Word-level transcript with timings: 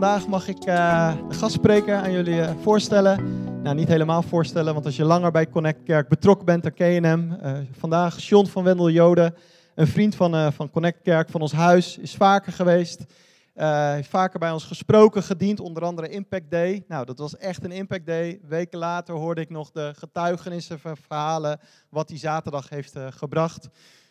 vandaag 0.00 0.26
mag 0.26 0.48
ik 0.48 0.66
uh, 0.66 1.14
de 1.28 1.34
gastspreker 1.34 1.94
aan 1.94 2.12
jullie 2.12 2.34
uh, 2.34 2.50
voorstellen. 2.62 3.42
Nou, 3.62 3.76
niet 3.76 3.88
helemaal 3.88 4.22
voorstellen, 4.22 4.72
want 4.74 4.86
als 4.86 4.96
je 4.96 5.04
langer 5.04 5.30
bij 5.30 5.48
Connect 5.48 5.82
Kerk 5.82 6.08
betrokken 6.08 6.46
bent, 6.46 6.62
dan 6.62 6.72
hem. 7.04 7.38
Uh, 7.42 7.58
vandaag 7.78 8.18
John 8.18 8.46
van 8.46 8.64
Wendel 8.64 8.90
Joden, 8.90 9.34
een 9.74 9.86
vriend 9.86 10.14
van, 10.14 10.52
van 10.52 10.70
Connect 10.70 11.02
Kerk, 11.02 11.28
van 11.28 11.40
ons 11.40 11.52
huis, 11.52 11.98
is 11.98 12.14
vaker 12.14 12.52
geweest. 12.52 13.04
heeft 13.94 14.08
vaker 14.08 14.38
bij 14.38 14.50
ons 14.50 14.64
gesproken, 14.64 15.22
gediend, 15.22 15.60
onder 15.60 15.84
andere 15.84 16.08
Impact 16.08 16.50
Day. 16.50 16.84
Nou, 16.88 17.04
dat 17.04 17.18
was 17.18 17.36
echt 17.36 17.64
een 17.64 17.72
Impact 17.72 18.06
Day. 18.06 18.40
Weken 18.48 18.78
later 18.78 19.14
hoorde 19.14 19.40
ik 19.40 19.50
nog 19.50 19.70
de 19.70 19.92
getuigenissen, 19.98 20.78
verhalen, 20.78 21.60
wat 21.90 22.08
hij 22.08 22.18
zaterdag 22.18 22.68
heeft 22.68 22.94
gebracht. 23.10 23.68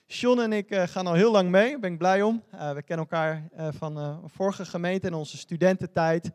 John 0.07 0.39
en 0.39 0.53
ik 0.53 0.71
uh, 0.71 0.83
gaan 0.87 1.07
al 1.07 1.13
heel 1.13 1.31
lang 1.31 1.49
mee, 1.49 1.69
daar 1.69 1.79
ben 1.79 1.91
ik 1.91 1.97
blij 1.97 2.21
om. 2.21 2.43
Uh, 2.53 2.71
we 2.71 2.81
kennen 2.81 3.07
elkaar 3.09 3.47
uh, 3.57 3.67
van 3.71 4.21
vorige 4.25 4.65
gemeente 4.65 5.07
in 5.07 5.13
onze 5.13 5.37
studententijd. 5.37 6.31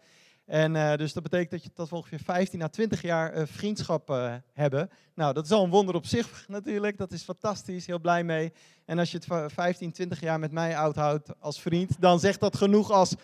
En 0.47 0.99
dus 0.99 1.13
dat 1.13 1.23
betekent 1.23 1.51
dat, 1.51 1.63
je, 1.63 1.71
dat 1.75 1.89
we 1.89 1.97
ongeveer 1.97 2.21
15 2.25 2.63
à 2.63 2.69
20 2.69 3.03
jaar 3.03 3.47
vriendschap 3.49 4.09
hebben. 4.53 4.91
Nou, 5.15 5.33
dat 5.35 5.45
is 5.45 5.51
al 5.51 5.65
een 5.65 5.71
wonder 5.71 5.95
op 5.95 6.07
zich 6.07 6.45
natuurlijk. 6.49 6.99
Dat 6.99 7.13
is 7.13 7.23
fantastisch, 7.23 7.87
heel 7.87 7.99
blij 7.99 8.25
mee. 8.25 8.53
En 8.85 8.99
als 8.99 9.11
je 9.11 9.19
het 9.19 9.53
15, 9.53 9.93
20 9.93 10.21
jaar 10.21 10.39
met 10.39 10.53
mij 10.53 10.77
oud 10.77 10.97
houdt 10.97 11.41
als 11.41 11.61
vriend, 11.61 12.01
dan 12.01 12.21
zegt 12.21 12.41
dat 12.41 12.57
genoeg 12.57 12.91
als 12.91 13.15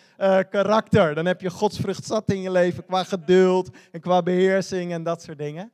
karakter. 0.51 1.15
Dan 1.15 1.27
heb 1.27 1.41
je 1.41 1.51
godsvrucht 1.51 2.05
zat 2.05 2.31
in 2.31 2.41
je 2.41 2.51
leven 2.51 2.85
qua 2.85 3.05
geduld 3.05 3.71
en 3.93 4.01
qua 4.01 4.23
beheersing 4.23 4.93
en 4.93 5.03
dat 5.03 5.23
soort 5.23 5.39
dingen. 5.39 5.73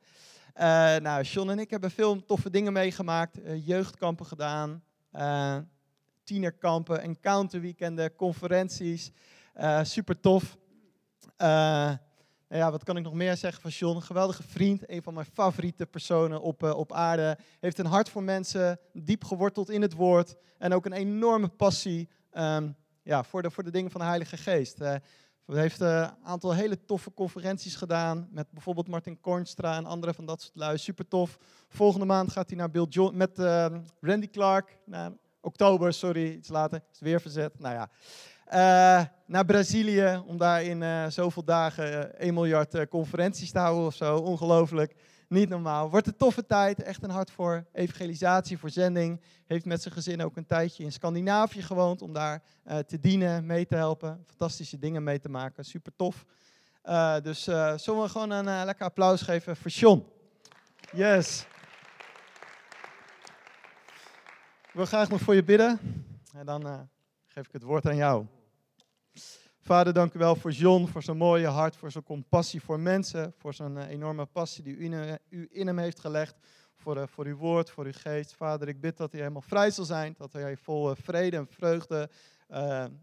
Uh, 0.56 0.96
nou, 0.96 1.22
John 1.22 1.50
en 1.50 1.58
ik 1.58 1.70
hebben 1.70 1.90
veel 1.90 2.24
toffe 2.24 2.50
dingen 2.50 2.72
meegemaakt. 2.72 3.38
Uh, 3.38 3.66
jeugdkampen 3.66 4.26
gedaan, 4.26 4.82
uh, 5.12 5.56
tienerkampen, 6.24 7.02
encounterweekenden, 7.02 8.14
conferenties. 8.14 9.10
super 9.82 10.20
tof. 10.20 10.56
ja, 12.48 12.70
wat 12.70 12.84
kan 12.84 12.96
ik 12.96 13.02
nog 13.02 13.14
meer 13.14 13.36
zeggen 13.36 13.70
van? 13.70 13.96
Een 13.96 14.02
geweldige 14.02 14.42
vriend, 14.42 14.90
een 14.90 15.02
van 15.02 15.14
mijn 15.14 15.26
favoriete 15.32 15.86
personen 15.86 16.40
op, 16.40 16.62
op 16.62 16.92
aarde. 16.92 17.38
Heeft 17.60 17.78
een 17.78 17.86
hart 17.86 18.08
voor 18.08 18.22
mensen, 18.22 18.78
diep 18.92 19.24
geworteld 19.24 19.70
in 19.70 19.82
het 19.82 19.92
woord. 19.92 20.36
En 20.58 20.72
ook 20.72 20.86
een 20.86 20.92
enorme 20.92 21.48
passie 21.48 22.08
um, 22.32 22.76
ja, 23.02 23.24
voor, 23.24 23.42
de, 23.42 23.50
voor 23.50 23.64
de 23.64 23.70
dingen 23.70 23.90
van 23.90 24.00
de 24.00 24.06
Heilige 24.06 24.36
Geest. 24.36 24.78
Hij 25.46 25.60
heeft 25.60 25.80
een 25.80 26.10
aantal 26.22 26.54
hele 26.54 26.84
toffe 26.84 27.14
conferenties 27.14 27.76
gedaan 27.76 28.28
met 28.30 28.50
bijvoorbeeld 28.50 28.88
Martin 28.88 29.20
Kornstra 29.20 29.76
en 29.76 29.86
andere 29.86 30.14
van 30.14 30.26
dat 30.26 30.42
soort 30.42 30.56
lui. 30.56 30.78
Super 30.78 31.08
tof. 31.08 31.38
Volgende 31.68 32.06
maand 32.06 32.32
gaat 32.32 32.48
hij 32.48 32.58
naar 32.58 32.70
Bill 32.70 32.86
John 32.88 33.16
met 33.16 33.38
uh, 33.38 33.66
Randy 34.00 34.30
Clark. 34.30 34.78
Naar 34.84 35.12
oktober, 35.40 35.92
sorry, 35.92 36.32
iets 36.32 36.48
later. 36.48 36.78
Is 36.78 36.84
het 36.88 37.00
weer 37.00 37.20
verzet. 37.20 37.58
Nou 37.58 37.74
ja. 37.74 37.88
Uh, 38.46 39.06
naar 39.26 39.44
Brazilië 39.44 40.22
om 40.26 40.38
daar 40.38 40.62
in 40.62 40.80
uh, 40.82 41.06
zoveel 41.06 41.44
dagen 41.44 42.18
1 42.18 42.34
miljard 42.34 42.88
conferenties 42.88 43.52
te 43.52 43.58
houden 43.58 43.86
of 43.86 43.94
zo. 43.94 44.16
Ongelooflijk. 44.16 44.94
Niet 45.32 45.48
normaal. 45.48 45.90
Wordt 45.90 46.06
een 46.06 46.16
toffe 46.16 46.46
tijd. 46.46 46.82
Echt 46.82 47.02
een 47.02 47.10
hart 47.10 47.30
voor 47.30 47.64
evangelisatie, 47.72 48.58
voor 48.58 48.70
zending. 48.70 49.20
Heeft 49.46 49.64
met 49.64 49.82
zijn 49.82 49.94
gezin 49.94 50.22
ook 50.22 50.36
een 50.36 50.46
tijdje 50.46 50.84
in 50.84 50.92
Scandinavië 50.92 51.62
gewoond. 51.62 52.02
Om 52.02 52.12
daar 52.12 52.42
uh, 52.66 52.78
te 52.78 53.00
dienen, 53.00 53.46
mee 53.46 53.66
te 53.66 53.74
helpen. 53.74 54.24
Fantastische 54.26 54.78
dingen 54.78 55.02
mee 55.02 55.20
te 55.20 55.28
maken. 55.28 55.64
Super 55.64 55.92
tof. 55.96 56.24
Uh, 56.84 57.20
dus 57.20 57.48
uh, 57.48 57.76
zullen 57.76 58.02
we 58.02 58.08
gewoon 58.08 58.30
een 58.30 58.64
lekker 58.64 58.86
applaus 58.86 59.22
geven 59.22 59.56
voor 59.56 59.70
Sean. 59.70 60.06
Yes. 60.92 61.46
Ik 64.62 64.72
wil 64.72 64.86
graag 64.86 65.08
nog 65.08 65.20
voor 65.20 65.34
je 65.34 65.44
bidden. 65.44 65.80
En 66.34 66.46
dan 66.46 66.88
geef 67.26 67.46
ik 67.46 67.52
het 67.52 67.62
woord 67.62 67.86
aan 67.86 67.96
jou. 67.96 68.26
Vader, 69.64 69.92
dank 69.92 70.14
u 70.14 70.18
wel 70.18 70.36
voor 70.36 70.50
John, 70.50 70.86
voor 70.86 71.02
zijn 71.02 71.16
mooie 71.16 71.46
hart, 71.46 71.76
voor 71.76 71.90
zijn 71.90 72.04
compassie 72.04 72.62
voor 72.62 72.80
mensen, 72.80 73.34
voor 73.36 73.54
zijn 73.54 73.76
eh, 73.76 73.88
enorme 73.88 74.26
passie 74.26 74.64
die 74.64 74.76
u 74.76 74.84
in, 75.50 75.66
hem 75.66 75.78
heeft 75.78 76.00
gelegd, 76.00 76.36
voor, 76.74 76.96
uh, 76.96 77.02
voor 77.06 77.26
uw 77.26 77.36
woord, 77.36 77.70
voor 77.70 77.84
uw 77.84 77.92
geest. 77.94 78.34
Vader, 78.34 78.68
ik 78.68 78.80
bid 78.80 78.96
dat 78.96 79.10
hij 79.10 79.20
helemaal 79.20 79.42
vrij 79.42 79.70
zal 79.70 79.84
zijn, 79.84 80.14
dat 80.18 80.32
hij 80.32 80.56
vol 80.56 80.90
uh, 80.90 80.96
vrede 81.02 81.36
en 81.36 81.46
vreugde 81.46 82.10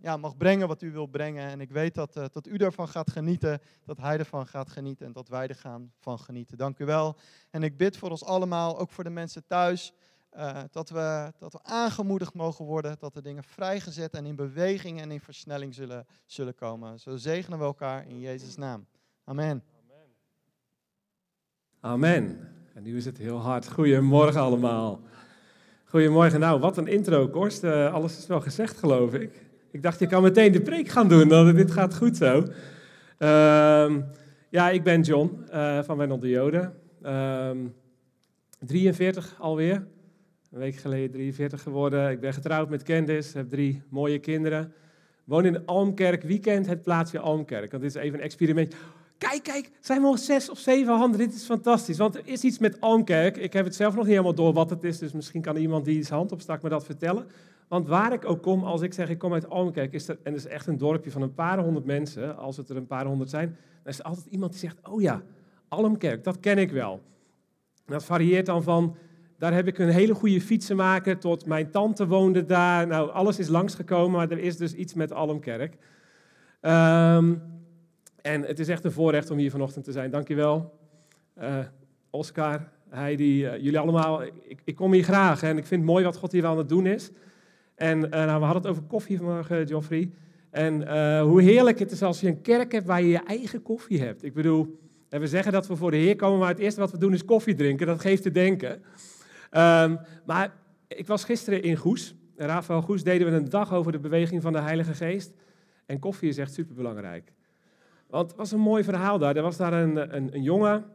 ja, 0.02 0.18
mag 0.18 0.38
brengen 0.38 0.68
wat 0.68 0.82
u 0.82 0.92
wil 0.92 1.06
brengen. 1.06 1.50
En 1.50 1.62
ik 1.62 1.72
weet 1.72 1.94
dat, 1.94 2.14
dat 2.14 2.48
u 2.48 2.56
ervan 2.56 2.88
gaat 2.88 3.12
genieten, 3.12 3.62
dat 3.86 3.98
hij 3.98 4.18
ervan 4.18 4.48
gaat 4.48 4.70
genieten 4.70 5.06
en 5.06 5.12
dat 5.12 5.28
wij 5.28 5.48
er 5.48 5.56
gaan 5.56 5.92
van 6.00 6.20
genieten. 6.20 6.58
Dank 6.58 6.80
u 6.80 6.86
wel. 6.86 7.18
En 7.50 7.64
ik 7.64 7.78
bid 7.78 7.98
voor 7.98 8.10
ons 8.10 8.24
allemaal, 8.24 8.80
ook 8.80 8.92
voor 8.92 9.04
de 9.04 9.10
mensen 9.10 9.46
thuis. 9.48 9.94
Uh, 10.38 10.60
dat, 10.72 10.90
we, 10.90 11.32
dat 11.38 11.54
we 11.54 11.60
aangemoedigd 11.64 12.34
mogen 12.34 12.66
worden, 12.66 12.96
dat 13.00 13.14
de 13.14 13.22
dingen 13.22 13.44
vrijgezet 13.44 14.14
en 14.14 14.26
in 14.26 14.36
beweging 14.36 15.02
en 15.02 15.12
in 15.12 15.20
versnelling 15.20 15.76
zullen, 15.76 16.06
zullen 16.26 16.56
komen. 16.56 17.00
Zo 17.00 17.16
zegenen 17.16 17.60
we 17.60 17.66
elkaar 17.66 18.08
in 18.08 18.20
Jezus' 18.20 18.56
naam. 18.56 18.86
Amen. 19.24 19.64
Amen. 21.80 22.48
En 22.74 22.84
nu 22.84 22.98
is 22.98 23.06
het 23.06 23.18
heel 23.18 23.38
hard. 23.38 23.72
Goedemorgen 23.72 24.42
allemaal. 24.42 25.02
Goedemorgen. 25.86 26.40
Nou, 26.40 26.60
wat 26.60 26.78
een 26.78 26.88
intro, 26.88 27.28
Korst. 27.28 27.64
Uh, 27.64 27.94
alles 27.94 28.18
is 28.18 28.28
wel 28.28 28.42
gezegd, 28.42 28.78
geloof 28.78 29.14
ik. 29.14 29.46
Ik 29.72 29.84
dacht, 29.84 30.00
je 30.00 30.08
kan 30.08 30.22
meteen 30.22 30.52
de 30.52 30.62
preek 30.62 30.88
gaan 30.88 31.08
doen, 31.08 31.28
want 31.28 31.56
dit 31.56 31.72
gaat 31.72 31.96
goed 31.96 32.18
zo. 32.18 32.44
Uh, 33.20 33.96
ja, 34.50 34.70
ik 34.70 34.84
ben 34.84 35.02
John 35.02 35.46
uh, 35.54 35.84
van 35.84 35.98
Wendel 35.98 36.20
de 36.20 36.30
Joden. 36.30 36.74
43 38.60 39.32
ehm, 39.32 39.42
alweer. 39.42 39.88
Een 40.52 40.60
week 40.60 40.76
geleden 40.76 41.12
43 41.12 41.62
geworden. 41.62 42.12
Ik 42.12 42.20
ben 42.20 42.34
getrouwd 42.34 42.70
met 42.70 42.84
Candice, 42.84 43.38
heb 43.38 43.50
drie 43.50 43.82
mooie 43.90 44.20
kinderen. 44.20 44.74
Woon 45.24 45.46
in 45.46 45.66
Almkerk. 45.66 46.24
Wie 46.24 46.40
kent 46.40 46.66
het 46.66 46.82
plaatsje 46.82 47.20
Almkerk? 47.20 47.72
Want 47.72 47.84
dit 47.84 47.96
is 47.96 48.02
even 48.02 48.20
een 48.20 48.26
experiment. 48.26 48.76
Kijk, 49.18 49.44
kijk, 49.44 49.72
zijn 49.80 50.02
we 50.02 50.08
al 50.08 50.18
zes 50.18 50.50
of 50.50 50.60
zeven 50.60 50.94
handen. 50.94 51.20
Dit 51.20 51.34
is 51.34 51.44
fantastisch. 51.44 51.98
Want 51.98 52.16
er 52.16 52.22
is 52.26 52.44
iets 52.44 52.60
met 52.60 52.82
Almkerk. 52.82 53.38
Ik 53.38 53.54
heb 53.54 53.66
het 53.66 53.76
zelf 53.76 53.94
nog 53.94 54.04
niet 54.04 54.12
helemaal 54.12 54.36
door 54.36 54.54
wat 54.54 54.70
het 54.70 54.84
is. 54.84 54.98
Dus 54.98 55.12
misschien 55.12 55.42
kan 55.42 55.56
iemand 55.56 55.86
die 55.86 56.04
zijn 56.04 56.20
hand 56.20 56.32
opstak 56.32 56.62
me 56.62 56.70
dat 56.70 56.86
vertellen. 56.86 57.26
Want 57.68 57.88
waar 57.88 58.14
ik 58.14 58.26
ook 58.26 58.42
kom, 58.42 58.64
als 58.64 58.82
ik 58.82 58.94
zeg 58.94 59.10
ik 59.10 59.18
kom 59.18 59.34
uit 59.34 59.50
Almkerk, 59.50 59.94
is 59.94 60.08
er, 60.08 60.18
en 60.24 60.34
het 60.34 60.46
is 60.46 60.52
echt 60.52 60.68
een 60.68 60.78
dorpje 60.78 61.12
van 61.12 61.22
een 61.22 61.34
paar 61.34 61.60
honderd 61.60 61.86
mensen, 61.86 62.38
als 62.38 62.58
het 62.58 62.70
er 62.70 62.78
een 62.78 62.88
paar 62.88 63.06
honderd 63.06 63.30
zijn, 63.30 63.58
dan 63.84 63.94
is 63.94 64.00
er 64.00 64.06
altijd 64.06 64.26
iemand 64.26 64.52
die 64.52 64.60
zegt, 64.60 64.88
oh 64.88 65.02
ja, 65.02 65.22
Almkerk, 65.68 66.24
dat 66.24 66.40
ken 66.40 66.58
ik 66.58 66.72
wel. 66.72 67.02
En 67.86 67.94
dat 67.94 68.06
varieert 68.06 68.46
dan 68.46 68.64
van 68.64 68.96
daar 69.40 69.54
heb 69.54 69.68
ik 69.68 69.78
een 69.78 69.90
hele 69.90 70.14
goede 70.14 70.42
fietsenmaker 70.42 71.18
tot 71.20 71.46
mijn 71.46 71.72
tante 71.72 72.08
woonde 72.08 72.46
daar. 72.46 72.88
Nou, 72.88 73.12
alles 73.12 73.40
is 73.40 73.48
langsgekomen, 73.48 74.12
maar 74.12 74.32
er 74.32 74.40
is 74.40 74.58
dus 74.58 74.74
iets 74.74 74.94
met 74.94 75.12
Almkerk. 75.12 75.74
Um, 76.62 77.42
en 78.22 78.42
het 78.42 78.60
is 78.60 78.68
echt 78.68 78.84
een 78.84 78.92
voorrecht 78.92 79.32
om 79.32 79.38
hier 79.38 79.52
vanochtend 79.52 79.86
te 79.86 79.92
zijn. 79.92 80.12
Dankjewel. 80.12 80.74
Uh, 81.42 81.58
Oscar, 82.10 82.70
Heidi, 82.90 83.46
uh, 83.46 83.58
jullie 83.58 83.80
allemaal. 83.80 84.24
Ik, 84.24 84.62
ik, 84.64 84.76
kom 84.76 84.94
hier 84.94 85.04
graag 85.04 85.44
en 85.44 85.58
ik 85.58 85.66
vind 85.66 85.82
het 85.82 85.90
mooi 85.92 86.04
wat 86.04 86.16
God 86.16 86.32
hier 86.32 86.46
aan 86.46 86.58
het 86.58 86.70
doen 86.70 86.86
is. 86.86 87.12
En 87.76 87.98
uh, 87.98 88.10
nou, 88.10 88.40
we 88.40 88.46
hadden 88.46 88.62
het 88.62 88.72
over 88.72 88.84
koffie 88.84 89.18
vanmorgen, 89.18 89.68
Geoffrey. 89.68 90.10
En 90.52 90.74
hoe 91.22 91.42
heerlijk 91.42 91.80
het 91.80 91.92
is 91.92 92.02
als 92.02 92.20
je 92.20 92.28
een 92.28 92.42
kerk 92.42 92.72
hebt 92.72 92.86
waar 92.86 93.02
je 93.02 93.08
je 93.08 93.24
eigen 93.24 93.62
koffie 93.62 94.02
hebt. 94.02 94.24
Ik 94.24 94.34
bedoel, 94.34 94.80
we 95.10 95.28
zeggen 95.28 95.52
dat 95.52 95.68
we 95.68 95.76
voor 95.76 95.92
de 95.92 95.98
Heer 95.98 96.16
komen, 96.16 96.40
maar 96.40 96.50
het 96.50 96.60
eerste 96.60 96.80
wat 96.80 96.92
we 96.92 96.98
doen 96.98 97.14
is 97.14 97.26
koffie 97.26 97.56
drinken. 97.56 97.88
Dat 97.88 98.02
geeft 98.02 98.24
te 98.24 98.32
denken. 98.32 98.82
Um, 99.52 100.00
maar 100.26 100.54
ik 100.88 101.08
was 101.08 101.24
gisteren 101.24 101.64
in 101.64 101.76
Goes. 101.76 102.16
Rafael 102.36 102.82
Goes 102.82 103.04
deden 103.04 103.32
we 103.32 103.38
een 103.38 103.50
dag 103.50 103.74
over 103.74 103.92
de 103.92 104.00
beweging 104.00 104.42
van 104.42 104.54
de 104.54 104.60
Heilige 104.60 104.94
Geest. 104.94 105.34
En 105.86 106.00
koffie 106.00 106.30
is 106.30 106.38
echt 106.38 106.54
superbelangrijk. 106.54 107.32
Want 108.08 108.30
het 108.30 108.38
was 108.38 108.52
een 108.52 108.60
mooi 108.60 108.84
verhaal 108.84 109.18
daar. 109.18 109.36
Er 109.36 109.42
was 109.42 109.58
daar 109.58 109.74
een, 109.74 110.16
een, 110.16 110.44
jongen, 110.44 110.86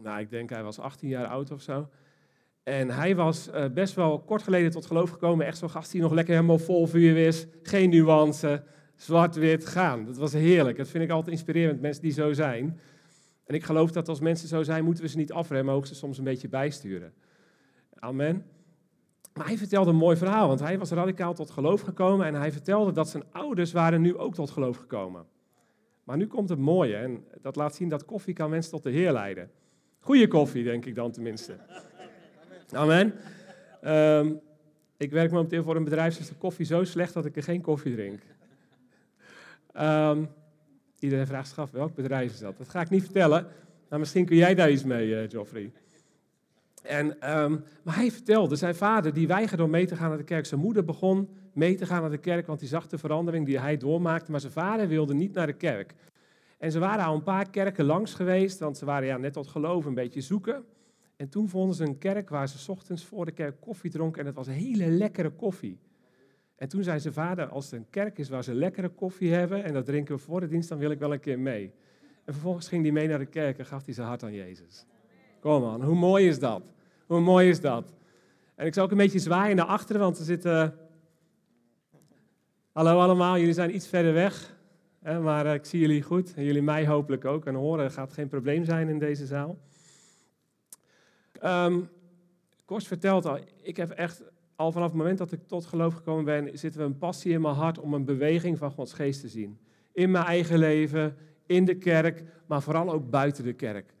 nou 0.00 0.20
ik 0.20 0.30
denk 0.30 0.50
hij 0.50 0.62
was 0.62 0.78
18 0.78 1.08
jaar 1.08 1.26
oud 1.26 1.50
of 1.50 1.62
zo. 1.62 1.88
En 2.62 2.90
hij 2.90 3.16
was 3.16 3.48
uh, 3.48 3.64
best 3.74 3.94
wel 3.94 4.18
kort 4.18 4.42
geleden 4.42 4.70
tot 4.70 4.86
geloof 4.86 5.10
gekomen. 5.10 5.46
Echt 5.46 5.58
zo'n 5.58 5.70
gast 5.70 5.92
die 5.92 6.00
nog 6.00 6.12
lekker 6.12 6.34
helemaal 6.34 6.58
vol 6.58 6.86
vuur 6.86 7.16
is. 7.16 7.46
Geen 7.62 7.90
nuance, 7.90 8.62
zwart-wit, 8.96 9.66
gaan. 9.66 10.04
Dat 10.04 10.16
was 10.16 10.32
heerlijk. 10.32 10.76
Dat 10.76 10.88
vind 10.88 11.04
ik 11.04 11.10
altijd 11.10 11.36
inspirerend, 11.36 11.80
mensen 11.80 12.02
die 12.02 12.12
zo 12.12 12.32
zijn. 12.32 12.80
En 13.46 13.54
ik 13.54 13.64
geloof 13.64 13.90
dat 13.90 14.08
als 14.08 14.20
mensen 14.20 14.48
zo 14.48 14.62
zijn, 14.62 14.84
moeten 14.84 15.04
we 15.04 15.10
ze 15.10 15.16
niet 15.16 15.32
afremmen, 15.32 15.86
ze 15.86 15.94
soms 15.94 16.18
een 16.18 16.24
beetje 16.24 16.48
bijsturen. 16.48 17.12
Amen. 17.98 18.44
Maar 19.34 19.46
hij 19.46 19.58
vertelde 19.58 19.90
een 19.90 19.96
mooi 19.96 20.16
verhaal, 20.16 20.48
want 20.48 20.60
hij 20.60 20.78
was 20.78 20.90
radicaal 20.90 21.34
tot 21.34 21.50
geloof 21.50 21.80
gekomen 21.80 22.26
en 22.26 22.34
hij 22.34 22.52
vertelde 22.52 22.92
dat 22.92 23.08
zijn 23.08 23.22
ouders 23.30 23.72
waren 23.72 24.00
nu 24.00 24.16
ook 24.16 24.34
tot 24.34 24.50
geloof 24.50 24.76
gekomen. 24.76 25.26
Maar 26.04 26.16
nu 26.16 26.26
komt 26.26 26.48
het 26.48 26.58
mooie 26.58 26.96
en 26.96 27.24
dat 27.40 27.56
laat 27.56 27.74
zien 27.74 27.88
dat 27.88 28.04
koffie 28.04 28.34
kan 28.34 28.50
mensen 28.50 28.70
tot 28.70 28.82
de 28.82 28.90
Heer 28.90 29.12
leiden. 29.12 29.50
Goede 29.98 30.28
koffie, 30.28 30.64
denk 30.64 30.84
ik 30.84 30.94
dan 30.94 31.10
tenminste. 31.10 31.56
Amen. 32.72 33.14
Um, 33.84 34.40
ik 34.96 35.10
werk 35.10 35.30
momenteel 35.30 35.62
voor 35.62 35.76
een 35.76 35.84
bedrijf, 35.84 36.18
is 36.18 36.28
de 36.28 36.34
koffie 36.34 36.66
zo 36.66 36.84
slecht 36.84 37.14
dat 37.14 37.24
ik 37.24 37.36
er 37.36 37.42
geen 37.42 37.60
koffie 37.60 37.94
drink. 37.94 38.20
Um, 39.80 40.28
iedereen 40.98 41.26
vraagt 41.26 41.48
zich 41.48 41.58
af, 41.58 41.70
welk 41.70 41.94
bedrijf 41.94 42.32
is 42.32 42.38
dat? 42.38 42.58
Dat 42.58 42.68
ga 42.68 42.80
ik 42.80 42.90
niet 42.90 43.02
vertellen, 43.02 43.46
maar 43.88 43.98
misschien 43.98 44.24
kun 44.24 44.36
jij 44.36 44.54
daar 44.54 44.70
iets 44.70 44.84
mee, 44.84 45.08
uh, 45.08 45.30
Geoffrey. 45.30 45.72
En, 46.82 47.20
ehm, 47.20 47.56
maar 47.82 47.94
hij 47.94 48.10
vertelde, 48.10 48.56
zijn 48.56 48.74
vader 48.74 49.12
die 49.12 49.26
weigerde 49.26 49.62
om 49.62 49.70
mee 49.70 49.86
te 49.86 49.96
gaan 49.96 50.08
naar 50.08 50.18
de 50.18 50.24
kerk. 50.24 50.46
Zijn 50.46 50.60
moeder 50.60 50.84
begon 50.84 51.28
mee 51.52 51.74
te 51.74 51.86
gaan 51.86 52.00
naar 52.00 52.10
de 52.10 52.18
kerk, 52.18 52.46
want 52.46 52.60
die 52.60 52.68
zag 52.68 52.86
de 52.86 52.98
verandering 52.98 53.46
die 53.46 53.60
hij 53.60 53.76
doormaakte. 53.76 54.30
Maar 54.30 54.40
zijn 54.40 54.52
vader 54.52 54.88
wilde 54.88 55.14
niet 55.14 55.34
naar 55.34 55.46
de 55.46 55.52
kerk. 55.52 55.94
En 56.58 56.72
ze 56.72 56.78
waren 56.78 57.04
al 57.04 57.14
een 57.14 57.22
paar 57.22 57.50
kerken 57.50 57.84
langs 57.84 58.14
geweest, 58.14 58.58
want 58.58 58.78
ze 58.78 58.84
waren 58.84 59.06
ja, 59.06 59.16
net 59.16 59.32
tot 59.32 59.46
geloof 59.46 59.84
een 59.84 59.94
beetje 59.94 60.20
zoeken. 60.20 60.64
En 61.16 61.28
toen 61.28 61.48
vonden 61.48 61.76
ze 61.76 61.84
een 61.84 61.98
kerk 61.98 62.28
waar 62.28 62.48
ze 62.48 62.70
ochtends 62.70 63.04
voor 63.04 63.24
de 63.24 63.32
kerk 63.32 63.60
koffie 63.60 63.90
dronken 63.90 64.20
en 64.20 64.26
het 64.26 64.34
was 64.34 64.46
hele 64.46 64.86
lekkere 64.86 65.30
koffie. 65.30 65.78
En 66.56 66.68
toen 66.68 66.82
zei 66.82 67.00
zijn 67.00 67.14
vader, 67.14 67.46
als 67.46 67.64
het 67.64 67.74
een 67.74 67.90
kerk 67.90 68.18
is 68.18 68.28
waar 68.28 68.44
ze 68.44 68.54
lekkere 68.54 68.88
koffie 68.88 69.32
hebben 69.32 69.64
en 69.64 69.72
dat 69.72 69.84
drinken 69.84 70.14
we 70.14 70.20
voor 70.20 70.40
de 70.40 70.48
dienst, 70.48 70.68
dan 70.68 70.78
wil 70.78 70.90
ik 70.90 70.98
wel 70.98 71.12
een 71.12 71.20
keer 71.20 71.38
mee. 71.38 71.72
En 72.24 72.32
vervolgens 72.32 72.68
ging 72.68 72.82
hij 72.82 72.92
mee 72.92 73.08
naar 73.08 73.18
de 73.18 73.26
kerk 73.26 73.58
en 73.58 73.66
gaf 73.66 73.84
hij 73.84 73.94
zijn 73.94 74.06
hart 74.06 74.22
aan 74.22 74.32
Jezus. 74.32 74.86
Kom 75.40 75.62
man, 75.62 75.82
hoe 75.82 75.94
mooi 75.94 76.26
is 76.26 76.38
dat? 76.38 76.62
Hoe 77.06 77.20
mooi 77.20 77.48
is 77.48 77.60
dat? 77.60 77.92
En 78.54 78.66
ik 78.66 78.74
zal 78.74 78.84
ook 78.84 78.90
een 78.90 78.96
beetje 78.96 79.18
zwaaien 79.18 79.56
naar 79.56 79.66
achteren, 79.66 80.00
want 80.00 80.18
er 80.18 80.24
zitten... 80.24 80.78
Hallo 82.72 82.98
allemaal, 82.98 83.38
jullie 83.38 83.54
zijn 83.54 83.74
iets 83.74 83.88
verder 83.88 84.12
weg. 84.12 84.56
Maar 85.02 85.46
eh, 85.46 85.54
ik 85.54 85.64
zie 85.64 85.80
jullie 85.80 86.02
goed 86.02 86.34
en 86.34 86.44
jullie 86.44 86.62
mij 86.62 86.86
hopelijk 86.86 87.24
ook. 87.24 87.46
En 87.46 87.54
horen 87.54 87.90
gaat 87.90 88.12
geen 88.12 88.28
probleem 88.28 88.64
zijn 88.64 88.88
in 88.88 88.98
deze 88.98 89.26
zaal. 89.26 89.58
Um, 91.44 91.88
Kors 92.64 92.86
vertelt 92.86 93.26
al, 93.26 93.38
ik 93.62 93.76
heb 93.76 93.90
echt 93.90 94.22
al 94.56 94.72
vanaf 94.72 94.88
het 94.88 94.96
moment 94.96 95.18
dat 95.18 95.32
ik 95.32 95.40
tot 95.46 95.66
geloof 95.66 95.94
gekomen 95.94 96.24
ben, 96.24 96.58
zit 96.58 96.74
er 96.74 96.80
een 96.80 96.98
passie 96.98 97.32
in 97.32 97.40
mijn 97.40 97.54
hart 97.54 97.78
om 97.78 97.94
een 97.94 98.04
beweging 98.04 98.58
van 98.58 98.70
Gods 98.70 98.92
geest 98.92 99.20
te 99.20 99.28
zien. 99.28 99.58
In 99.92 100.10
mijn 100.10 100.24
eigen 100.24 100.58
leven, 100.58 101.16
in 101.46 101.64
de 101.64 101.74
kerk, 101.74 102.24
maar 102.46 102.62
vooral 102.62 102.92
ook 102.92 103.10
buiten 103.10 103.44
de 103.44 103.52
kerk. 103.52 103.94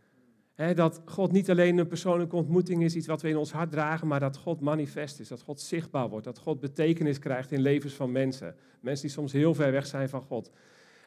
Dat 0.74 1.02
God 1.04 1.32
niet 1.32 1.50
alleen 1.50 1.78
een 1.78 1.86
persoonlijke 1.86 2.36
ontmoeting 2.36 2.82
is, 2.82 2.96
iets 2.96 3.06
wat 3.06 3.22
we 3.22 3.28
in 3.28 3.36
ons 3.36 3.52
hart 3.52 3.70
dragen, 3.70 4.06
maar 4.06 4.20
dat 4.20 4.36
God 4.36 4.60
manifest 4.60 5.20
is, 5.20 5.28
dat 5.28 5.42
God 5.42 5.60
zichtbaar 5.60 6.08
wordt, 6.08 6.24
dat 6.24 6.38
God 6.38 6.60
betekenis 6.60 7.18
krijgt 7.18 7.52
in 7.52 7.60
levens 7.60 7.94
van 7.94 8.12
mensen. 8.12 8.54
Mensen 8.80 9.06
die 9.06 9.14
soms 9.14 9.32
heel 9.32 9.54
ver 9.54 9.72
weg 9.72 9.86
zijn 9.86 10.08
van 10.08 10.22
God. 10.22 10.50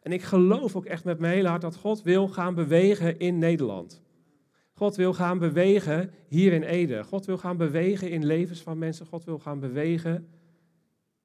En 0.03 0.12
ik 0.12 0.21
geloof 0.21 0.75
ook 0.75 0.86
echt 0.86 1.03
met 1.03 1.19
mijn 1.19 1.33
hele 1.33 1.48
hart 1.48 1.62
dat 1.62 1.75
God 1.75 2.01
wil 2.01 2.27
gaan 2.27 2.56
bewegen 2.56 3.19
in 3.19 3.38
Nederland. 3.38 4.01
God 4.74 4.95
wil 4.95 5.13
gaan 5.13 5.39
bewegen 5.39 6.12
hier 6.27 6.53
in 6.53 6.63
Ede. 6.63 7.03
God 7.03 7.25
wil 7.25 7.38
gaan 7.38 7.57
bewegen 7.57 8.09
in 8.09 8.25
levens 8.25 8.62
van 8.62 8.77
mensen. 8.77 9.06
God 9.06 9.24
wil 9.24 9.39
gaan 9.39 9.59
bewegen 9.59 10.27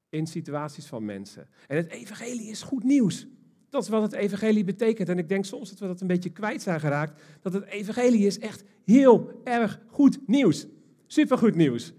in 0.09 0.27
situaties 0.27 0.87
van 0.87 1.05
mensen. 1.05 1.49
En 1.67 1.77
het 1.77 1.89
evangelie 1.89 2.51
is 2.51 2.63
goed 2.63 2.85
nieuws. 2.85 3.27
Dat 3.69 3.83
is 3.83 3.89
wat 3.89 4.03
het 4.03 4.13
evangelie 4.13 4.65
betekent. 4.65 5.09
En 5.09 5.19
ik 5.19 5.29
denk 5.29 5.45
soms 5.45 5.71
dat 5.71 5.79
we 5.79 5.87
dat 5.87 6.01
een 6.01 6.07
beetje 6.07 6.31
kwijt 6.31 6.63
zijn 6.63 6.81
geraakt. 6.81 7.23
Dat 7.43 7.53
het 7.53 7.65
evangelie 7.65 8.27
is 8.27 8.39
echt 8.39 8.65
heel 8.85 9.41
erg 9.45 9.81
goed 9.87 10.19
nieuws. 10.27 10.67
Supergoed 11.07 11.55
nieuws. 11.55 11.93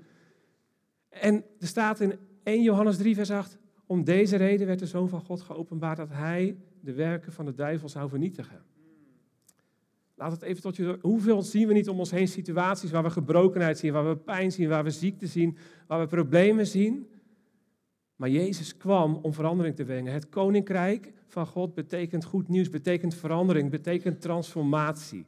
En 1.09 1.43
er 1.59 1.67
staat 1.67 1.99
in 1.99 2.13
1 2.43 2.61
Johannes 2.61 2.97
3 2.97 3.15
vers 3.15 3.31
8. 3.31 3.57
Om 3.85 4.03
deze 4.03 4.35
reden 4.35 4.67
werd 4.67 4.79
de 4.79 4.85
Zoon 4.85 5.09
van 5.09 5.21
God 5.21 5.41
geopenbaard 5.41 5.97
dat 5.97 6.09
hij 6.11 6.57
de 6.79 6.93
werken 6.93 7.31
van 7.31 7.45
de 7.45 7.53
duivel 7.53 7.89
zou 7.89 8.09
vernietigen. 8.09 8.65
Laat 10.15 10.31
het 10.31 10.41
even 10.41 10.61
tot 10.61 10.75
je. 10.75 10.97
Hoeveel 11.01 11.41
zien 11.41 11.67
we 11.67 11.73
niet 11.73 11.89
om 11.89 11.99
ons 11.99 12.11
heen 12.11 12.27
situaties 12.27 12.91
waar 12.91 13.03
we 13.03 13.09
gebrokenheid 13.09 13.77
zien, 13.77 13.93
waar 13.93 14.07
we 14.07 14.15
pijn 14.15 14.51
zien, 14.51 14.69
waar 14.69 14.83
we 14.83 14.91
ziekte 14.91 15.27
zien, 15.27 15.57
waar 15.87 15.99
we 15.99 16.07
problemen 16.07 16.67
zien? 16.67 17.07
Maar 18.17 18.29
Jezus 18.29 18.77
kwam 18.77 19.19
om 19.21 19.33
verandering 19.33 19.75
te 19.75 19.83
brengen. 19.83 20.13
Het 20.13 20.29
koninkrijk 20.29 21.13
van 21.27 21.47
God 21.47 21.73
betekent 21.73 22.25
goed 22.25 22.47
nieuws, 22.47 22.69
betekent 22.69 23.15
verandering, 23.15 23.69
betekent 23.69 24.21
transformatie. 24.21 25.25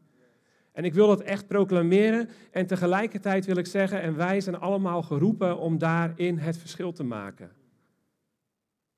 En 0.71 0.83
ik 0.85 0.93
wil 0.93 1.07
dat 1.07 1.21
echt 1.21 1.47
proclameren 1.47 2.29
en 2.51 2.67
tegelijkertijd 2.67 3.45
wil 3.45 3.57
ik 3.57 3.65
zeggen, 3.65 4.01
en 4.01 4.15
wij 4.15 4.41
zijn 4.41 4.55
allemaal 4.55 5.01
geroepen 5.01 5.57
om 5.57 5.77
daarin 5.77 6.37
het 6.37 6.57
verschil 6.57 6.91
te 6.91 7.03
maken. 7.03 7.51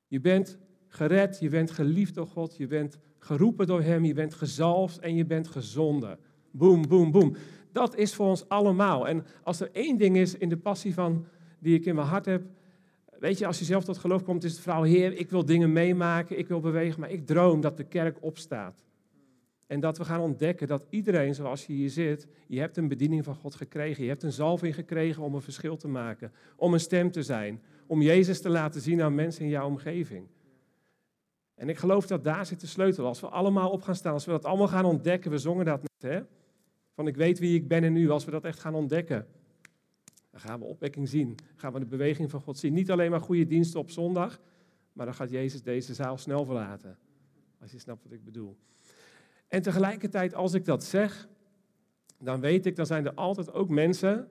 Je 0.07 0.19
bent 0.19 0.57
gered, 0.87 1.39
je 1.39 1.49
bent 1.49 1.71
geliefd 1.71 2.15
door 2.15 2.27
God, 2.27 2.57
je 2.57 2.67
bent 2.67 2.97
geroepen 3.17 3.67
door 3.67 3.81
Hem, 3.81 4.05
je 4.05 4.13
bent 4.13 4.33
gezalfd 4.33 4.99
en 4.99 5.15
je 5.15 5.25
bent 5.25 5.47
gezonden. 5.47 6.17
Boom, 6.51 6.87
boom, 6.87 7.11
boom. 7.11 7.35
Dat 7.71 7.95
is 7.95 8.13
voor 8.13 8.27
ons 8.27 8.49
allemaal. 8.49 9.07
En 9.07 9.25
als 9.43 9.59
er 9.59 9.69
één 9.71 9.97
ding 9.97 10.17
is 10.17 10.37
in 10.37 10.49
de 10.49 10.57
passie 10.57 10.93
van, 10.93 11.25
die 11.59 11.75
ik 11.75 11.85
in 11.85 11.95
mijn 11.95 12.07
hart 12.07 12.25
heb, 12.25 12.43
weet 13.21 13.37
je, 13.37 13.45
als 13.45 13.59
je 13.59 13.65
zelf 13.65 13.83
tot 13.83 13.97
geloof 13.97 14.23
komt, 14.23 14.43
is 14.43 14.51
het 14.51 14.61
verhaal, 14.61 14.83
Heer, 14.83 15.13
ik 15.13 15.29
wil 15.29 15.45
dingen 15.45 15.73
meemaken, 15.73 16.37
ik 16.37 16.47
wil 16.47 16.59
bewegen, 16.59 16.99
maar 16.99 17.11
ik 17.11 17.25
droom 17.25 17.61
dat 17.61 17.77
de 17.77 17.83
kerk 17.83 18.17
opstaat. 18.19 18.83
En 19.67 19.79
dat 19.79 19.97
we 19.97 20.05
gaan 20.05 20.19
ontdekken 20.19 20.67
dat 20.67 20.85
iedereen, 20.89 21.35
zoals 21.35 21.65
je 21.65 21.73
hier 21.73 21.89
zit, 21.89 22.27
je 22.47 22.59
hebt 22.59 22.77
een 22.77 22.87
bediening 22.87 23.23
van 23.23 23.35
God 23.35 23.55
gekregen. 23.55 24.03
Je 24.03 24.09
hebt 24.09 24.23
een 24.23 24.31
zalving 24.31 24.75
gekregen 24.75 25.23
om 25.23 25.35
een 25.35 25.41
verschil 25.41 25.77
te 25.77 25.87
maken, 25.87 26.31
om 26.55 26.73
een 26.73 26.79
stem 26.79 27.11
te 27.11 27.23
zijn, 27.23 27.61
om 27.87 28.01
Jezus 28.01 28.41
te 28.41 28.49
laten 28.49 28.81
zien 28.81 29.01
aan 29.01 29.15
mensen 29.15 29.43
in 29.43 29.49
jouw 29.49 29.67
omgeving. 29.67 30.27
En 31.55 31.69
ik 31.69 31.77
geloof 31.77 32.07
dat 32.07 32.23
daar 32.23 32.45
zit 32.45 32.59
de 32.59 32.67
sleutel. 32.67 33.05
Als 33.05 33.19
we 33.19 33.27
allemaal 33.27 33.69
op 33.69 33.81
gaan 33.81 33.95
staan, 33.95 34.13
als 34.13 34.25
we 34.25 34.31
dat 34.31 34.45
allemaal 34.45 34.67
gaan 34.67 34.85
ontdekken, 34.85 35.31
we 35.31 35.37
zongen 35.37 35.65
dat 35.65 35.81
net, 35.81 36.11
hè? 36.11 36.21
Van 36.93 37.07
ik 37.07 37.15
weet 37.15 37.39
wie 37.39 37.55
ik 37.55 37.67
ben 37.67 37.83
en 37.83 37.93
nu, 37.93 38.09
als 38.09 38.25
we 38.25 38.31
dat 38.31 38.45
echt 38.45 38.59
gaan 38.59 38.75
ontdekken, 38.75 39.27
dan 40.31 40.39
gaan 40.39 40.59
we 40.59 40.65
opwekking 40.65 41.09
zien. 41.09 41.35
gaan 41.55 41.73
we 41.73 41.79
de 41.79 41.85
beweging 41.85 42.29
van 42.29 42.41
God 42.41 42.57
zien. 42.57 42.73
Niet 42.73 42.91
alleen 42.91 43.11
maar 43.11 43.21
goede 43.21 43.45
diensten 43.45 43.79
op 43.79 43.89
zondag, 43.89 44.41
maar 44.93 45.05
dan 45.05 45.15
gaat 45.15 45.29
Jezus 45.29 45.61
deze 45.61 45.93
zaal 45.93 46.17
snel 46.17 46.45
verlaten. 46.45 46.97
Als 47.61 47.71
je 47.71 47.79
snapt 47.79 48.03
wat 48.03 48.11
ik 48.11 48.23
bedoel. 48.23 48.57
En 49.47 49.61
tegelijkertijd, 49.61 50.33
als 50.33 50.53
ik 50.53 50.65
dat 50.65 50.83
zeg, 50.83 51.27
dan 52.19 52.39
weet 52.39 52.65
ik, 52.65 52.75
dan 52.75 52.85
zijn 52.85 53.05
er 53.05 53.13
altijd 53.13 53.53
ook 53.53 53.69
mensen, 53.69 54.29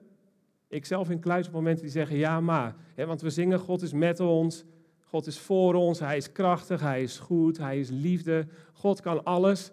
ik 0.67 0.85
zelf 0.85 1.09
in 1.09 1.19
kluis 1.19 1.47
op 1.47 1.53
momenten 1.53 1.83
die 1.83 1.91
zeggen, 1.91 2.17
ja 2.17 2.41
maar, 2.41 2.75
want 2.95 3.21
we 3.21 3.29
zingen 3.29 3.59
God 3.59 3.81
is 3.81 3.93
met 3.93 4.19
ons, 4.19 4.65
God 4.99 5.27
is 5.27 5.39
voor 5.39 5.73
ons, 5.73 5.99
Hij 5.99 6.17
is 6.17 6.31
krachtig, 6.31 6.81
Hij 6.81 7.03
is 7.03 7.19
goed, 7.19 7.57
Hij 7.57 7.79
is 7.79 7.89
liefde. 7.89 8.47
God 8.73 9.01
kan 9.01 9.23
alles. 9.23 9.71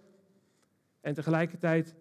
En 1.01 1.15
tegelijkertijd, 1.15 1.95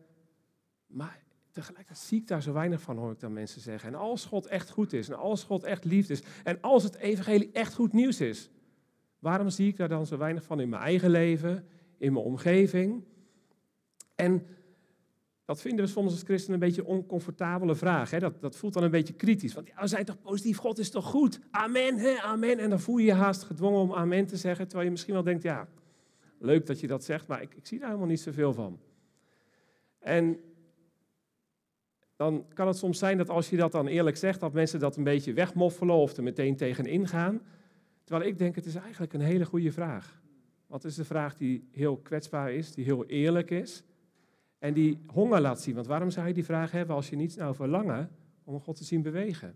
maar 0.88 1.24
tegelijkertijd 1.60 2.08
zie 2.08 2.20
ik 2.20 2.28
daar 2.28 2.42
zo 2.42 2.54
weinig 2.54 2.82
van, 2.82 2.98
hoor 2.98 3.12
ik 3.12 3.20
dan 3.20 3.34
mensen 3.34 3.62
zeggen. 3.62 3.90
En 3.90 4.00
als 4.00 4.26
God 4.26 4.46
echt 4.46 4.70
goed 4.70 4.94
is, 4.94 5.10
en 5.10 5.18
als 5.18 5.44
God 5.44 5.64
echt 5.64 5.86
liefde 5.86 6.14
is, 6.14 6.24
en 6.44 6.62
als 6.62 6.84
het 6.84 6.96
evangelie 6.96 7.50
echt 7.52 7.74
goed 7.74 7.94
nieuws 7.94 8.22
is, 8.22 8.50
waarom 9.20 9.50
zie 9.50 9.68
ik 9.68 9.78
daar 9.78 9.90
dan 9.90 10.06
zo 10.06 10.18
weinig 10.18 10.44
van 10.44 10.60
in 10.60 10.70
mijn 10.70 10.82
eigen 10.82 11.10
leven, 11.10 11.68
in 11.98 12.14
mijn 12.14 12.26
omgeving? 12.26 13.04
En 14.16 14.46
dat 15.46 15.62
vinden 15.62 15.86
we 15.86 15.92
soms 15.92 16.12
als 16.12 16.22
christenen 16.22 16.54
een 16.54 16.68
beetje 16.68 16.82
een 16.82 16.88
oncomfortabele 16.88 17.76
vraag. 17.76 18.12
Hè? 18.12 18.20
Dat, 18.20 18.42
dat 18.42 18.56
voelt 18.56 18.74
dan 18.74 18.84
een 18.84 18.92
beetje 18.92 19.14
kritisch. 19.14 19.54
Want 19.54 19.68
ja, 19.68 19.82
we 19.82 19.88
zijn 19.88 20.06
toch 20.06 20.22
positief, 20.22 20.58
God 20.58 20.78
is 20.78 20.90
toch 20.90 21.06
goed? 21.06 21.40
Amen, 21.52 21.98
hè? 21.98 22.22
amen. 22.22 22.60
En 22.60 22.70
dan 22.70 22.80
voel 22.80 22.98
je 22.98 23.06
je 23.06 23.14
haast 23.14 23.44
gedwongen 23.44 23.80
om 23.80 23.94
amen 23.94 24.26
te 24.26 24.38
zeggen. 24.38 24.66
Terwijl 24.66 24.86
je 24.86 24.92
misschien 24.92 25.14
wel 25.14 25.24
denkt, 25.24 25.44
ja, 25.44 25.68
leuk 26.40 26.66
dat 26.66 26.80
je 26.80 26.88
dat 26.88 27.04
zegt, 27.04 27.28
maar 27.28 27.42
ik, 27.42 27.54
ik 27.56 27.66
zie 27.66 27.78
daar 27.80 27.88
helemaal 27.88 28.10
niet 28.10 28.20
zoveel 28.20 28.54
van. 28.54 28.80
En 30.00 30.40
dan 32.18 32.46
kan 32.54 32.68
het 32.68 32.78
soms 32.78 33.00
zijn 33.00 33.18
dat 33.18 33.30
als 33.30 33.50
je 33.50 33.58
dat 33.58 33.72
dan 33.72 33.88
eerlijk 33.88 34.18
zegt, 34.18 34.40
dat 34.40 34.54
mensen 34.54 34.80
dat 34.80 34.98
een 34.98 35.04
beetje 35.04 35.34
wegmoffelen 35.34 35.96
of 35.96 36.18
er 36.18 36.24
meteen 36.24 36.56
tegen 36.56 36.86
ingaan. 36.86 37.42
Terwijl 38.04 38.30
ik 38.30 38.38
denk, 38.38 38.56
het 38.56 38.66
is 38.66 38.76
eigenlijk 38.76 39.14
een 39.14 39.22
hele 39.22 39.46
goede 39.46 39.72
vraag. 39.72 40.22
Het 40.70 40.84
is 40.84 40.98
een 40.98 41.06
vraag 41.06 41.36
die 41.36 41.68
heel 41.72 41.98
kwetsbaar 41.98 42.52
is, 42.52 42.72
die 42.74 42.86
heel 42.86 43.06
eerlijk 43.06 43.52
is. 43.52 43.84
En 44.60 44.74
die 44.74 45.00
honger 45.08 45.42
laat 45.42 45.62
zien. 45.62 45.76
Want 45.76 45.88
waarom 45.88 46.10
zou 46.10 46.28
je 46.28 46.34
die 46.34 46.46
vraag 46.46 46.72
hebben 46.72 46.96
als 46.96 47.10
je 47.10 47.16
niets 47.16 47.36
nou 47.36 47.56
verlangen 47.56 48.10
om 48.44 48.60
God 48.60 48.76
te 48.76 48.84
zien 48.84 49.02
bewegen? 49.02 49.56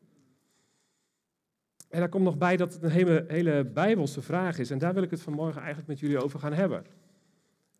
En 1.89 1.99
daar 1.99 2.09
komt 2.09 2.23
nog 2.23 2.37
bij 2.37 2.57
dat 2.57 2.73
het 2.73 2.83
een 2.83 2.89
hele, 2.89 3.25
hele 3.27 3.65
bijbelse 3.65 4.21
vraag 4.21 4.59
is. 4.59 4.71
En 4.71 4.77
daar 4.77 4.93
wil 4.93 5.03
ik 5.03 5.11
het 5.11 5.21
vanmorgen 5.21 5.59
eigenlijk 5.59 5.87
met 5.87 5.99
jullie 5.99 6.23
over 6.23 6.39
gaan 6.39 6.53
hebben. 6.53 6.85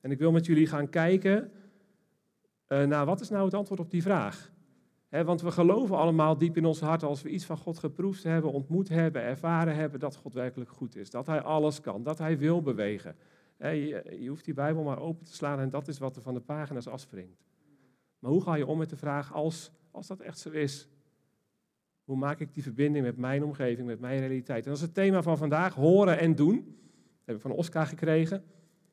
En 0.01 0.11
ik 0.11 0.19
wil 0.19 0.31
met 0.31 0.45
jullie 0.45 0.67
gaan 0.67 0.89
kijken 0.89 1.51
uh, 2.67 2.83
naar 2.83 3.05
wat 3.05 3.21
is 3.21 3.29
nou 3.29 3.45
het 3.45 3.53
antwoord 3.53 3.79
op 3.79 3.91
die 3.91 4.01
vraag. 4.01 4.51
Want 5.11 5.41
we 5.41 5.51
geloven 5.51 5.97
allemaal 5.97 6.37
diep 6.37 6.57
in 6.57 6.65
ons 6.65 6.79
hart 6.79 7.03
als 7.03 7.21
we 7.21 7.29
iets 7.29 7.45
van 7.45 7.57
God 7.57 7.77
geproefd 7.79 8.23
hebben, 8.23 8.51
ontmoet 8.51 8.89
hebben, 8.89 9.21
ervaren 9.21 9.75
hebben, 9.75 9.99
dat 9.99 10.15
God 10.15 10.33
werkelijk 10.33 10.69
goed 10.69 10.95
is. 10.95 11.09
Dat 11.09 11.27
Hij 11.27 11.41
alles 11.41 11.81
kan, 11.81 12.03
dat 12.03 12.17
Hij 12.17 12.37
wil 12.37 12.61
bewegen. 12.61 13.15
Je, 13.57 14.17
je 14.19 14.27
hoeft 14.27 14.45
die 14.45 14.53
Bijbel 14.53 14.83
maar 14.83 14.99
open 14.99 15.25
te 15.25 15.33
slaan 15.33 15.59
en 15.59 15.69
dat 15.69 15.87
is 15.87 15.97
wat 15.97 16.15
er 16.15 16.21
van 16.21 16.33
de 16.33 16.39
pagina's 16.39 16.87
afspringt. 16.87 17.43
Maar 18.19 18.31
hoe 18.31 18.41
ga 18.41 18.55
je 18.55 18.65
om 18.65 18.77
met 18.77 18.89
de 18.89 18.97
vraag 18.97 19.33
als, 19.33 19.71
als 19.91 20.07
dat 20.07 20.19
echt 20.19 20.39
zo 20.39 20.49
is? 20.49 20.89
Hoe 22.03 22.17
maak 22.17 22.39
ik 22.39 22.53
die 22.53 22.63
verbinding 22.63 23.05
met 23.05 23.17
mijn 23.17 23.43
omgeving, 23.43 23.87
met 23.87 23.99
mijn 23.99 24.19
realiteit? 24.19 24.63
En 24.63 24.69
dat 24.69 24.79
is 24.79 24.85
het 24.85 24.93
thema 24.93 25.21
van 25.21 25.37
vandaag, 25.37 25.73
horen 25.73 26.19
en 26.19 26.35
doen. 26.35 26.55
Dat 26.55 27.25
heb 27.25 27.35
ik 27.35 27.41
van 27.41 27.51
Oscar 27.51 27.85
gekregen. 27.85 28.43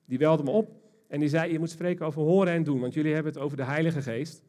Die 0.05 0.19
belde 0.19 0.43
me 0.43 0.51
op 0.51 0.71
en 1.09 1.21
die 1.21 1.29
zei, 1.29 1.53
je 1.53 1.59
moet 1.59 1.71
spreken 1.71 2.07
over 2.07 2.23
horen 2.23 2.53
en 2.53 2.65
doen. 2.65 2.81
Want 2.81 2.95
jullie 2.95 3.15
hebben 3.15 3.33
het 3.33 3.43
over 3.43 3.57
de 3.57 3.65
Heilige 3.65 4.03
Geest. 4.03 4.43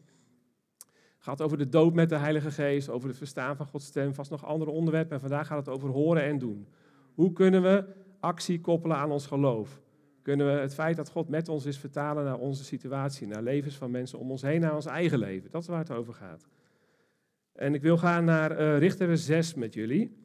Gaat 1.20 1.42
over 1.42 1.58
de 1.58 1.70
dood 1.70 1.94
met 1.94 2.10
de 2.10 2.18
Heilige 2.18 2.52
Geest, 2.52 2.90
over 2.90 3.08
het 3.08 3.18
verstaan 3.18 3.56
van 3.56 3.66
Gods 3.66 3.86
stem, 3.86 4.14
vast 4.14 4.32
nog 4.32 4.46
andere 4.46 4.72
onderwerpen. 4.72 5.14
En 5.14 5.20
vandaag 5.20 5.48
gaat 5.48 5.66
het 5.66 5.76
over 5.76 5.90
horen 5.90 6.24
en 6.24 6.40
doen. 6.40 6.68
Hoe 7.14 7.34
kunnen 7.34 7.62
we 7.62 7.86
actie 8.20 8.62
koppelen 8.62 8.98
aan 8.98 9.12
ons 9.12 9.26
geloof? 9.26 9.82
kunnen 10.30 10.56
we 10.56 10.62
het 10.62 10.74
feit 10.74 10.96
dat 10.96 11.10
God 11.10 11.30
met 11.30 11.50
ons 11.50 11.66
is 11.66 11.78
vertalen 11.78 12.24
naar 12.24 12.38
onze 12.38 12.64
situatie, 12.64 13.28
naar 13.28 13.44
levens 13.44 13.76
van 13.76 13.92
mensen 13.92 14.20
om 14.20 14.32
ons 14.32 14.42
heen, 14.42 14.62
naar 14.62 14.76
ons 14.76 14.86
eigen 14.86 15.20
leven. 15.20 15.52
Dat 15.52 15.62
is 15.62 15.68
waar 15.68 15.80
het 15.80 15.92
over 15.92 16.14
gaat. 16.14 16.48
En 17.54 17.74
ik 17.74 17.82
wil 17.82 17.98
gaan 17.98 18.26
naar 18.26 18.52
uh, 18.52 18.78
Richter 18.78 19.18
6 19.18 19.54
met 19.54 19.74
jullie. 19.74 20.18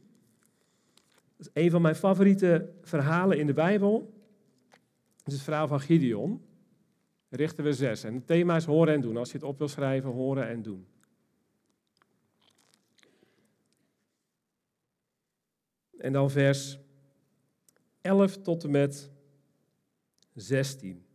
Dat 1.37 1.47
is 1.47 1.63
een 1.63 1.71
van 1.71 1.83
mijn 1.83 1.95
favoriete 1.95 2.69
verhalen 2.83 3.39
in 3.39 3.47
de 3.47 3.53
Bijbel. 3.53 4.13
Het 5.17 5.27
is 5.27 5.33
het 5.33 5.43
verhaal 5.43 5.69
van 5.69 5.81
Gideon. 5.81 6.43
Richter 7.35 7.65
we 7.65 7.73
6. 7.73 8.05
En 8.05 8.15
het 8.15 8.27
thema 8.27 8.57
is 8.57 8.65
horen 8.65 8.95
en 8.95 9.01
doen. 9.01 9.17
Als 9.17 9.31
je 9.31 9.37
het 9.37 9.47
op 9.47 9.59
wil 9.59 9.69
schrijven, 9.69 10.11
horen 10.11 10.49
en 10.49 10.63
doen. 10.63 10.87
En 15.99 16.13
dan 16.13 16.31
vers 16.31 16.79
11 18.01 18.37
tot 18.37 18.65
en 18.65 18.71
met 18.71 19.11
16. 20.35 21.07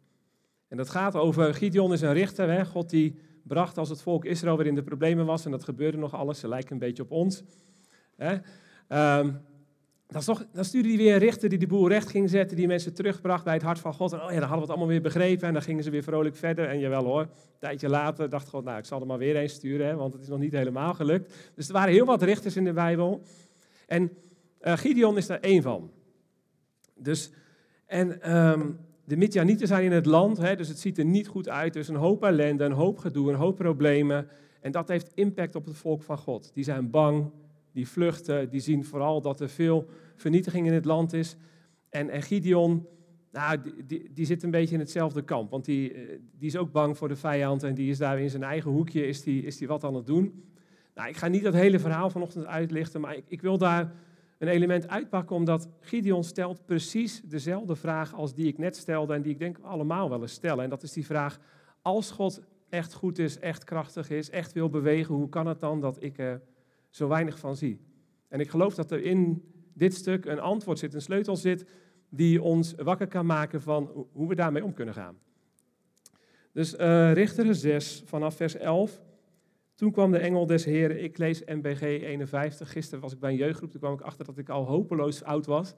En 0.68 0.78
dat 0.78 0.90
gaat 0.90 1.16
over, 1.16 1.54
Gideon 1.54 1.94
is 1.94 2.02
een 2.02 2.14
richter, 2.14 2.52
hè? 2.52 2.66
God 2.66 2.90
die 2.90 3.20
bracht 3.44 3.78
als 3.78 3.90
het 3.90 4.02
volk 4.02 4.26
Israël 4.26 4.58
weer 4.58 4.68
in 4.68 4.76
de 4.76 4.84
problemen 4.84 5.26
was, 5.26 5.46
en 5.46 5.52
dat 5.52 5.64
gebeurde 5.64 5.98
nog 5.98 6.14
alles, 6.14 6.40
ze 6.40 6.48
lijken 6.48 6.72
een 6.72 6.80
beetje 6.80 7.04
op 7.04 7.12
ons. 7.12 7.44
Hè? 8.16 8.38
Um, 9.20 9.42
dan, 10.10 10.46
dan 10.54 10.66
stuurde 10.66 10.88
hij 10.88 10.98
weer 10.98 11.14
een 11.14 11.20
richter 11.20 11.50
die 11.50 11.58
de 11.58 11.68
boel 11.68 11.88
recht 11.88 12.10
ging 12.10 12.30
zetten, 12.30 12.58
die 12.58 12.68
mensen 12.68 12.94
terugbracht 12.94 13.44
bij 13.44 13.54
het 13.54 13.62
hart 13.64 13.80
van 13.80 13.94
God. 13.94 14.14
En 14.14 14.22
oh 14.22 14.32
ja, 14.32 14.40
dan 14.40 14.40
hadden 14.40 14.56
we 14.56 14.62
het 14.62 14.70
allemaal 14.70 14.88
weer 14.88 15.02
begrepen 15.02 15.48
en 15.48 15.54
dan 15.54 15.62
gingen 15.62 15.84
ze 15.84 15.90
weer 15.90 16.04
vrolijk 16.04 16.36
verder. 16.36 16.68
En 16.68 16.80
jawel 16.80 17.04
hoor, 17.04 17.22
een 17.22 17.30
tijdje 17.60 17.90
later 17.90 18.30
dacht 18.30 18.50
God, 18.50 18.64
nou 18.64 18.78
ik 18.78 18.86
zal 18.86 19.02
er 19.02 19.08
maar 19.08 19.18
weer 19.18 19.36
eens 19.36 19.54
sturen, 19.54 19.88
hè, 19.88 19.96
want 19.96 20.14
het 20.14 20.22
is 20.22 20.28
nog 20.28 20.40
niet 20.40 20.52
helemaal 20.52 20.94
gelukt. 20.94 21.34
Dus 21.56 21.68
er 21.68 21.74
waren 21.74 21.94
heel 21.94 22.06
wat 22.06 22.22
richters 22.22 22.56
in 22.56 22.64
de 22.64 22.74
Bijbel. 22.74 23.22
En 23.88 24.12
uh, 24.62 24.74
Gideon 24.74 25.18
is 25.18 25.28
daar 25.28 25.40
één 25.40 25.62
van. 25.62 25.92
Dus, 26.96 27.32
en 27.86 28.36
um, 28.38 28.80
de 29.06 29.18
Midjanieten 29.18 29.68
zijn 29.68 29.84
in 29.84 29.92
het 29.92 30.06
land, 30.06 30.38
hè, 30.38 30.56
dus 30.56 30.68
het 30.68 30.80
ziet 30.80 30.98
er 30.98 31.06
niet 31.06 31.28
goed 31.28 31.50
uit. 31.50 31.74
Dus 31.74 31.88
een 31.88 31.96
hoop 31.96 32.24
ellende, 32.24 32.64
een 32.64 32.72
hoop 32.72 32.98
gedoe, 32.98 33.30
een 33.30 33.38
hoop 33.38 33.56
problemen. 33.56 34.28
En 34.62 34.72
dat 34.72 34.88
heeft 34.88 35.12
impact 35.14 35.56
op 35.56 35.66
het 35.66 35.78
volk 35.78 36.04
van 36.04 36.18
God. 36.18 36.52
Die 36.54 36.64
zijn 36.64 36.90
bang, 36.90 37.32
die 37.72 37.88
vluchten, 37.88 38.50
die 38.50 38.60
zien 38.60 38.86
vooral 38.86 39.22
dat 39.22 39.40
er 39.40 39.50
veel 39.50 39.90
vernietiging 40.16 40.68
in 40.68 40.74
het 40.74 40.86
land 40.86 41.14
is. 41.14 41.36
En, 41.90 42.10
en 42.10 42.22
Gideon, 42.22 42.88
nou, 43.32 43.60
die, 43.86 44.10
die, 44.14 44.26
zit 44.26 44.44
een 44.44 44.52
beetje 44.52 44.74
in 44.74 44.80
hetzelfde 44.80 45.22
kamp, 45.22 45.52
want 45.52 45.66
die, 45.66 45.94
eh, 45.94 46.20
die 46.38 46.48
is 46.48 46.58
ook 46.58 46.72
bang 46.72 46.98
voor 46.98 47.08
de 47.08 47.16
vijand 47.16 47.64
en 47.64 47.74
die 47.74 47.90
is 47.90 47.98
daar 47.98 48.20
in 48.20 48.30
zijn 48.30 48.44
eigen 48.44 48.72
hoekje, 48.72 49.08
is 49.08 49.24
die, 49.24 49.44
is 49.44 49.58
die 49.58 49.68
wat 49.68 49.84
aan 49.84 49.96
het 49.96 50.06
doen. 50.06 50.44
Nou, 50.96 51.10
ik 51.10 51.18
ga 51.18 51.28
niet 51.28 51.44
dat 51.44 51.54
hele 51.54 51.80
verhaal 51.80 52.10
vanochtend 52.10 52.46
uitlichten, 52.46 53.02
maar 53.02 53.16
ik, 53.16 53.24
ik 53.28 53.42
wil 53.42 53.58
daar 53.58 53.94
een 54.38 54.48
element 54.48 54.88
uitpakken, 54.88 55.36
omdat 55.36 55.70
Gideon 55.80 56.24
stelt 56.24 56.66
precies 56.66 57.22
dezelfde 57.22 57.76
vraag 57.76 58.14
als 58.14 58.34
die 58.34 58.48
ik 58.48 58.58
net 58.58 58.76
stelde 58.76 59.14
en 59.14 59.22
die 59.22 59.32
ik 59.32 59.40
denk 59.40 59.58
allemaal 59.62 60.10
wel 60.10 60.22
eens 60.22 60.34
stellen. 60.34 60.64
En 60.64 60.70
dat 60.70 60.84
is 60.84 60.94
die 60.94 61.06
vraag, 61.06 61.40
als 61.82 62.12
God 62.12 62.42
echt 62.70 62.94
goed 62.94 63.20
is, 63.20 63.40
echt 63.40 63.64
krachtig 63.64 64.10
is, 64.10 64.30
echt 64.30 64.54
wil 64.54 64.70
bewegen, 64.70 65.16
hoe 65.16 65.30
kan 65.30 65.48
het 65.48 65.60
dan 65.60 65.82
dat 65.82 66.04
ik 66.04 66.18
er 66.18 66.42
zo 66.90 67.08
weinig 67.08 67.40
van 67.40 67.56
zie? 67.56 67.80
En 68.28 68.40
ik 68.40 68.50
geloof 68.50 68.76
dat 68.76 68.92
er 68.92 69.04
in 69.04 69.44
dit 69.74 69.94
stuk 69.94 70.26
een 70.26 70.40
antwoord 70.40 70.80
zit, 70.80 70.94
een 70.94 71.02
sleutel 71.02 71.36
zit, 71.36 71.66
die 72.10 72.42
ons 72.42 72.74
wakker 72.78 73.08
kan 73.08 73.26
maken 73.26 73.62
van 73.62 74.08
hoe 74.12 74.28
we 74.28 74.36
daarmee 74.36 74.64
om 74.64 74.74
kunnen 74.74 74.94
gaan. 74.94 75.18
Dus 76.52 76.74
uh, 76.74 77.14
Richteren 77.14 77.56
6 77.56 78.04
vanaf 78.06 78.36
vers 78.36 78.56
11. 78.56 79.02
Toen 79.76 79.92
kwam 79.92 80.12
de 80.12 80.18
engel 80.18 80.46
des 80.46 80.66
Heren, 80.66 81.04
ik 81.04 81.18
lees 81.18 81.44
MBG 81.46 81.82
51. 81.82 82.72
Gisteren 82.72 83.02
was 83.02 83.14
ik 83.14 83.20
bij 83.20 83.32
een 83.32 83.38
jeugdgroep, 83.38 83.72
toen 83.72 83.80
kwam 83.80 83.94
ik 83.94 84.02
achter 84.02 84.26
dat 84.26 84.38
ik 84.38 84.50
al 84.50 84.66
hopeloos 84.66 85.24
oud 85.24 85.46
was. 85.46 85.74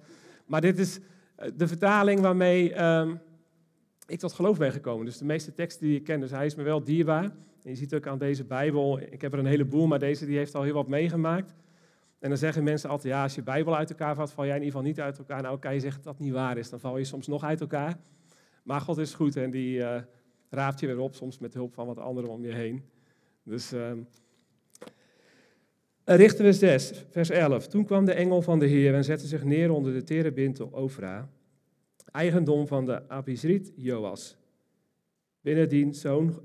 Maar 0.46 0.62
dit 0.62 0.80
is 0.80 1.00
eh, 1.36 1.50
de 1.56 1.68
vertaling 1.68 2.20
waarmee 2.20 2.84
um, 2.84 3.20
ik 4.08 4.20
tot 4.20 4.34
geloof 4.34 4.58
ben 4.58 4.72
gekomen. 4.72 5.06
Dus 5.06 5.18
de 5.18 5.26
meeste 5.26 5.54
teksten 5.54 5.88
die 5.88 5.98
ik 5.98 6.04
ken, 6.04 6.20
dus 6.20 6.32
hij 6.32 6.46
is 6.46 6.56
me 6.56 6.64
wel 6.64 6.84
dierbaar. 6.84 7.32
Je 7.64 7.76
ziet 7.76 7.94
ook 7.94 8.08
aan 8.08 8.18
deze 8.18 8.44
Bijbel, 8.44 9.00
ik 9.00 9.22
heb 9.22 9.34
er 9.34 9.40
een 9.40 9.46
heleboel, 9.46 9.88
maar 9.88 10.00
deze 10.00 10.26
die 10.26 10.38
heeft 10.38 10.56
al 10.56 10.64
heel 10.64 10.74
wat 10.74 10.88
meegemaakt. 10.88 11.54
En 12.20 12.30
dan 12.30 12.38
zeggen 12.38 12.64
mensen 12.64 12.90
altijd, 12.90 13.14
ja, 13.14 13.24
als 13.24 13.36
je 13.36 13.44
Bijbel 13.44 13.76
uit 13.76 13.90
elkaar 13.90 14.16
valt, 14.16 14.32
val 14.32 14.46
jij 14.46 14.56
in 14.56 14.64
ieder 14.64 14.78
geval 14.78 14.92
niet 14.92 15.00
uit 15.00 15.18
elkaar. 15.18 15.42
Nou, 15.42 15.60
kan 15.60 15.74
je 15.74 15.80
zeggen 15.80 16.04
dat 16.04 16.18
dat 16.18 16.26
niet 16.26 16.34
waar 16.34 16.58
is, 16.58 16.70
dan 16.70 16.80
val 16.80 16.98
je 16.98 17.04
soms 17.04 17.28
nog 17.28 17.44
uit 17.44 17.62
elkaar. 17.62 17.98
Maar 18.64 18.82
God 18.82 18.98
is 18.98 19.14
goed 19.14 19.36
en 19.36 19.52
die 19.52 19.78
uh, 19.78 20.02
raapt 20.50 20.80
je 20.80 20.88
weer 20.88 21.00
op, 21.00 21.16
soms 21.16 21.40
met 21.40 21.54
hulp 21.54 21.74
van 21.74 21.88
wat 21.88 21.98
anderen 21.98 22.30
om 22.30 22.44
je 22.44 22.54
heen. 22.54 22.84
Dus 23.44 23.74
uh, 23.74 23.92
Richter 26.04 26.54
6, 26.54 27.06
vers 27.10 27.30
11. 27.30 27.68
Toen 27.68 27.86
kwam 27.86 28.06
de 28.06 28.14
engel 28.14 28.42
van 28.42 28.60
de 28.60 28.66
Heer 28.66 28.94
en 28.94 29.04
zette 29.04 29.28
zich 29.28 29.44
neer 29.44 29.72
onder 29.72 29.94
de 29.94 30.04
terebintel 30.04 30.68
Ofra, 30.68 31.30
eigendom 32.12 32.68
van 32.68 32.86
de 32.86 33.10
Abizrit 33.10 33.72
Joas. 33.76 34.38
Binnen 35.42 35.70
die 35.70 35.94
zoon, 35.94 36.42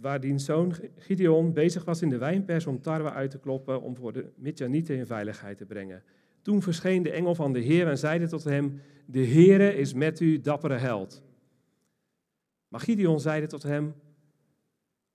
waar 0.00 0.20
diens 0.20 0.44
zoon 0.44 0.74
Gideon 0.96 1.52
bezig 1.52 1.84
was 1.84 2.02
in 2.02 2.08
de 2.08 2.18
wijnpers 2.18 2.66
om 2.66 2.80
tarwe 2.80 3.12
uit 3.12 3.30
te 3.30 3.38
kloppen 3.38 3.82
om 3.82 3.96
voor 3.96 4.12
de 4.12 4.30
Midjanieten 4.36 4.96
in 4.96 5.06
veiligheid 5.06 5.58
te 5.58 5.66
brengen. 5.66 6.02
Toen 6.42 6.62
verscheen 6.62 7.02
de 7.02 7.10
engel 7.10 7.34
van 7.34 7.52
de 7.52 7.60
Heer 7.60 7.88
en 7.88 7.98
zeide 7.98 8.28
tot 8.28 8.44
hem, 8.44 8.80
de 9.06 9.26
Heere 9.26 9.74
is 9.74 9.94
met 9.94 10.20
u, 10.20 10.40
dappere 10.40 10.76
held. 10.76 11.22
Maar 12.68 12.80
Gideon 12.80 13.20
zeide 13.20 13.46
tot 13.46 13.62
hem, 13.62 13.94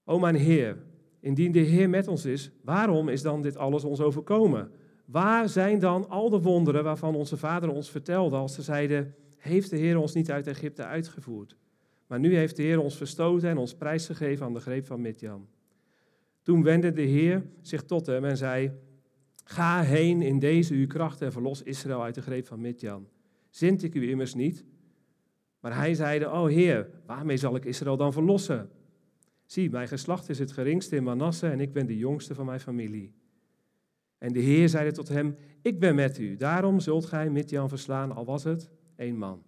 o 0.04 0.18
mijn 0.18 0.34
Heer, 0.34 0.76
Indien 1.24 1.52
de 1.52 1.58
Heer 1.58 1.88
met 1.88 2.08
ons 2.08 2.24
is, 2.24 2.50
waarom 2.62 3.08
is 3.08 3.22
dan 3.22 3.42
dit 3.42 3.56
alles 3.56 3.84
ons 3.84 4.00
overkomen? 4.00 4.70
Waar 5.04 5.48
zijn 5.48 5.78
dan 5.78 6.08
al 6.08 6.30
de 6.30 6.40
wonderen 6.40 6.84
waarvan 6.84 7.14
onze 7.14 7.36
vader 7.36 7.70
ons 7.70 7.90
vertelde 7.90 8.36
als 8.36 8.54
ze 8.54 8.62
zeiden, 8.62 9.14
heeft 9.36 9.70
de 9.70 9.76
Heer 9.76 9.98
ons 9.98 10.14
niet 10.14 10.30
uit 10.30 10.46
Egypte 10.46 10.84
uitgevoerd? 10.84 11.56
Maar 12.06 12.18
nu 12.18 12.36
heeft 12.36 12.56
de 12.56 12.62
Heer 12.62 12.80
ons 12.80 12.96
verstoten 12.96 13.48
en 13.48 13.58
ons 13.58 13.74
prijsgegeven 13.74 14.46
aan 14.46 14.52
de 14.52 14.60
greep 14.60 14.86
van 14.86 15.00
Midjan. 15.00 15.48
Toen 16.42 16.62
wendde 16.62 16.92
de 16.92 17.02
Heer 17.02 17.46
zich 17.60 17.82
tot 17.82 18.06
hem 18.06 18.24
en 18.24 18.36
zei, 18.36 18.72
ga 19.44 19.82
heen 19.82 20.22
in 20.22 20.38
deze 20.38 20.74
uw 20.74 20.86
kracht 20.86 21.20
en 21.20 21.32
verlos 21.32 21.62
Israël 21.62 22.02
uit 22.02 22.14
de 22.14 22.22
greep 22.22 22.46
van 22.46 22.60
Midjan. 22.60 23.08
Zint 23.50 23.82
ik 23.82 23.94
u 23.94 24.10
immers 24.10 24.34
niet? 24.34 24.64
Maar 25.60 25.76
hij 25.76 25.94
zeide, 25.94 26.26
o 26.26 26.46
Heer, 26.46 26.90
waarmee 27.06 27.36
zal 27.36 27.56
ik 27.56 27.64
Israël 27.64 27.96
dan 27.96 28.12
verlossen? 28.12 28.70
Zie, 29.46 29.70
mijn 29.70 29.88
geslacht 29.88 30.28
is 30.28 30.38
het 30.38 30.52
geringste 30.52 30.96
in 30.96 31.02
Manasse 31.02 31.48
en 31.48 31.60
ik 31.60 31.72
ben 31.72 31.86
de 31.86 31.96
jongste 31.96 32.34
van 32.34 32.46
mijn 32.46 32.60
familie. 32.60 33.14
En 34.18 34.32
de 34.32 34.40
Heer 34.40 34.68
zeide 34.68 34.92
tot 34.92 35.08
hem, 35.08 35.36
ik 35.62 35.80
ben 35.80 35.94
met 35.94 36.18
u, 36.18 36.36
daarom 36.36 36.80
zult 36.80 37.06
gij 37.06 37.30
Midjan 37.30 37.68
verslaan, 37.68 38.12
al 38.12 38.24
was 38.24 38.44
het 38.44 38.70
één 38.96 39.16
man. 39.16 39.42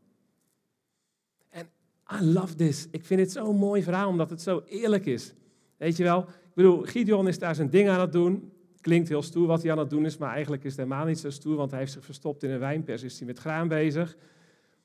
I 2.12 2.24
love 2.24 2.54
this. 2.54 2.88
Ik 2.90 3.04
vind 3.04 3.20
het 3.20 3.32
zo'n 3.32 3.56
mooi 3.56 3.82
verhaal, 3.82 4.08
omdat 4.08 4.30
het 4.30 4.42
zo 4.42 4.62
eerlijk 4.66 5.06
is. 5.06 5.34
Weet 5.76 5.96
je 5.96 6.02
wel, 6.02 6.20
ik 6.20 6.54
bedoel, 6.54 6.82
Gideon 6.82 7.28
is 7.28 7.38
daar 7.38 7.54
zijn 7.54 7.70
ding 7.70 7.88
aan 7.88 8.00
het 8.00 8.12
doen. 8.12 8.52
Klinkt 8.80 9.08
heel 9.08 9.22
stoer 9.22 9.46
wat 9.46 9.62
hij 9.62 9.72
aan 9.72 9.78
het 9.78 9.90
doen 9.90 10.04
is, 10.04 10.16
maar 10.16 10.32
eigenlijk 10.32 10.64
is 10.64 10.70
het 10.70 10.80
helemaal 10.80 11.06
niet 11.06 11.18
zo 11.18 11.30
stoer, 11.30 11.56
want 11.56 11.70
hij 11.70 11.80
heeft 11.80 11.92
zich 11.92 12.04
verstopt 12.04 12.42
in 12.42 12.50
een 12.50 12.58
wijnpers, 12.58 13.02
is 13.02 13.18
hij 13.18 13.26
met 13.26 13.38
graan 13.38 13.68
bezig. 13.68 14.16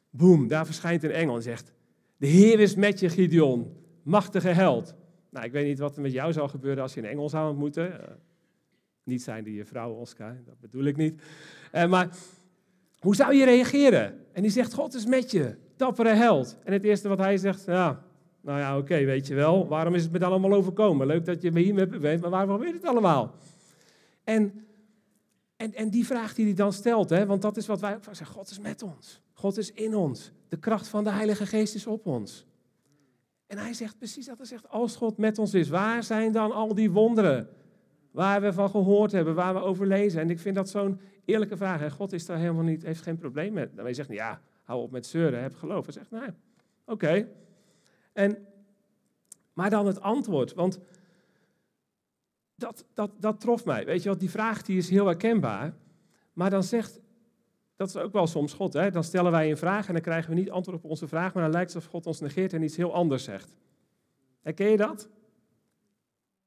Boom, 0.10 0.48
daar 0.48 0.66
verschijnt 0.66 1.04
een 1.04 1.12
engel 1.12 1.36
en 1.36 1.42
zegt, 1.42 1.74
de 2.18 2.28
Heer 2.28 2.60
is 2.60 2.75
met 2.75 3.00
je, 3.00 3.10
Gideon, 3.10 3.74
machtige 4.04 4.48
held. 4.48 4.96
Nou, 5.30 5.46
ik 5.46 5.51
weet 5.51 5.66
niet 5.66 5.80
wat 5.80 5.96
er 5.96 6.01
met 6.01 6.12
jou 6.12 6.34
zou 6.34 6.50
gebeuren 6.50 6.84
als 6.84 6.94
je 6.94 7.00
een 7.00 7.08
engel 7.08 7.30
zou 7.30 7.50
ontmoeten. 7.50 7.88
Uh, 7.88 7.98
niet 9.04 9.22
zijn 9.22 9.44
die 9.44 9.56
je 9.56 9.66
vrouw, 9.66 9.92
Oscar, 9.92 10.38
dat 10.46 10.60
bedoel 10.60 10.84
ik 10.84 10.98
niet. 10.98 11.22
Uh, 11.74 11.88
maar 11.88 12.10
hoe 13.00 13.16
zou 13.16 13.36
je 13.36 13.46
reageren? 13.46 14.25
En 14.32 14.42
die 14.42 14.51
zegt, 14.51 14.74
God 14.74 14.94
is 14.94 15.06
met 15.06 15.32
je, 15.32 15.56
dappere 15.81 16.13
held. 16.13 16.57
En 16.63 16.73
het 16.73 16.83
eerste 16.83 17.07
wat 17.07 17.17
hij 17.17 17.38
zegt, 17.38 17.65
ja, 17.65 18.03
nou 18.41 18.59
ja, 18.59 18.77
oké, 18.77 19.05
weet 19.05 19.27
je 19.27 19.35
wel, 19.35 19.67
waarom 19.67 19.95
is 19.95 20.03
het 20.03 20.11
me 20.11 20.19
dan 20.19 20.29
allemaal 20.29 20.53
overkomen? 20.53 21.07
Leuk 21.07 21.25
dat 21.25 21.41
je 21.41 21.51
me 21.51 21.59
hier 21.59 21.73
met 21.73 22.00
bent, 22.00 22.21
maar 22.21 22.29
waarom 22.29 22.59
weet 22.59 22.73
het 22.73 22.85
allemaal? 22.85 23.35
En, 24.23 24.65
en, 25.55 25.73
en 25.73 25.89
die 25.89 26.05
vraag 26.05 26.33
die 26.33 26.45
hij 26.45 26.53
dan 26.53 26.73
stelt, 26.73 27.09
hè, 27.09 27.25
want 27.25 27.41
dat 27.41 27.57
is 27.57 27.67
wat 27.67 27.79
wij 27.79 27.97
zeggen, 28.11 28.35
God 28.35 28.50
is 28.50 28.59
met 28.59 28.81
ons. 28.81 29.21
God 29.33 29.57
is 29.57 29.71
in 29.71 29.95
ons. 29.95 30.31
De 30.50 30.57
kracht 30.57 30.88
van 30.88 31.03
de 31.03 31.09
Heilige 31.09 31.45
Geest 31.45 31.75
is 31.75 31.88
op 31.88 32.05
ons. 32.05 32.45
En 33.47 33.57
hij 33.57 33.73
zegt 33.73 33.97
precies 33.97 34.25
dat. 34.25 34.38
Hij 34.38 34.45
zegt, 34.45 34.69
als 34.69 34.95
God 34.95 35.17
met 35.17 35.39
ons 35.39 35.53
is, 35.53 35.69
waar 35.69 36.03
zijn 36.03 36.31
dan 36.31 36.51
al 36.51 36.75
die 36.75 36.91
wonderen? 36.91 37.50
Waar 38.11 38.41
we 38.41 38.53
van 38.53 38.69
gehoord 38.69 39.11
hebben, 39.11 39.35
waar 39.35 39.53
we 39.53 39.59
over 39.59 39.88
lezen. 39.88 40.21
En 40.21 40.29
ik 40.29 40.39
vind 40.39 40.55
dat 40.55 40.69
zo'n 40.69 41.00
eerlijke 41.25 41.57
vraag. 41.57 41.93
God 41.93 42.13
is 42.13 42.25
daar 42.25 42.38
helemaal 42.38 42.63
niet, 42.63 42.83
heeft 42.83 43.01
geen 43.01 43.17
probleem 43.17 43.53
met. 43.53 43.75
Dan 43.75 43.88
je 43.88 43.93
zegt, 43.93 44.09
ja, 44.09 44.41
hou 44.63 44.82
op 44.82 44.91
met 44.91 45.06
zeuren, 45.06 45.41
heb 45.41 45.56
geloof. 45.56 45.86
Hij 45.86 45.94
zegt, 45.94 46.12
nee, 46.12 46.30
oké. 46.86 47.27
En, 48.13 48.48
maar 49.53 49.70
dan 49.70 49.86
het 49.86 50.01
antwoord, 50.01 50.53
want 50.53 50.80
dat, 52.56 52.86
dat, 52.94 53.12
dat 53.20 53.39
trof 53.39 53.65
mij. 53.65 53.86
Weet 53.86 54.03
je 54.03 54.10
wat, 54.10 54.20
die 54.20 54.30
vraag 54.30 54.63
die 54.63 54.77
is 54.77 54.89
heel 54.89 55.06
herkenbaar. 55.06 55.74
Maar 56.34 56.50
dan 56.50 56.63
zegt 56.63 57.00
dat 57.82 57.89
is 57.89 57.98
ook 57.98 58.13
wel 58.13 58.27
soms 58.27 58.53
God. 58.53 58.74
Hè? 58.74 58.91
Dan 58.91 59.03
stellen 59.03 59.32
wij 59.32 59.50
een 59.50 59.58
vraag 59.58 59.88
en 59.88 59.94
dan 59.94 60.01
krijgen 60.01 60.30
we 60.30 60.36
niet 60.36 60.50
antwoord 60.50 60.77
op 60.77 60.89
onze 60.89 61.08
vraag, 61.08 61.34
maar 61.34 61.44
dan 61.44 61.51
lijkt 61.51 61.68
het 61.68 61.75
alsof 61.75 61.91
God 61.91 62.06
ons 62.06 62.20
negeert 62.20 62.53
en 62.53 62.62
iets 62.62 62.77
heel 62.77 62.94
anders 62.94 63.24
zegt. 63.24 63.56
Herken 64.41 64.70
je 64.70 64.77
dat? 64.77 65.10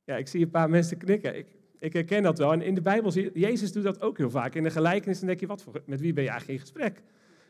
Ja, 0.05 0.17
ik 0.17 0.29
zie 0.29 0.45
een 0.45 0.51
paar 0.51 0.71
mensen 0.71 0.97
knikken. 0.97 1.37
Ik, 1.37 1.47
ik 1.79 1.93
herken 1.93 2.23
dat 2.23 2.39
wel. 2.39 2.53
En 2.53 2.63
in 2.63 2.75
de 2.75 2.81
Bijbel 2.81 3.11
zie 3.11 3.23
je, 3.23 3.41
Jezus 3.41 3.73
doet 3.73 3.83
dat 3.83 4.01
ook 4.01 4.19
heel 4.19 4.31
vaak. 4.31 4.55
In 4.55 4.63
de 4.63 4.71
gelijkenis 4.71 5.21
denk 5.21 5.41
je, 5.41 5.47
wat 5.47 5.63
voor, 5.63 5.83
met 5.87 6.01
wie 6.01 6.13
ben 6.13 6.25
je 6.25 6.31
eigenlijk 6.31 6.61
in 6.61 6.67
gesprek? 6.67 7.03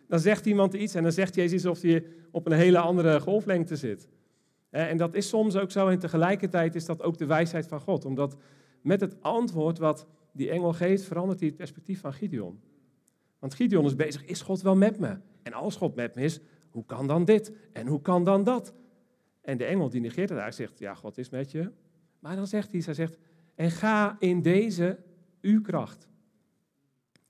Dan 0.09 0.21
zegt 0.21 0.47
iemand 0.47 0.75
iets 0.75 0.95
en 0.95 1.03
dan 1.03 1.13
zegt 1.13 1.35
Jezus 1.35 1.67
alsof 1.67 1.83
hij 1.83 2.05
op 2.31 2.47
een 2.47 2.53
hele 2.53 2.79
andere 2.79 3.21
golflengte 3.21 3.77
zit. 3.77 4.09
En 4.71 4.97
dat 4.97 5.15
is 5.15 5.29
soms 5.29 5.57
ook 5.57 5.71
zo 5.71 5.89
en 5.89 5.99
tegelijkertijd 5.99 6.75
is 6.75 6.85
dat 6.85 7.03
ook 7.03 7.19
de 7.19 7.27
wijsheid 7.27 7.67
van 7.67 7.81
God. 7.81 8.05
Omdat 8.05 8.37
met 8.81 9.01
het 9.01 9.23
antwoord 9.23 9.79
wat 9.79 10.07
die 10.33 10.51
engel 10.51 10.73
geeft, 10.73 11.05
verandert 11.05 11.39
hij 11.39 11.49
het 11.49 11.57
perspectief 11.57 12.01
van 12.01 12.13
Gideon. 12.13 12.61
Want 13.39 13.55
Gideon 13.55 13.85
is 13.85 13.97
bezig, 13.97 14.25
is 14.25 14.43
God 14.43 14.63
wel 14.63 14.77
met 14.77 14.99
me? 14.99 15.17
En 15.43 15.53
als 15.53 15.77
God 15.77 15.95
met 15.95 16.15
me 16.15 16.23
is, 16.23 16.41
hoe 16.71 16.85
kan 16.87 17.07
dan 17.07 17.25
dit? 17.25 17.53
En 17.73 17.87
hoe 17.87 18.01
kan 18.01 18.25
dan 18.25 18.45
dat? 18.45 18.75
En 19.41 19.57
de 19.57 19.65
engel 19.65 19.89
die 19.89 20.01
negeert 20.01 20.29
het 20.29 20.39
eigenlijk, 20.39 20.71
zegt, 20.71 20.79
ja, 20.79 20.95
God 20.95 21.19
is 21.19 21.31
met 21.31 21.51
je. 21.51 21.71
Maar 22.19 22.37
dan 22.37 22.47
zegt 22.47 22.73
hij, 22.73 22.83
hij 22.85 22.95
zegt, 22.95 23.17
en 23.55 23.71
ga 23.71 24.17
in 24.19 24.43
deze 24.43 24.99
uw 25.41 25.61
kracht. 25.61 26.09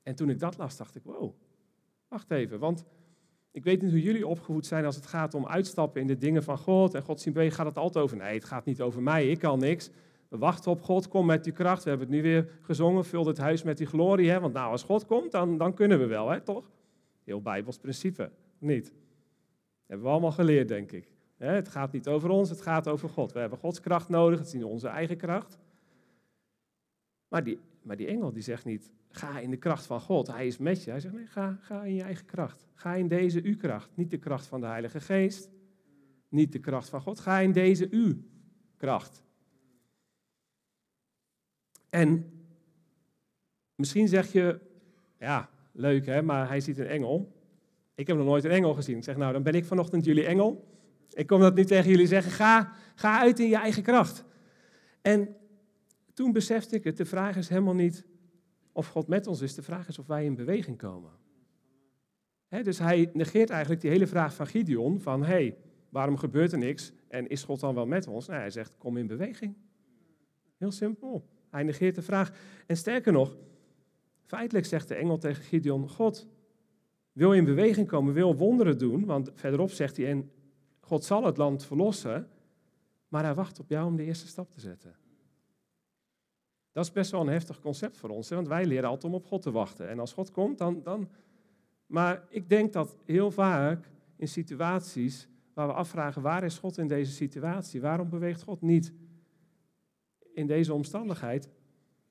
En 0.02 0.14
toen 0.14 0.30
ik 0.30 0.38
dat 0.38 0.56
las, 0.56 0.76
dacht 0.76 0.94
ik, 0.94 1.02
wow, 1.04 1.34
wacht 2.14 2.30
even, 2.30 2.58
want 2.58 2.84
ik 3.50 3.64
weet 3.64 3.82
niet 3.82 3.90
hoe 3.90 4.02
jullie 4.02 4.26
opgevoed 4.26 4.66
zijn 4.66 4.84
als 4.84 4.96
het 4.96 5.06
gaat 5.06 5.34
om 5.34 5.46
uitstappen 5.46 6.00
in 6.00 6.06
de 6.06 6.18
dingen 6.18 6.42
van 6.42 6.58
God. 6.58 6.94
En 6.94 7.02
God 7.02 7.20
zien 7.20 7.52
gaat 7.52 7.66
het 7.66 7.76
altijd 7.76 8.04
over, 8.04 8.16
nee, 8.16 8.34
het 8.34 8.44
gaat 8.44 8.64
niet 8.64 8.80
over 8.80 9.02
mij, 9.02 9.28
ik 9.28 9.38
kan 9.38 9.58
niks. 9.58 9.90
We 10.28 10.38
wachten 10.38 10.70
op 10.70 10.82
God, 10.82 11.08
kom 11.08 11.26
met 11.26 11.44
die 11.44 11.52
kracht. 11.52 11.82
We 11.82 11.88
hebben 11.88 12.06
het 12.06 12.16
nu 12.16 12.22
weer 12.22 12.58
gezongen, 12.60 13.04
vul 13.04 13.26
het 13.26 13.38
huis 13.38 13.62
met 13.62 13.76
die 13.76 13.86
glorie. 13.86 14.30
Hè? 14.30 14.40
Want 14.40 14.52
nou, 14.52 14.70
als 14.70 14.82
God 14.82 15.06
komt, 15.06 15.30
dan, 15.30 15.58
dan 15.58 15.74
kunnen 15.74 15.98
we 15.98 16.06
wel, 16.06 16.30
hè? 16.30 16.40
toch? 16.40 16.70
Heel 17.24 17.40
Bijbels 17.40 17.78
principe, 17.78 18.30
niet? 18.58 18.84
Dat 18.84 18.92
hebben 19.86 20.06
we 20.06 20.12
allemaal 20.12 20.32
geleerd, 20.32 20.68
denk 20.68 20.92
ik. 20.92 21.08
Het 21.36 21.68
gaat 21.68 21.92
niet 21.92 22.08
over 22.08 22.30
ons, 22.30 22.50
het 22.50 22.62
gaat 22.62 22.88
over 22.88 23.08
God. 23.08 23.32
We 23.32 23.38
hebben 23.38 23.58
Gods 23.58 23.80
kracht 23.80 24.08
nodig, 24.08 24.38
het 24.38 24.46
is 24.46 24.54
niet 24.54 24.64
onze 24.64 24.88
eigen 24.88 25.16
kracht. 25.16 25.58
Maar 27.28 27.44
die, 27.44 27.58
maar 27.82 27.96
die 27.96 28.06
engel 28.06 28.32
die 28.32 28.42
zegt 28.42 28.64
niet, 28.64 28.90
ga 29.16 29.38
in 29.38 29.50
de 29.50 29.56
kracht 29.56 29.86
van 29.86 30.00
God, 30.00 30.26
hij 30.26 30.46
is 30.46 30.58
met 30.58 30.84
je. 30.84 30.90
Hij 30.90 31.00
zegt, 31.00 31.14
nee, 31.14 31.26
ga, 31.26 31.58
ga 31.60 31.82
in 31.82 31.94
je 31.94 32.02
eigen 32.02 32.26
kracht. 32.26 32.66
Ga 32.74 32.94
in 32.94 33.08
deze 33.08 33.42
u-kracht, 33.42 33.90
niet 33.94 34.10
de 34.10 34.18
kracht 34.18 34.46
van 34.46 34.60
de 34.60 34.66
Heilige 34.66 35.00
Geest, 35.00 35.50
niet 36.28 36.52
de 36.52 36.58
kracht 36.58 36.88
van 36.88 37.00
God. 37.00 37.20
Ga 37.20 37.38
in 37.38 37.52
deze 37.52 37.90
u-kracht. 37.90 39.22
En 41.90 42.32
misschien 43.74 44.08
zeg 44.08 44.32
je, 44.32 44.60
ja, 45.18 45.50
leuk 45.72 46.06
hè, 46.06 46.22
maar 46.22 46.48
hij 46.48 46.60
ziet 46.60 46.78
een 46.78 46.86
engel. 46.86 47.32
Ik 47.94 48.06
heb 48.06 48.16
nog 48.16 48.26
nooit 48.26 48.44
een 48.44 48.50
engel 48.50 48.74
gezien. 48.74 48.96
Ik 48.96 49.04
zeg, 49.04 49.16
nou, 49.16 49.32
dan 49.32 49.42
ben 49.42 49.54
ik 49.54 49.64
vanochtend 49.64 50.04
jullie 50.04 50.26
engel. 50.26 50.68
Ik 51.10 51.26
kom 51.26 51.40
dat 51.40 51.54
nu 51.54 51.64
tegen 51.64 51.90
jullie 51.90 52.06
zeggen, 52.06 52.32
ga, 52.32 52.72
ga 52.94 53.20
uit 53.20 53.38
in 53.38 53.48
je 53.48 53.56
eigen 53.56 53.82
kracht. 53.82 54.24
En 55.02 55.36
toen 56.14 56.32
besefte 56.32 56.76
ik 56.76 56.84
het, 56.84 56.96
de 56.96 57.04
vraag 57.04 57.36
is 57.36 57.48
helemaal 57.48 57.74
niet 57.74 58.04
of 58.74 58.88
God 58.88 59.08
met 59.08 59.26
ons 59.26 59.40
is, 59.40 59.54
de 59.54 59.62
vraag 59.62 59.88
is 59.88 59.98
of 59.98 60.06
wij 60.06 60.24
in 60.24 60.34
beweging 60.34 60.78
komen. 60.78 61.10
dus 62.48 62.78
hij 62.78 63.10
negeert 63.12 63.50
eigenlijk 63.50 63.80
die 63.80 63.90
hele 63.90 64.06
vraag 64.06 64.34
van 64.34 64.46
Gideon, 64.46 65.00
van 65.00 65.20
hé, 65.20 65.26
hey, 65.26 65.56
waarom 65.88 66.16
gebeurt 66.16 66.52
er 66.52 66.58
niks 66.58 66.92
en 67.08 67.28
is 67.28 67.44
God 67.44 67.60
dan 67.60 67.74
wel 67.74 67.86
met 67.86 68.06
ons? 68.06 68.26
Nou, 68.26 68.40
hij 68.40 68.50
zegt, 68.50 68.76
kom 68.76 68.96
in 68.96 69.06
beweging. 69.06 69.56
Heel 70.56 70.72
simpel. 70.72 71.28
Hij 71.50 71.62
negeert 71.62 71.94
de 71.94 72.02
vraag. 72.02 72.32
En 72.66 72.76
sterker 72.76 73.12
nog, 73.12 73.36
feitelijk 74.22 74.66
zegt 74.66 74.88
de 74.88 74.94
engel 74.94 75.18
tegen 75.18 75.42
Gideon, 75.42 75.88
God 75.88 76.28
wil 77.12 77.32
in 77.32 77.44
beweging 77.44 77.86
komen, 77.86 78.14
wil 78.14 78.36
wonderen 78.36 78.78
doen, 78.78 79.04
want 79.04 79.30
verderop 79.34 79.70
zegt 79.70 79.96
hij, 79.96 80.10
en 80.10 80.30
God 80.80 81.04
zal 81.04 81.24
het 81.24 81.36
land 81.36 81.64
verlossen, 81.64 82.28
maar 83.08 83.24
hij 83.24 83.34
wacht 83.34 83.60
op 83.60 83.68
jou 83.68 83.86
om 83.86 83.96
de 83.96 84.04
eerste 84.04 84.26
stap 84.26 84.50
te 84.50 84.60
zetten. 84.60 84.94
Dat 86.74 86.84
is 86.84 86.92
best 86.92 87.10
wel 87.10 87.20
een 87.20 87.26
heftig 87.26 87.60
concept 87.60 87.98
voor 87.98 88.08
ons, 88.08 88.28
want 88.28 88.48
wij 88.48 88.66
leren 88.66 88.88
altijd 88.88 89.12
om 89.12 89.18
op 89.18 89.26
God 89.26 89.42
te 89.42 89.50
wachten. 89.50 89.88
En 89.88 89.98
als 89.98 90.12
God 90.12 90.30
komt, 90.30 90.58
dan, 90.58 90.82
dan... 90.82 91.08
Maar 91.86 92.24
ik 92.28 92.48
denk 92.48 92.72
dat 92.72 92.96
heel 93.04 93.30
vaak 93.30 93.90
in 94.16 94.28
situaties 94.28 95.28
waar 95.52 95.66
we 95.66 95.72
afvragen, 95.72 96.22
waar 96.22 96.44
is 96.44 96.58
God 96.58 96.78
in 96.78 96.88
deze 96.88 97.12
situatie? 97.12 97.80
Waarom 97.80 98.08
beweegt 98.08 98.42
God 98.42 98.60
niet 98.60 98.92
in 100.32 100.46
deze 100.46 100.74
omstandigheid? 100.74 101.48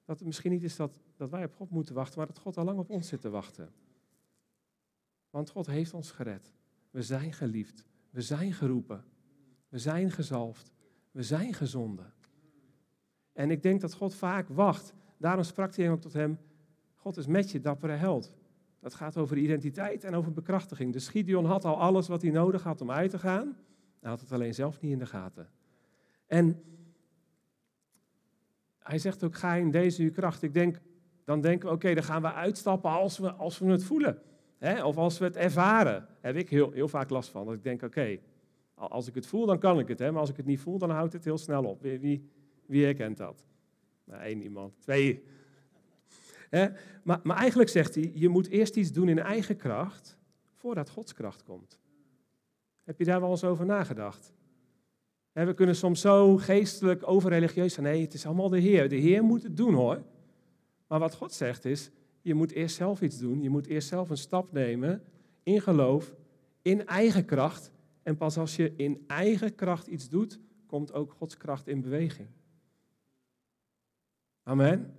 Dat 0.05 0.17
het 0.17 0.27
misschien 0.27 0.51
niet 0.51 0.63
is 0.63 0.75
dat, 0.75 0.99
dat 1.15 1.29
wij 1.29 1.43
op 1.43 1.55
God 1.55 1.69
moeten 1.69 1.95
wachten, 1.95 2.17
maar 2.17 2.27
dat 2.27 2.39
God 2.39 2.57
al 2.57 2.65
lang 2.65 2.79
op 2.79 2.89
ons 2.89 3.07
zit 3.07 3.21
te 3.21 3.29
wachten. 3.29 3.73
Want 5.29 5.49
God 5.49 5.65
heeft 5.65 5.93
ons 5.93 6.11
gered. 6.11 6.53
We 6.91 7.01
zijn 7.01 7.33
geliefd. 7.33 7.85
We 8.09 8.21
zijn 8.21 8.53
geroepen. 8.53 9.03
We 9.69 9.77
zijn 9.77 10.11
gezalfd. 10.11 10.71
We 11.11 11.23
zijn 11.23 11.53
gezonden. 11.53 12.12
En 13.33 13.51
ik 13.51 13.63
denk 13.63 13.81
dat 13.81 13.93
God 13.93 14.15
vaak 14.15 14.47
wacht. 14.47 14.93
Daarom 15.17 15.43
sprak 15.43 15.75
hij 15.75 15.91
ook 15.91 16.01
tot 16.01 16.13
hem: 16.13 16.39
God 16.95 17.17
is 17.17 17.27
met 17.27 17.51
je, 17.51 17.59
dappere 17.59 17.93
held. 17.93 18.33
Dat 18.79 18.93
gaat 18.93 19.17
over 19.17 19.37
identiteit 19.37 20.03
en 20.03 20.15
over 20.15 20.33
bekrachtiging. 20.33 20.93
Dus 20.93 21.07
Gideon 21.07 21.45
had 21.45 21.65
al 21.65 21.79
alles 21.79 22.07
wat 22.07 22.21
hij 22.21 22.31
nodig 22.31 22.63
had 22.63 22.81
om 22.81 22.91
uit 22.91 23.09
te 23.09 23.19
gaan. 23.19 23.57
Hij 23.99 24.09
had 24.09 24.19
het 24.19 24.31
alleen 24.31 24.53
zelf 24.53 24.81
niet 24.81 24.91
in 24.91 24.99
de 24.99 25.05
gaten. 25.05 25.49
En 26.27 26.63
hij 28.79 28.97
zegt 28.97 29.23
ook: 29.23 29.35
ga 29.35 29.53
in 29.53 29.71
deze 29.71 30.03
uw 30.03 30.11
kracht. 30.11 30.41
Ik 30.41 30.53
denk, 30.53 30.79
dan 31.23 31.41
denken 31.41 31.67
we: 31.69 31.75
oké, 31.75 31.93
dan 31.93 32.03
gaan 32.03 32.21
we 32.21 32.33
uitstappen 32.33 32.91
als 32.91 33.17
we, 33.17 33.31
als 33.31 33.59
we 33.59 33.65
het 33.65 33.83
voelen. 33.83 34.21
Of 34.83 34.97
als 34.97 35.17
we 35.17 35.25
het 35.25 35.35
ervaren. 35.35 35.93
Daar 35.93 36.33
heb 36.33 36.35
ik 36.35 36.49
heel, 36.49 36.71
heel 36.71 36.87
vaak 36.87 37.09
last 37.09 37.29
van. 37.29 37.45
Dat 37.45 37.53
ik 37.53 37.63
denk: 37.63 37.81
oké, 37.81 38.19
als 38.75 39.07
ik 39.07 39.15
het 39.15 39.25
voel, 39.25 39.45
dan 39.45 39.59
kan 39.59 39.79
ik 39.79 39.87
het. 39.87 39.99
Maar 39.99 40.17
als 40.17 40.29
ik 40.29 40.37
het 40.37 40.45
niet 40.45 40.59
voel, 40.59 40.77
dan 40.77 40.89
houdt 40.89 41.13
het 41.13 41.23
heel 41.23 41.37
snel 41.37 41.63
op. 41.63 41.81
Wie 41.81 42.29
herkent 42.67 43.17
dat? 43.17 43.45
Nou, 44.03 44.21
één 44.21 44.41
iemand. 44.41 44.73
Twee. 44.79 45.23
Maar, 47.03 47.19
maar 47.23 47.37
eigenlijk 47.37 47.69
zegt 47.69 47.95
hij, 47.95 48.11
je 48.13 48.29
moet 48.29 48.47
eerst 48.47 48.75
iets 48.75 48.91
doen 48.91 49.09
in 49.09 49.19
eigen 49.19 49.57
kracht, 49.57 50.17
voordat 50.55 50.89
Gods 50.89 51.13
kracht 51.13 51.43
komt. 51.43 51.79
Heb 52.83 52.99
je 52.99 53.05
daar 53.05 53.21
wel 53.21 53.29
eens 53.29 53.43
over 53.43 53.65
nagedacht? 53.65 54.33
We 55.31 55.53
kunnen 55.53 55.75
soms 55.75 56.01
zo 56.01 56.37
geestelijk 56.37 57.07
overreligieus 57.07 57.73
zijn. 57.73 57.85
Nee, 57.85 58.01
het 58.01 58.13
is 58.13 58.25
allemaal 58.25 58.49
de 58.49 58.59
Heer. 58.59 58.89
De 58.89 58.95
Heer 58.95 59.23
moet 59.23 59.43
het 59.43 59.57
doen 59.57 59.73
hoor. 59.73 60.03
Maar 60.87 60.99
wat 60.99 61.15
God 61.15 61.33
zegt 61.33 61.65
is, 61.65 61.91
je 62.21 62.33
moet 62.33 62.51
eerst 62.51 62.75
zelf 62.75 63.01
iets 63.01 63.17
doen. 63.17 63.41
Je 63.41 63.49
moet 63.49 63.67
eerst 63.67 63.87
zelf 63.87 64.09
een 64.09 64.17
stap 64.17 64.51
nemen 64.51 65.03
in 65.43 65.61
geloof, 65.61 66.13
in 66.61 66.85
eigen 66.85 67.25
kracht. 67.25 67.71
En 68.03 68.17
pas 68.17 68.37
als 68.37 68.55
je 68.55 68.73
in 68.75 69.03
eigen 69.07 69.55
kracht 69.55 69.87
iets 69.87 70.09
doet, 70.09 70.39
komt 70.65 70.93
ook 70.93 71.11
Gods 71.11 71.37
kracht 71.37 71.67
in 71.67 71.81
beweging. 71.81 72.27
Amen. 74.43 74.93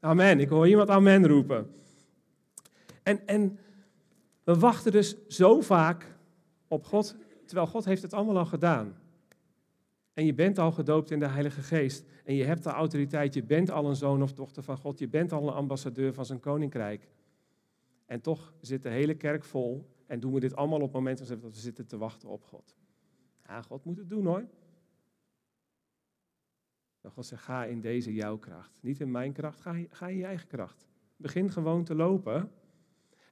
Amen. 0.00 0.40
Ik 0.40 0.48
hoor 0.48 0.68
iemand 0.68 0.88
amen 0.88 1.26
roepen. 1.26 1.70
En, 3.02 3.26
en 3.26 3.58
we 4.44 4.58
wachten 4.58 4.92
dus 4.92 5.26
zo 5.28 5.60
vaak 5.60 6.16
op 6.68 6.84
God, 6.84 7.16
terwijl 7.44 7.66
God 7.66 7.84
heeft 7.84 8.02
het 8.02 8.14
allemaal 8.14 8.38
al 8.38 8.46
gedaan. 8.46 8.96
En 10.12 10.24
je 10.24 10.34
bent 10.34 10.58
al 10.58 10.72
gedoopt 10.72 11.10
in 11.10 11.18
de 11.18 11.26
Heilige 11.26 11.60
Geest. 11.60 12.04
En 12.24 12.34
je 12.34 12.44
hebt 12.44 12.62
de 12.62 12.70
autoriteit, 12.70 13.34
je 13.34 13.42
bent 13.42 13.70
al 13.70 13.88
een 13.88 13.96
zoon 13.96 14.22
of 14.22 14.32
dochter 14.32 14.62
van 14.62 14.76
God. 14.76 14.98
Je 14.98 15.08
bent 15.08 15.32
al 15.32 15.48
een 15.48 15.54
ambassadeur 15.54 16.14
van 16.14 16.24
zijn 16.24 16.40
koninkrijk. 16.40 17.08
En 18.06 18.20
toch 18.20 18.52
zit 18.60 18.82
de 18.82 18.88
hele 18.88 19.14
kerk 19.14 19.44
vol. 19.44 19.88
En 20.06 20.20
doen 20.20 20.32
we 20.32 20.40
dit 20.40 20.56
allemaal 20.56 20.78
op 20.78 20.84
het 20.84 20.92
moment 20.92 21.18
dat 21.18 21.28
we 21.28 21.48
zitten 21.50 21.86
te 21.86 21.98
wachten 21.98 22.28
op 22.28 22.44
God. 22.44 22.76
Ja, 23.46 23.62
God 23.62 23.84
moet 23.84 23.96
het 23.98 24.08
doen 24.08 24.26
hoor. 24.26 24.44
Dan 27.00 27.10
God 27.10 27.26
zegt, 27.26 27.42
ga 27.42 27.64
in 27.64 27.80
deze 27.80 28.14
jouw 28.14 28.38
kracht. 28.38 28.78
Niet 28.80 29.00
in 29.00 29.10
mijn 29.10 29.32
kracht, 29.32 29.60
ga, 29.60 29.76
ga 29.90 30.08
in 30.08 30.16
je 30.16 30.24
eigen 30.24 30.48
kracht. 30.48 30.86
Begin 31.16 31.50
gewoon 31.50 31.84
te 31.84 31.94
lopen. 31.94 32.50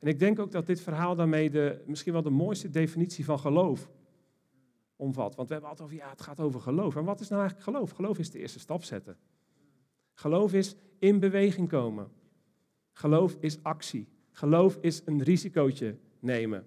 En 0.00 0.08
ik 0.08 0.18
denk 0.18 0.38
ook 0.38 0.50
dat 0.50 0.66
dit 0.66 0.80
verhaal 0.80 1.14
daarmee 1.14 1.50
de, 1.50 1.82
misschien 1.86 2.12
wel 2.12 2.22
de 2.22 2.30
mooiste 2.30 2.70
definitie 2.70 3.24
van 3.24 3.38
geloof 3.38 3.90
omvat. 4.96 5.34
Want 5.34 5.48
we 5.48 5.54
hebben 5.54 5.70
altijd 5.70 5.88
over, 5.88 6.02
ja, 6.02 6.10
het 6.10 6.22
gaat 6.22 6.40
over 6.40 6.60
geloof. 6.60 6.96
En 6.96 7.04
wat 7.04 7.20
is 7.20 7.28
nou 7.28 7.40
eigenlijk 7.40 7.70
geloof? 7.70 7.90
Geloof 7.90 8.18
is 8.18 8.30
de 8.30 8.38
eerste 8.38 8.58
stap 8.58 8.84
zetten. 8.84 9.16
Geloof 10.14 10.52
is 10.52 10.76
in 10.98 11.20
beweging 11.20 11.68
komen. 11.68 12.08
Geloof 12.92 13.36
is 13.40 13.62
actie. 13.62 14.08
Geloof 14.30 14.78
is 14.80 15.02
een 15.04 15.22
risicootje 15.22 15.98
nemen. 16.18 16.66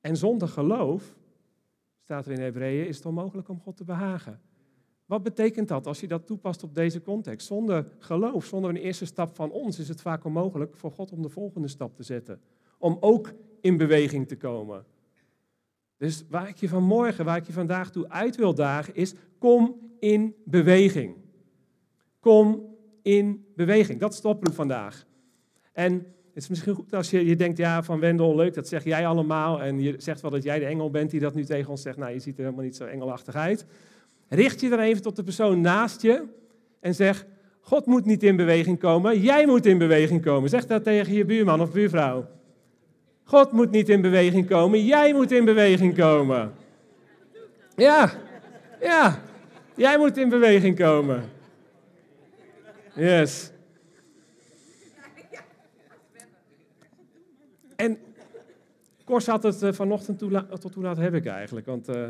En 0.00 0.16
zonder 0.16 0.48
geloof, 0.48 1.16
staat 2.00 2.26
er 2.26 2.32
in 2.32 2.40
Hebreeën, 2.40 2.86
is 2.86 2.96
het 2.96 3.06
onmogelijk 3.06 3.48
om 3.48 3.60
God 3.60 3.76
te 3.76 3.84
behagen. 3.84 4.40
Wat 5.08 5.22
betekent 5.22 5.68
dat 5.68 5.86
als 5.86 6.00
je 6.00 6.06
dat 6.06 6.26
toepast 6.26 6.62
op 6.62 6.74
deze 6.74 7.02
context? 7.02 7.46
Zonder 7.46 7.86
geloof, 7.98 8.44
zonder 8.44 8.70
een 8.70 8.76
eerste 8.76 9.06
stap 9.06 9.34
van 9.34 9.50
ons, 9.50 9.78
is 9.78 9.88
het 9.88 10.00
vaak 10.00 10.24
onmogelijk 10.24 10.76
voor 10.76 10.90
God 10.90 11.12
om 11.12 11.22
de 11.22 11.28
volgende 11.28 11.68
stap 11.68 11.96
te 11.96 12.02
zetten. 12.02 12.40
Om 12.78 12.96
ook 13.00 13.32
in 13.60 13.76
beweging 13.76 14.28
te 14.28 14.36
komen. 14.36 14.84
Dus 15.96 16.24
waar 16.28 16.48
ik 16.48 16.56
je 16.56 16.68
vanmorgen, 16.68 17.24
waar 17.24 17.36
ik 17.36 17.46
je 17.46 17.52
vandaag 17.52 17.90
toe 17.90 18.08
uit 18.08 18.36
wil 18.36 18.54
dagen, 18.54 18.94
is 18.94 19.14
kom 19.38 19.76
in 19.98 20.34
beweging. 20.44 21.16
Kom 22.20 22.76
in 23.02 23.46
beweging. 23.56 24.00
Dat 24.00 24.12
is 24.12 24.20
de 24.20 24.52
vandaag. 24.52 25.06
En 25.72 25.92
het 25.94 26.42
is 26.42 26.48
misschien 26.48 26.74
goed 26.74 26.94
als 26.94 27.10
je, 27.10 27.24
je 27.24 27.36
denkt, 27.36 27.58
ja, 27.58 27.82
van 27.82 28.00
Wendel, 28.00 28.36
leuk, 28.36 28.54
dat 28.54 28.68
zeg 28.68 28.84
jij 28.84 29.06
allemaal. 29.06 29.62
En 29.62 29.80
je 29.80 29.94
zegt 29.98 30.20
wel 30.20 30.30
dat 30.30 30.42
jij 30.42 30.58
de 30.58 30.64
engel 30.64 30.90
bent 30.90 31.10
die 31.10 31.20
dat 31.20 31.34
nu 31.34 31.44
tegen 31.44 31.70
ons 31.70 31.82
zegt. 31.82 31.96
Nou, 31.96 32.12
je 32.12 32.18
ziet 32.18 32.38
er 32.38 32.44
helemaal 32.44 32.64
niet 32.64 32.76
zo 32.76 32.84
engelachtig 32.84 33.34
uit. 33.34 33.66
Richt 34.28 34.60
je 34.60 34.68
dan 34.68 34.78
even 34.78 35.02
tot 35.02 35.16
de 35.16 35.22
persoon 35.22 35.60
naast 35.60 36.02
je 36.02 36.24
en 36.80 36.94
zeg: 36.94 37.26
God 37.60 37.86
moet 37.86 38.04
niet 38.04 38.22
in 38.22 38.36
beweging 38.36 38.78
komen, 38.78 39.20
jij 39.20 39.46
moet 39.46 39.66
in 39.66 39.78
beweging 39.78 40.22
komen. 40.22 40.48
Zeg 40.48 40.66
dat 40.66 40.84
tegen 40.84 41.12
je 41.12 41.24
buurman 41.24 41.60
of 41.60 41.72
buurvrouw. 41.72 42.26
God 43.24 43.52
moet 43.52 43.70
niet 43.70 43.88
in 43.88 44.00
beweging 44.00 44.48
komen, 44.48 44.84
jij 44.84 45.12
moet 45.12 45.32
in 45.32 45.44
beweging 45.44 45.96
komen. 45.96 46.52
Ja, 47.76 48.12
ja, 48.80 49.22
jij 49.74 49.98
moet 49.98 50.16
in 50.16 50.28
beweging 50.28 50.76
komen. 50.76 51.24
Yes. 52.94 53.50
En 57.76 57.98
Kors 59.04 59.26
had 59.26 59.42
het 59.42 59.62
uh, 59.62 59.72
vanochtend 59.72 60.18
tot 60.60 60.74
hoe 60.74 60.82
laat 60.82 60.96
heb 60.96 61.14
ik 61.14 61.26
eigenlijk? 61.26 61.66
Want 61.66 61.88
uh, 61.88 62.08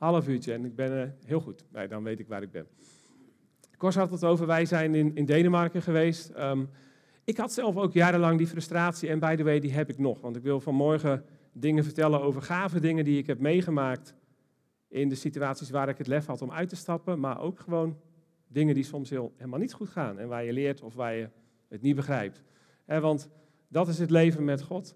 half 0.00 0.28
uurtje 0.28 0.52
en 0.52 0.64
ik 0.64 0.74
ben 0.74 0.92
uh, 0.92 1.10
heel 1.24 1.40
goed. 1.40 1.64
Nee, 1.72 1.88
dan 1.88 2.02
weet 2.02 2.18
ik 2.18 2.28
waar 2.28 2.42
ik 2.42 2.50
ben. 2.50 2.66
Kors 3.76 3.94
had 3.94 4.10
het 4.10 4.24
over, 4.24 4.46
wij 4.46 4.64
zijn 4.64 4.94
in, 4.94 5.14
in 5.14 5.24
Denemarken 5.24 5.82
geweest. 5.82 6.32
Um, 6.38 6.68
ik 7.24 7.36
had 7.36 7.52
zelf 7.52 7.76
ook 7.76 7.92
jarenlang 7.92 8.38
die 8.38 8.46
frustratie 8.46 9.08
en 9.08 9.18
by 9.18 9.36
the 9.36 9.42
way, 9.42 9.60
die 9.60 9.72
heb 9.72 9.88
ik 9.88 9.98
nog. 9.98 10.20
Want 10.20 10.36
ik 10.36 10.42
wil 10.42 10.60
vanmorgen 10.60 11.24
dingen 11.52 11.84
vertellen 11.84 12.20
over 12.20 12.42
gave 12.42 12.80
dingen 12.80 13.04
die 13.04 13.18
ik 13.18 13.26
heb 13.26 13.38
meegemaakt 13.38 14.14
in 14.88 15.08
de 15.08 15.14
situaties 15.14 15.70
waar 15.70 15.88
ik 15.88 15.98
het 15.98 16.06
lef 16.06 16.26
had 16.26 16.42
om 16.42 16.52
uit 16.52 16.68
te 16.68 16.76
stappen, 16.76 17.20
maar 17.20 17.40
ook 17.40 17.60
gewoon 17.60 17.98
dingen 18.48 18.74
die 18.74 18.84
soms 18.84 19.10
heel, 19.10 19.32
helemaal 19.36 19.58
niet 19.58 19.72
goed 19.72 19.88
gaan 19.88 20.18
en 20.18 20.28
waar 20.28 20.44
je 20.44 20.52
leert 20.52 20.82
of 20.82 20.94
waar 20.94 21.14
je 21.14 21.28
het 21.68 21.82
niet 21.82 21.96
begrijpt. 21.96 22.42
want 22.86 23.28
dat 23.68 23.88
is 23.88 23.98
het 23.98 24.10
leven 24.10 24.44
met 24.44 24.62
God. 24.62 24.94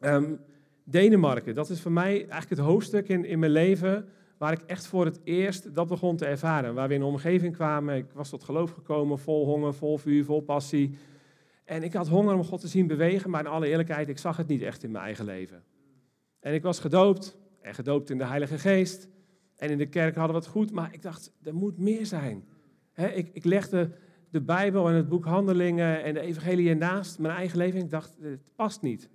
Um, 0.00 0.40
Denemarken, 0.84 1.54
dat 1.54 1.70
is 1.70 1.80
voor 1.80 1.92
mij 1.92 2.12
eigenlijk 2.12 2.48
het 2.48 2.58
hoofdstuk 2.58 3.08
in, 3.08 3.24
in 3.24 3.38
mijn 3.38 3.52
leven 3.52 4.08
waar 4.38 4.52
ik 4.52 4.62
echt 4.66 4.86
voor 4.86 5.04
het 5.04 5.20
eerst 5.24 5.74
dat 5.74 5.88
begon 5.88 6.16
te 6.16 6.26
ervaren. 6.26 6.74
Waar 6.74 6.88
we 6.88 6.94
in 6.94 7.00
een 7.00 7.06
omgeving 7.06 7.54
kwamen, 7.54 7.96
ik 7.96 8.12
was 8.12 8.28
tot 8.28 8.44
geloof 8.44 8.70
gekomen, 8.70 9.18
vol 9.18 9.44
honger, 9.44 9.74
vol 9.74 9.98
vuur, 9.98 10.24
vol 10.24 10.40
passie. 10.40 10.96
En 11.64 11.82
ik 11.82 11.92
had 11.92 12.08
honger 12.08 12.34
om 12.34 12.44
God 12.44 12.60
te 12.60 12.68
zien 12.68 12.86
bewegen, 12.86 13.30
maar 13.30 13.40
in 13.40 13.50
alle 13.50 13.66
eerlijkheid, 13.66 14.08
ik 14.08 14.18
zag 14.18 14.36
het 14.36 14.46
niet 14.46 14.62
echt 14.62 14.82
in 14.82 14.90
mijn 14.90 15.04
eigen 15.04 15.24
leven. 15.24 15.62
En 16.40 16.54
ik 16.54 16.62
was 16.62 16.80
gedoopt, 16.80 17.36
en 17.60 17.74
gedoopt 17.74 18.10
in 18.10 18.18
de 18.18 18.24
Heilige 18.26 18.58
Geest. 18.58 19.08
En 19.56 19.70
in 19.70 19.78
de 19.78 19.88
kerk 19.88 20.14
hadden 20.14 20.36
we 20.36 20.42
het 20.42 20.50
goed, 20.50 20.70
maar 20.70 20.94
ik 20.94 21.02
dacht, 21.02 21.32
er 21.42 21.54
moet 21.54 21.78
meer 21.78 22.06
zijn. 22.06 22.44
ik, 22.94 23.30
ik 23.32 23.44
legde 23.44 23.90
de 24.30 24.40
Bijbel 24.40 24.88
en 24.88 24.94
het 24.94 25.08
boek 25.08 25.24
Handelingen 25.24 26.02
en 26.02 26.14
de 26.14 26.20
Evangelie 26.20 26.74
naast 26.74 27.18
mijn 27.18 27.34
eigen 27.34 27.58
leven. 27.58 27.78
En 27.78 27.84
ik 27.84 27.90
dacht, 27.90 28.16
het 28.20 28.54
past 28.56 28.82
niet. 28.82 29.08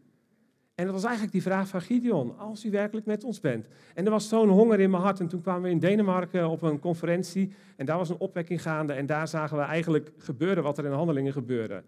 En 0.80 0.86
dat 0.86 0.94
was 0.94 1.04
eigenlijk 1.04 1.34
die 1.34 1.42
vraag 1.42 1.68
van 1.68 1.82
Gideon, 1.82 2.38
als 2.38 2.66
u 2.66 2.72
werkelijk 2.72 3.06
met 3.06 3.24
ons 3.24 3.40
bent. 3.40 3.68
En 3.94 4.06
er 4.06 4.12
was 4.12 4.28
zo'n 4.28 4.50
honger 4.50 4.80
in 4.80 4.90
mijn 4.90 5.04
hart. 5.04 5.20
En 5.20 5.28
toen 5.28 5.42
kwamen 5.42 5.62
we 5.62 5.70
in 5.70 5.80
Denemarken 5.80 6.50
op 6.50 6.62
een 6.62 6.80
conferentie. 6.80 7.54
En 7.76 7.86
daar 7.86 7.98
was 7.98 8.10
een 8.10 8.18
opwekking 8.18 8.62
gaande. 8.62 8.94
En 8.94 9.06
daar 9.06 9.28
zagen 9.28 9.58
we 9.58 9.64
eigenlijk 9.64 10.12
gebeuren 10.18 10.64
wat 10.64 10.78
er 10.78 10.86
in 10.86 10.92
handelingen 10.92 11.34
gebeurde. 11.34 11.84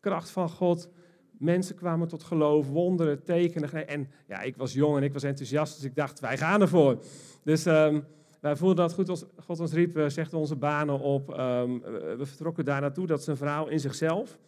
Kracht 0.00 0.30
van 0.30 0.48
God, 0.48 0.88
mensen 1.30 1.76
kwamen 1.76 2.08
tot 2.08 2.22
geloof, 2.22 2.68
wonderen, 2.68 3.22
tekenen. 3.22 3.88
En 3.88 4.10
ja, 4.26 4.40
ik 4.40 4.56
was 4.56 4.72
jong 4.72 4.96
en 4.96 5.02
ik 5.02 5.12
was 5.12 5.22
enthousiast, 5.22 5.74
dus 5.74 5.84
ik 5.84 5.94
dacht, 5.94 6.20
wij 6.20 6.38
gaan 6.38 6.60
ervoor. 6.60 7.02
Dus 7.44 7.66
um, 7.66 8.04
wij 8.40 8.56
voelden 8.56 8.76
dat 8.76 8.92
goed 8.92 9.08
als 9.08 9.24
God 9.36 9.60
ons 9.60 9.72
riep, 9.72 9.96
uh, 9.96 10.08
zegde 10.08 10.36
onze 10.36 10.56
banen 10.56 11.00
op. 11.00 11.28
Um, 11.28 11.80
we 12.18 12.26
vertrokken 12.26 12.64
daar 12.64 12.80
naartoe, 12.80 13.06
dat 13.06 13.20
is 13.20 13.26
een 13.26 13.36
verhaal 13.36 13.68
in 13.68 13.80
zichzelf. 13.80 14.38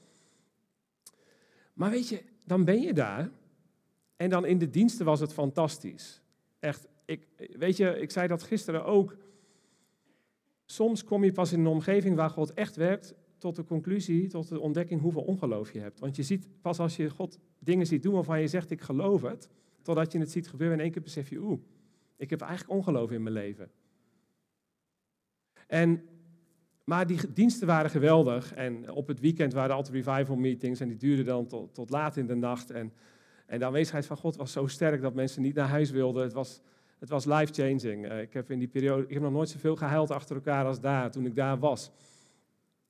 Maar 1.72 1.90
weet 1.90 2.08
je, 2.08 2.22
dan 2.44 2.64
ben 2.64 2.80
je 2.80 2.92
daar. 2.92 3.30
En 4.18 4.30
dan 4.30 4.46
in 4.46 4.58
de 4.58 4.70
diensten 4.70 5.04
was 5.04 5.20
het 5.20 5.32
fantastisch. 5.32 6.22
Echt, 6.58 6.86
ik, 7.04 7.26
weet 7.36 7.76
je, 7.76 8.00
ik 8.00 8.10
zei 8.10 8.26
dat 8.26 8.42
gisteren 8.42 8.84
ook. 8.84 9.16
Soms 10.64 11.04
kom 11.04 11.24
je 11.24 11.32
pas 11.32 11.52
in 11.52 11.60
een 11.60 11.66
omgeving 11.66 12.16
waar 12.16 12.30
God 12.30 12.54
echt 12.54 12.76
werkt, 12.76 13.14
tot 13.38 13.56
de 13.56 13.64
conclusie, 13.64 14.28
tot 14.28 14.48
de 14.48 14.60
ontdekking 14.60 15.00
hoeveel 15.00 15.22
ongeloof 15.22 15.72
je 15.72 15.80
hebt. 15.80 16.00
Want 16.00 16.16
je 16.16 16.22
ziet 16.22 16.48
pas 16.60 16.78
als 16.78 16.96
je 16.96 17.10
God 17.10 17.38
dingen 17.58 17.86
ziet 17.86 18.02
doen 18.02 18.14
waarvan 18.14 18.40
je 18.40 18.48
zegt 18.48 18.70
ik 18.70 18.80
geloof 18.80 19.22
het, 19.22 19.48
totdat 19.82 20.12
je 20.12 20.18
het 20.18 20.30
ziet 20.30 20.48
gebeuren 20.48 20.76
in 20.76 20.82
één 20.82 20.92
keer 20.92 21.02
besef 21.02 21.30
je, 21.30 21.38
oeh, 21.38 21.60
ik 22.16 22.30
heb 22.30 22.40
eigenlijk 22.40 22.70
ongeloof 22.70 23.10
in 23.10 23.22
mijn 23.22 23.34
leven. 23.34 23.70
En, 25.66 26.02
maar 26.84 27.06
die 27.06 27.32
diensten 27.32 27.66
waren 27.66 27.90
geweldig 27.90 28.54
en 28.54 28.90
op 28.90 29.06
het 29.06 29.20
weekend 29.20 29.52
waren 29.52 29.76
altijd 29.76 30.06
revival 30.06 30.36
meetings 30.36 30.80
en 30.80 30.88
die 30.88 30.96
duurden 30.96 31.24
dan 31.24 31.46
tot, 31.46 31.74
tot 31.74 31.90
laat 31.90 32.16
in 32.16 32.26
de 32.26 32.34
nacht. 32.34 32.70
En, 32.70 32.92
en 33.48 33.58
de 33.58 33.64
aanwezigheid 33.64 34.06
van 34.06 34.16
God 34.16 34.36
was 34.36 34.52
zo 34.52 34.66
sterk 34.66 35.02
dat 35.02 35.14
mensen 35.14 35.42
niet 35.42 35.54
naar 35.54 35.68
huis 35.68 35.90
wilden. 35.90 36.22
Het 36.22 36.32
was, 36.32 36.60
het 36.98 37.08
was 37.08 37.24
life-changing. 37.24 38.10
Uh, 38.10 38.20
ik 38.20 38.32
heb 38.32 38.50
in 38.50 38.58
die 38.58 38.68
periode, 38.68 39.02
ik 39.02 39.12
heb 39.12 39.22
nog 39.22 39.32
nooit 39.32 39.48
zoveel 39.48 39.76
gehuild 39.76 40.10
achter 40.10 40.36
elkaar 40.36 40.64
als 40.64 40.80
daar, 40.80 41.10
toen 41.10 41.26
ik 41.26 41.34
daar 41.34 41.58
was. 41.58 41.90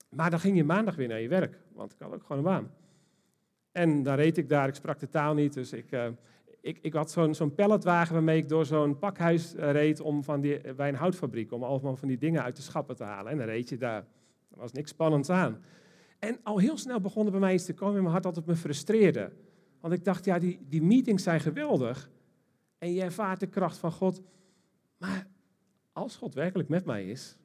Maar 0.08 0.30
dan 0.30 0.40
ging 0.40 0.56
je 0.56 0.64
maandag 0.64 0.96
weer 0.96 1.08
naar 1.08 1.20
je 1.20 1.28
werk, 1.28 1.58
want 1.72 1.92
ik 1.92 1.98
had 1.98 2.14
ook 2.14 2.22
gewoon 2.22 2.38
een 2.38 2.44
baan. 2.44 2.70
En 3.72 4.02
dan 4.02 4.14
reed 4.14 4.38
ik 4.38 4.48
daar, 4.48 4.68
ik 4.68 4.74
sprak 4.74 4.98
de 4.98 5.08
taal 5.08 5.34
niet, 5.34 5.54
dus 5.54 5.72
ik, 5.72 5.92
uh, 5.92 6.06
ik, 6.60 6.78
ik 6.82 6.92
had 6.92 7.10
zo'n 7.10 7.34
zo'n 7.34 7.54
palletwagen 7.54 8.14
waarmee 8.14 8.38
ik 8.38 8.48
door 8.48 8.66
zo'n 8.66 8.98
pakhuis 8.98 9.54
eh, 9.54 9.70
reed 9.70 10.00
om 10.00 10.24
van 10.24 10.40
die, 10.40 10.74
bij 10.74 10.88
een 10.88 10.94
houtfabriek, 10.94 11.52
om 11.52 11.62
allemaal 11.62 11.96
van 11.96 12.08
die 12.08 12.18
dingen 12.18 12.42
uit 12.42 12.56
de 12.56 12.62
schappen 12.62 12.96
te 12.96 13.04
halen. 13.04 13.32
En 13.32 13.38
dan 13.38 13.46
reed 13.46 13.68
je 13.68 13.76
daar. 13.76 14.04
Er 14.50 14.58
was 14.58 14.72
niks 14.72 14.90
spannends 14.90 15.30
aan. 15.30 15.64
En 16.18 16.38
al 16.42 16.58
heel 16.58 16.76
snel 16.76 17.00
begon 17.00 17.24
er 17.24 17.30
bij 17.30 17.40
mij 17.40 17.54
iets 17.54 17.64
te 17.64 17.74
komen 17.74 17.94
in 17.96 18.00
mijn 18.00 18.12
hart 18.12 18.24
dat 18.24 18.36
het 18.36 18.46
me 18.46 18.56
frustreerde. 18.56 19.32
Want 19.80 19.94
ik 19.94 20.04
dacht, 20.04 20.24
ja, 20.24 20.38
die, 20.38 20.58
die 20.68 20.82
meetings 20.82 21.22
zijn 21.22 21.40
geweldig. 21.40 22.10
En 22.78 22.92
je 22.92 23.02
ervaart 23.02 23.40
de 23.40 23.46
kracht 23.46 23.78
van 23.78 23.92
God. 23.92 24.22
Maar 24.96 25.26
als 25.92 26.16
God 26.16 26.34
werkelijk 26.34 26.68
met 26.68 26.84
mij 26.84 27.08
is, 27.08 27.38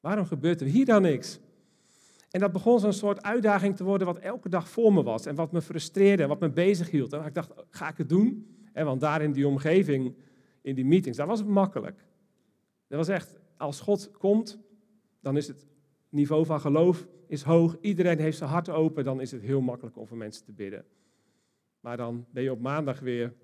waarom 0.00 0.26
gebeurt 0.26 0.60
er 0.60 0.66
hier 0.66 0.84
dan 0.84 1.02
niks? 1.02 1.40
En 2.30 2.40
dat 2.40 2.52
begon 2.52 2.80
zo'n 2.80 2.92
soort 2.92 3.22
uitdaging 3.22 3.76
te 3.76 3.84
worden 3.84 4.06
wat 4.06 4.18
elke 4.18 4.48
dag 4.48 4.68
voor 4.68 4.92
me 4.92 5.02
was. 5.02 5.26
En 5.26 5.34
wat 5.34 5.52
me 5.52 5.62
frustreerde 5.62 6.22
en 6.22 6.28
wat 6.28 6.40
me 6.40 6.50
bezig 6.50 6.90
hield. 6.90 7.12
En 7.12 7.24
ik 7.24 7.34
dacht, 7.34 7.52
ga 7.70 7.88
ik 7.88 7.96
het 7.96 8.08
doen? 8.08 8.56
En 8.72 8.84
want 8.84 9.00
daar 9.00 9.22
in 9.22 9.32
die 9.32 9.46
omgeving, 9.46 10.14
in 10.62 10.74
die 10.74 10.84
meetings, 10.84 11.16
daar 11.16 11.26
was 11.26 11.38
het 11.38 11.48
makkelijk. 11.48 12.04
Dat 12.86 12.98
was 12.98 13.08
echt, 13.08 13.38
als 13.56 13.80
God 13.80 14.10
komt, 14.10 14.58
dan 15.20 15.36
is 15.36 15.48
het 15.48 15.66
niveau 16.08 16.44
van 16.46 16.60
geloof 16.60 17.06
is 17.26 17.42
hoog. 17.42 17.76
Iedereen 17.80 18.18
heeft 18.18 18.38
zijn 18.38 18.50
hart 18.50 18.68
open, 18.68 19.04
dan 19.04 19.20
is 19.20 19.30
het 19.30 19.42
heel 19.42 19.60
makkelijk 19.60 19.96
om 19.96 20.06
voor 20.06 20.16
mensen 20.16 20.44
te 20.44 20.52
bidden. 20.52 20.84
Maar 21.80 21.96
dan 21.96 22.26
ben 22.32 22.42
je 22.42 22.52
op 22.52 22.60
maandag 22.60 23.00
weer. 23.00 23.34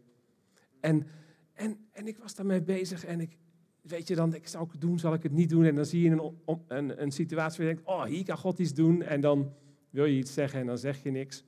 En, 0.81 1.07
en, 1.53 1.79
en 1.93 2.07
ik 2.07 2.19
was 2.19 2.35
daarmee 2.35 2.63
bezig 2.63 3.05
en 3.05 3.21
ik, 3.21 3.39
weet 3.81 4.09
je, 4.09 4.15
dan 4.15 4.35
ik, 4.35 4.49
zou 4.49 4.65
ik 4.65 4.73
het 4.73 4.81
doen, 4.81 4.99
zal 4.99 5.15
ik 5.15 5.23
het 5.23 5.33
niet 5.33 5.49
doen? 5.49 5.65
En 5.65 5.75
dan 5.75 5.87
zie 5.87 6.03
je 6.03 6.11
een, 6.11 6.33
een, 6.69 7.03
een 7.03 7.13
situatie 7.13 7.59
waar 7.59 7.69
je 7.69 7.75
denkt, 7.75 7.91
oh, 7.91 8.05
hier 8.05 8.25
kan 8.25 8.39
God 8.39 8.59
iets 8.59 8.75
doen. 8.75 9.03
En 9.03 9.21
dan 9.21 9.53
wil 9.91 10.05
je 10.05 10.19
iets 10.19 10.35
zeggen 10.35 10.61
en 10.61 10.67
dan 10.67 10.79
zeg 10.79 11.03
je 11.03 11.11
niks. 11.11 11.45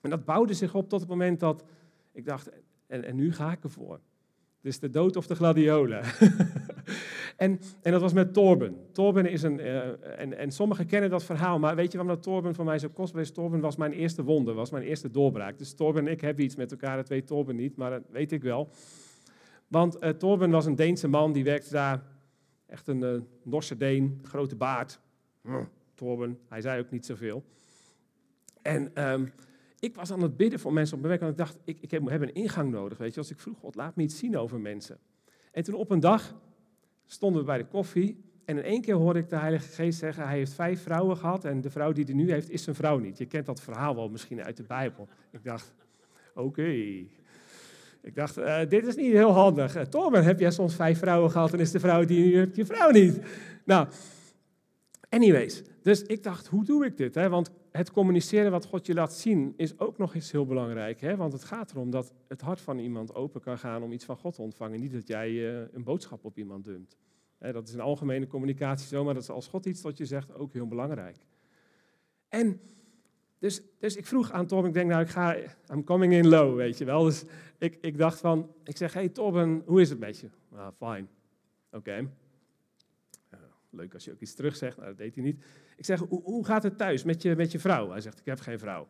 En 0.00 0.10
dat 0.10 0.24
bouwde 0.24 0.54
zich 0.54 0.74
op 0.74 0.88
tot 0.88 1.00
het 1.00 1.08
moment 1.08 1.40
dat 1.40 1.64
ik 2.12 2.24
dacht, 2.24 2.50
en, 2.86 3.04
en 3.04 3.16
nu 3.16 3.32
ga 3.32 3.52
ik 3.52 3.64
ervoor. 3.64 4.00
Dus 4.60 4.78
de 4.78 4.90
dood 4.90 5.16
of 5.16 5.26
de 5.26 5.34
gladiolen. 5.34 6.04
en, 7.44 7.60
en 7.82 7.92
dat 7.92 8.00
was 8.00 8.12
met 8.12 8.34
Torben. 8.34 8.76
Torben 8.92 9.26
is 9.26 9.42
een, 9.42 9.58
uh, 9.58 10.20
en, 10.20 10.38
en 10.38 10.50
sommigen 10.50 10.86
kennen 10.86 11.10
dat 11.10 11.24
verhaal, 11.24 11.58
maar 11.58 11.76
weet 11.76 11.92
je 11.92 11.98
waarom 11.98 12.14
dat 12.14 12.24
Torben 12.24 12.54
voor 12.54 12.64
mij 12.64 12.78
zo 12.78 12.88
kostbaar 12.88 13.22
is? 13.22 13.30
Torben 13.30 13.60
was 13.60 13.76
mijn 13.76 13.92
eerste 13.92 14.22
wonde, 14.22 14.52
was 14.52 14.70
mijn 14.70 14.84
eerste 14.84 15.10
doorbraak. 15.10 15.58
Dus 15.58 15.74
Torben 15.74 16.06
en 16.06 16.12
ik 16.12 16.20
hebben 16.20 16.44
iets 16.44 16.56
met 16.56 16.70
elkaar, 16.70 16.96
dat 16.96 17.08
weet 17.08 17.26
Torben 17.26 17.56
niet, 17.56 17.76
maar 17.76 17.90
dat 17.90 18.02
weet 18.10 18.32
ik 18.32 18.42
wel. 18.42 18.68
Want 19.68 20.02
uh, 20.02 20.08
Torben 20.08 20.50
was 20.50 20.66
een 20.66 20.74
Deense 20.74 21.08
man, 21.08 21.32
die 21.32 21.44
werkte 21.44 21.70
daar. 21.70 22.02
Echt 22.66 22.88
een 22.88 23.00
uh, 23.00 23.20
Norse 23.42 23.76
Deen, 23.76 24.20
grote 24.22 24.56
baard. 24.56 25.00
Mm, 25.40 25.68
Torben, 25.94 26.38
hij 26.48 26.60
zei 26.60 26.80
ook 26.80 26.90
niet 26.90 27.06
zoveel. 27.06 27.44
En 28.62 29.10
um, 29.10 29.32
ik 29.78 29.94
was 29.94 30.12
aan 30.12 30.22
het 30.22 30.36
bidden 30.36 30.58
voor 30.58 30.72
mensen 30.72 30.96
op 30.96 31.02
mijn 31.02 31.18
werk. 31.18 31.24
En 31.24 31.30
ik 31.30 31.38
dacht, 31.38 31.58
ik, 31.64 31.78
ik 31.80 31.90
heb, 31.90 32.08
heb, 32.08 32.22
een 32.22 32.34
ingang 32.34 32.70
nodig. 32.70 32.98
Weet 32.98 33.14
je, 33.14 33.20
als 33.20 33.30
ik 33.30 33.40
vroeg, 33.40 33.58
God, 33.58 33.74
laat 33.74 33.96
me 33.96 34.02
iets 34.02 34.18
zien 34.18 34.36
over 34.36 34.60
mensen. 34.60 34.98
En 35.52 35.62
toen 35.62 35.74
op 35.74 35.90
een 35.90 36.00
dag 36.00 36.34
stonden 37.06 37.40
we 37.40 37.46
bij 37.46 37.58
de 37.58 37.66
koffie. 37.66 38.24
En 38.44 38.56
in 38.56 38.62
één 38.62 38.80
keer 38.80 38.94
hoorde 38.94 39.18
ik 39.18 39.28
de 39.28 39.36
Heilige 39.36 39.72
Geest 39.72 39.98
zeggen, 39.98 40.26
hij 40.26 40.36
heeft 40.36 40.52
vijf 40.52 40.82
vrouwen 40.82 41.16
gehad. 41.16 41.44
En 41.44 41.60
de 41.60 41.70
vrouw 41.70 41.92
die 41.92 42.04
hij 42.04 42.14
nu 42.14 42.30
heeft, 42.32 42.50
is 42.50 42.62
zijn 42.62 42.76
vrouw 42.76 42.98
niet. 42.98 43.18
Je 43.18 43.26
kent 43.26 43.46
dat 43.46 43.60
verhaal 43.60 43.94
wel 43.94 44.08
misschien 44.08 44.42
uit 44.42 44.56
de 44.56 44.62
Bijbel. 44.62 45.08
Ik 45.30 45.44
dacht, 45.44 45.74
oké. 46.34 46.62
Ik 48.02 48.14
dacht, 48.14 48.38
uh, 48.38 48.58
dit 48.68 48.86
is 48.86 48.96
niet 48.96 49.12
heel 49.12 49.32
handig. 49.32 49.76
Uh, 49.76 49.82
Torben, 49.82 50.24
heb 50.24 50.40
jij 50.40 50.50
soms 50.50 50.74
vijf 50.74 50.98
vrouwen 50.98 51.30
gehad 51.30 51.52
en 51.52 51.60
is 51.60 51.70
de 51.70 51.80
vrouw 51.80 52.04
die 52.04 52.28
je 52.28 52.36
hebt 52.36 52.56
je 52.56 52.66
vrouw 52.66 52.90
niet? 52.90 53.20
Nou, 53.64 53.88
anyways. 55.08 55.62
Dus 55.82 56.02
ik 56.02 56.22
dacht, 56.22 56.46
hoe 56.46 56.64
doe 56.64 56.84
ik 56.84 56.96
dit? 56.96 57.14
Hè? 57.14 57.28
Want 57.28 57.50
het 57.76 57.90
communiceren 57.90 58.50
wat 58.50 58.64
God 58.64 58.86
je 58.86 58.94
laat 58.94 59.12
zien 59.12 59.54
is 59.56 59.78
ook 59.78 59.98
nog 59.98 60.14
iets 60.14 60.32
heel 60.32 60.46
belangrijk. 60.46 61.00
Hè? 61.00 61.16
Want 61.16 61.32
het 61.32 61.44
gaat 61.44 61.70
erom 61.70 61.90
dat 61.90 62.12
het 62.28 62.40
hart 62.40 62.60
van 62.60 62.78
iemand 62.78 63.14
open 63.14 63.40
kan 63.40 63.58
gaan 63.58 63.82
om 63.82 63.92
iets 63.92 64.04
van 64.04 64.16
God 64.16 64.34
te 64.34 64.42
ontvangen. 64.42 64.80
Niet 64.80 64.92
dat 64.92 65.08
jij 65.08 65.30
uh, 65.30 65.66
een 65.72 65.84
boodschap 65.84 66.24
op 66.24 66.38
iemand 66.38 66.64
dumpt. 66.64 66.96
Dat 67.38 67.68
is 67.68 67.74
een 67.74 67.80
algemene 67.80 68.26
communicatie 68.26 68.86
zo, 68.86 69.04
maar 69.04 69.14
dat 69.14 69.22
is 69.22 69.30
als 69.30 69.46
God 69.46 69.66
iets 69.66 69.80
tot 69.80 69.98
je 69.98 70.06
zegt 70.06 70.34
ook 70.34 70.52
heel 70.52 70.66
belangrijk. 70.66 71.16
En 72.28 72.60
dus, 73.38 73.62
dus 73.78 73.96
ik 73.96 74.06
vroeg 74.06 74.30
aan 74.30 74.46
Torben, 74.46 74.68
ik 74.68 74.74
denk 74.74 74.90
nou, 74.90 75.02
ik 75.02 75.08
ga, 75.08 75.36
I'm 75.72 75.84
coming 75.84 76.12
in 76.12 76.28
low, 76.28 76.56
weet 76.56 76.78
je 76.78 76.84
wel. 76.84 77.02
Dus 77.02 77.24
ik, 77.58 77.78
ik 77.80 77.98
dacht 77.98 78.20
van, 78.20 78.50
ik 78.64 78.76
zeg, 78.76 78.92
hey 78.92 79.08
Torben, 79.08 79.62
hoe 79.66 79.80
is 79.80 79.90
het 79.90 79.98
met 79.98 80.18
je? 80.18 80.28
Ah, 80.52 80.68
fine. 80.78 81.06
Oké. 81.70 82.10
leuk 83.70 83.94
als 83.94 84.04
je 84.04 84.12
ook 84.12 84.20
iets 84.20 84.34
terug 84.34 84.56
zegt, 84.56 84.76
nou, 84.76 84.88
dat 84.88 84.98
deed 84.98 85.14
hij 85.14 85.24
niet. 85.24 85.44
Ik 85.76 85.84
zeg, 85.84 85.98
hoe, 85.98 86.22
hoe 86.22 86.44
gaat 86.44 86.62
het 86.62 86.78
thuis 86.78 87.04
met 87.04 87.22
je, 87.22 87.36
met 87.36 87.52
je 87.52 87.58
vrouw? 87.58 87.90
Hij 87.90 88.00
zegt, 88.00 88.18
ik 88.18 88.26
heb 88.26 88.40
geen 88.40 88.58
vrouw. 88.58 88.88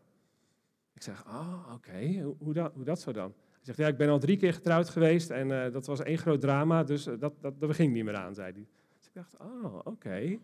Ik 0.94 1.02
zeg, 1.02 1.24
oh, 1.26 1.72
oké, 1.74 2.20
hoe, 2.22 2.36
hoe, 2.38 2.52
dat, 2.52 2.72
hoe 2.74 2.84
dat 2.84 3.00
zo 3.00 3.12
dan? 3.12 3.34
Hij 3.52 3.62
zegt, 3.62 3.78
ja, 3.78 3.86
ik 3.86 3.96
ben 3.96 4.08
al 4.08 4.18
drie 4.18 4.36
keer 4.36 4.52
getrouwd 4.52 4.88
geweest 4.88 5.30
en 5.30 5.48
uh, 5.48 5.72
dat 5.72 5.86
was 5.86 6.02
één 6.02 6.18
groot 6.18 6.40
drama, 6.40 6.84
dus 6.84 7.06
uh, 7.06 7.20
dat, 7.20 7.32
dat, 7.40 7.60
dat 7.60 7.74
ging 7.74 7.92
niet 7.92 8.04
meer 8.04 8.16
aan, 8.16 8.34
zei 8.34 8.52
hij. 8.52 8.66
Ik 9.14 9.20
dacht, 9.22 9.36
oh, 9.40 9.78
oké. 9.84 10.38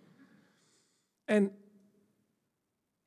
En 1.24 1.52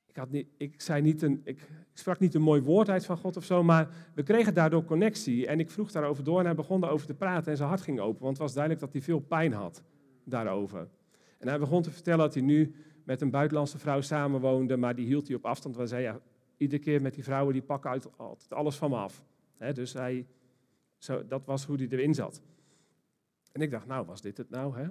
ik, 0.05 0.15
had 0.15 0.29
niet, 0.29 0.47
ik, 0.57 0.81
zei 0.81 1.01
niet 1.01 1.21
een, 1.21 1.41
ik, 1.43 1.59
ik 1.61 1.67
sprak 1.93 2.19
niet 2.19 2.33
een 2.33 2.41
mooi 2.41 2.61
woord 2.61 2.89
uit 2.89 3.05
van 3.05 3.17
God 3.17 3.37
of 3.37 3.43
zo, 3.43 3.63
maar 3.63 3.89
we 4.15 4.23
kregen 4.23 4.53
daardoor 4.53 4.85
connectie. 4.85 5.47
En 5.47 5.59
ik 5.59 5.69
vroeg 5.69 5.91
daarover 5.91 6.23
door 6.23 6.39
en 6.39 6.45
hij 6.45 6.55
begon 6.55 6.81
daarover 6.81 7.07
te 7.07 7.13
praten 7.13 7.51
en 7.51 7.57
zijn 7.57 7.69
hart 7.69 7.81
ging 7.81 7.99
open, 7.99 8.21
want 8.21 8.37
het 8.37 8.41
was 8.41 8.53
duidelijk 8.53 8.83
dat 8.83 8.93
hij 8.93 9.01
veel 9.01 9.19
pijn 9.19 9.53
had 9.53 9.83
daarover. 10.23 10.87
En 11.39 11.47
hij 11.47 11.59
begon 11.59 11.81
te 11.81 11.91
vertellen 11.91 12.19
dat 12.19 12.33
hij 12.33 12.43
nu 12.43 12.75
met 13.03 13.21
een 13.21 13.29
buitenlandse 13.29 13.77
vrouw 13.77 14.01
samenwoonde, 14.01 14.77
maar 14.77 14.95
die 14.95 15.05
hield 15.05 15.27
hij 15.27 15.35
op 15.35 15.45
afstand. 15.45 15.75
Want 15.75 15.89
hij 15.89 15.99
zei, 15.99 16.13
ja, 16.13 16.21
iedere 16.57 16.81
keer 16.81 17.01
met 17.01 17.13
die 17.13 17.23
vrouwen, 17.23 17.53
die 17.53 17.61
pakken 17.61 17.89
uit, 17.89 18.17
altijd 18.17 18.53
alles 18.53 18.75
van 18.75 18.89
me 18.89 18.95
af. 18.95 19.23
dus 19.73 19.93
hij, 19.93 20.27
zo, 20.97 21.27
dat 21.27 21.45
was 21.45 21.65
hoe 21.65 21.77
hij 21.77 21.87
erin 21.87 22.13
zat. 22.13 22.41
En 23.51 23.61
ik 23.61 23.71
dacht, 23.71 23.85
nou, 23.85 24.05
was 24.05 24.21
dit 24.21 24.37
het 24.37 24.49
nou? 24.49 24.77
Hè? 24.77 24.87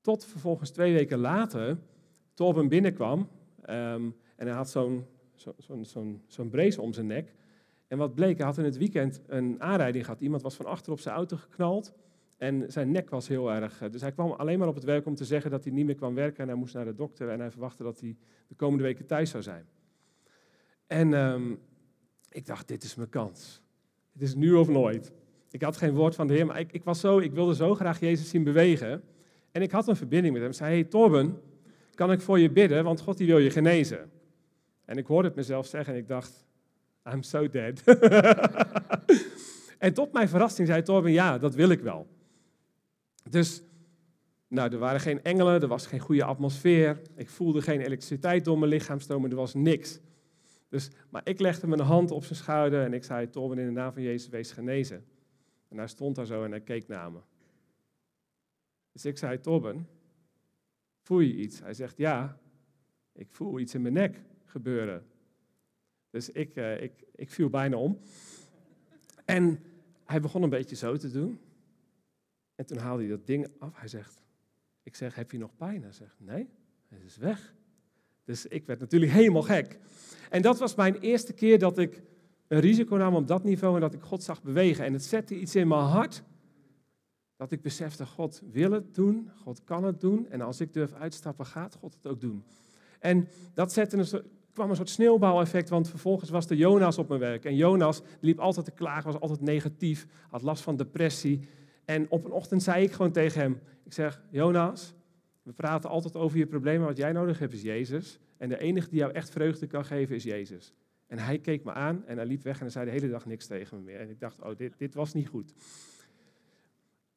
Tot 0.00 0.24
vervolgens 0.24 0.70
twee 0.70 0.92
weken 0.92 1.18
later, 1.18 1.78
Torben 2.34 2.68
binnenkwam 2.68 3.28
ehm, 3.62 4.10
en 4.36 4.46
hij 4.46 4.56
had 4.56 4.70
zo'n 4.70 5.06
zo'n 5.34 5.84
zo'n 5.84 6.22
zo'n 6.26 6.50
brace 6.50 6.80
om 6.80 6.92
zijn 6.92 7.06
nek. 7.06 7.34
En 7.86 7.98
wat 7.98 8.14
bleek, 8.14 8.36
hij 8.36 8.46
had 8.46 8.58
in 8.58 8.64
het 8.64 8.76
weekend 8.76 9.20
een 9.26 9.62
aanrijding 9.62 10.04
gehad. 10.04 10.20
Iemand 10.20 10.42
was 10.42 10.54
van 10.54 10.66
achter 10.66 10.92
op 10.92 11.00
zijn 11.00 11.14
auto 11.14 11.36
geknald 11.36 11.94
en 12.36 12.72
zijn 12.72 12.90
nek 12.90 13.10
was 13.10 13.28
heel 13.28 13.52
erg. 13.52 13.82
Eh, 13.82 13.90
dus 13.90 14.00
hij 14.00 14.12
kwam 14.12 14.30
alleen 14.30 14.58
maar 14.58 14.68
op 14.68 14.74
het 14.74 14.84
werk 14.84 15.06
om 15.06 15.14
te 15.14 15.24
zeggen 15.24 15.50
dat 15.50 15.64
hij 15.64 15.72
niet 15.72 15.86
meer 15.86 15.94
kwam 15.94 16.14
werken. 16.14 16.42
En 16.42 16.48
hij 16.48 16.56
moest 16.56 16.74
naar 16.74 16.84
de 16.84 16.94
dokter 16.94 17.28
en 17.28 17.40
hij 17.40 17.50
verwachtte 17.50 17.82
dat 17.82 18.00
hij 18.00 18.16
de 18.48 18.54
komende 18.54 18.82
weken 18.84 19.06
thuis 19.06 19.30
zou 19.30 19.42
zijn. 19.42 19.66
En 20.86 21.14
ehm, 21.14 21.54
ik 22.30 22.46
dacht, 22.46 22.68
dit 22.68 22.82
is 22.82 22.94
mijn 22.94 23.08
kans. 23.08 23.62
Het 24.12 24.22
is 24.22 24.34
nu 24.34 24.52
of 24.52 24.68
nooit. 24.68 25.12
Ik 25.50 25.62
had 25.62 25.76
geen 25.76 25.94
woord 25.94 26.14
van 26.14 26.26
de 26.26 26.34
Heer, 26.34 26.46
maar 26.46 26.60
ik, 26.60 26.72
ik, 26.72 26.84
was 26.84 27.00
zo, 27.00 27.18
ik 27.18 27.32
wilde 27.32 27.54
zo 27.54 27.74
graag 27.74 28.00
Jezus 28.00 28.28
zien 28.28 28.44
bewegen. 28.44 29.02
En 29.52 29.62
ik 29.62 29.70
had 29.70 29.88
een 29.88 29.96
verbinding 29.96 30.32
met 30.32 30.42
hem. 30.42 30.50
Ik 30.50 30.56
zei, 30.56 30.72
hey 30.72 30.84
Torben, 30.84 31.40
kan 31.94 32.12
ik 32.12 32.20
voor 32.20 32.38
je 32.38 32.50
bidden, 32.50 32.84
want 32.84 33.00
God 33.00 33.16
die 33.16 33.26
wil 33.26 33.38
je 33.38 33.50
genezen. 33.50 34.10
En 34.84 34.96
ik 34.96 35.06
hoorde 35.06 35.28
het 35.28 35.36
mezelf 35.36 35.66
zeggen 35.66 35.94
en 35.94 36.00
ik 36.00 36.08
dacht, 36.08 36.46
I'm 37.12 37.22
so 37.22 37.48
dead. 37.48 37.82
en 39.78 39.94
tot 39.94 40.12
mijn 40.12 40.28
verrassing 40.28 40.68
zei 40.68 40.82
Torben, 40.82 41.12
ja, 41.12 41.38
dat 41.38 41.54
wil 41.54 41.68
ik 41.68 41.80
wel. 41.80 42.06
Dus, 43.34 43.62
nou, 44.48 44.72
er 44.72 44.78
waren 44.78 45.00
geen 45.00 45.22
engelen, 45.22 45.62
er 45.62 45.68
was 45.68 45.86
geen 45.86 46.00
goede 46.00 46.24
atmosfeer. 46.24 47.00
Ik 47.16 47.28
voelde 47.28 47.62
geen 47.62 47.80
elektriciteit 47.80 48.44
door 48.44 48.58
mijn 48.58 48.70
lichaam 48.70 49.00
stromen, 49.00 49.30
er 49.30 49.36
was 49.36 49.54
niks. 49.54 50.00
Dus, 50.68 50.90
maar 51.10 51.20
ik 51.24 51.40
legde 51.40 51.66
mijn 51.66 51.80
hand 51.80 52.10
op 52.10 52.24
zijn 52.24 52.38
schouder 52.38 52.84
en 52.84 52.92
ik 52.92 53.04
zei, 53.04 53.30
Torben, 53.30 53.58
in 53.58 53.66
de 53.66 53.72
naam 53.72 53.92
van 53.92 54.02
Jezus, 54.02 54.28
wees 54.28 54.52
genezen. 54.52 55.04
En 55.68 55.76
hij 55.76 55.86
stond 55.86 56.16
daar 56.16 56.26
zo 56.26 56.44
en 56.44 56.50
hij 56.50 56.60
keek 56.60 56.88
naar 56.88 57.12
me. 57.12 57.18
Dus 58.92 59.04
ik 59.04 59.18
zei, 59.18 59.40
Torben, 59.40 59.88
voel 61.00 61.20
je 61.20 61.34
iets? 61.34 61.60
Hij 61.60 61.74
zegt, 61.74 61.96
ja, 61.96 62.38
ik 63.12 63.26
voel 63.30 63.58
iets 63.58 63.74
in 63.74 63.82
mijn 63.82 63.94
nek 63.94 64.20
gebeuren. 64.44 65.06
Dus 66.10 66.30
ik, 66.30 66.56
uh, 66.56 66.82
ik, 66.82 66.92
ik 67.14 67.30
viel 67.30 67.48
bijna 67.48 67.76
om. 67.76 67.98
En 69.24 69.62
hij 70.04 70.20
begon 70.20 70.42
een 70.42 70.50
beetje 70.50 70.76
zo 70.76 70.96
te 70.96 71.10
doen. 71.10 71.40
En 72.54 72.66
toen 72.66 72.78
haalde 72.78 73.02
hij 73.02 73.10
dat 73.10 73.26
ding 73.26 73.46
af. 73.58 73.78
Hij 73.78 73.88
zegt, 73.88 74.22
ik 74.82 74.96
zeg, 74.96 75.14
heb 75.14 75.30
je 75.30 75.38
nog 75.38 75.56
pijn? 75.56 75.82
Hij 75.82 75.92
zegt, 75.92 76.16
nee, 76.18 76.48
het 76.88 77.02
is 77.04 77.16
weg. 77.16 77.54
Dus 78.24 78.46
ik 78.46 78.66
werd 78.66 78.80
natuurlijk 78.80 79.12
helemaal 79.12 79.42
gek. 79.42 79.78
En 80.30 80.42
dat 80.42 80.58
was 80.58 80.74
mijn 80.74 80.98
eerste 80.98 81.32
keer 81.32 81.58
dat 81.58 81.78
ik 81.78 82.02
een 82.48 82.60
risico 82.60 82.96
nam 82.96 83.14
op 83.14 83.26
dat 83.26 83.44
niveau 83.44 83.74
en 83.74 83.80
dat 83.80 83.94
ik 83.94 84.02
God 84.02 84.22
zag 84.22 84.42
bewegen. 84.42 84.84
En 84.84 84.92
het 84.92 85.04
zette 85.04 85.38
iets 85.38 85.56
in 85.56 85.68
mijn 85.68 85.80
hart 85.80 86.22
dat 87.36 87.52
ik 87.52 87.62
besefte, 87.62 88.06
God 88.06 88.42
wil 88.50 88.70
het 88.70 88.94
doen, 88.94 89.30
God 89.42 89.64
kan 89.64 89.84
het 89.84 90.00
doen. 90.00 90.30
En 90.30 90.40
als 90.40 90.60
ik 90.60 90.72
durf 90.72 90.92
uitstappen, 90.92 91.46
gaat 91.46 91.74
God 91.74 91.94
het 91.94 92.06
ook 92.06 92.20
doen. 92.20 92.44
En 92.98 93.28
dat 93.54 93.72
zette 93.72 93.96
een, 93.96 94.22
kwam 94.52 94.70
een 94.70 94.76
soort 94.76 94.90
sneeuwbouweffect, 94.90 95.68
want 95.68 95.88
vervolgens 95.88 96.30
was 96.30 96.46
de 96.46 96.56
Jonas 96.56 96.98
op 96.98 97.08
mijn 97.08 97.20
werk. 97.20 97.44
En 97.44 97.56
Jonas 97.56 98.02
liep 98.20 98.38
altijd 98.38 98.64
te 98.64 98.72
klagen, 98.72 99.12
was 99.12 99.20
altijd 99.20 99.40
negatief, 99.40 100.06
had 100.28 100.42
last 100.42 100.62
van 100.62 100.76
depressie. 100.76 101.48
En 101.84 102.10
op 102.10 102.24
een 102.24 102.32
ochtend 102.32 102.62
zei 102.62 102.84
ik 102.84 102.92
gewoon 102.92 103.12
tegen 103.12 103.40
hem, 103.40 103.60
ik 103.84 103.92
zeg, 103.92 104.22
Jonas, 104.30 104.94
we 105.42 105.52
praten 105.52 105.90
altijd 105.90 106.16
over 106.16 106.38
je 106.38 106.46
problemen, 106.46 106.86
wat 106.86 106.96
jij 106.96 107.12
nodig 107.12 107.38
hebt 107.38 107.52
is 107.52 107.62
Jezus. 107.62 108.18
En 108.36 108.48
de 108.48 108.58
enige 108.58 108.88
die 108.88 108.98
jou 108.98 109.12
echt 109.12 109.30
vreugde 109.30 109.66
kan 109.66 109.84
geven 109.84 110.14
is 110.14 110.22
Jezus. 110.22 110.74
En 111.06 111.18
hij 111.18 111.38
keek 111.38 111.64
me 111.64 111.72
aan 111.72 112.06
en 112.06 112.16
hij 112.16 112.26
liep 112.26 112.42
weg 112.42 112.54
en 112.54 112.60
hij 112.60 112.70
zei 112.70 112.84
de 112.84 112.90
hele 112.90 113.08
dag 113.08 113.26
niks 113.26 113.46
tegen 113.46 113.76
me 113.76 113.82
meer. 113.82 114.00
En 114.00 114.10
ik 114.10 114.20
dacht, 114.20 114.42
oh, 114.42 114.56
dit, 114.56 114.78
dit 114.78 114.94
was 114.94 115.12
niet 115.12 115.28
goed. 115.28 115.54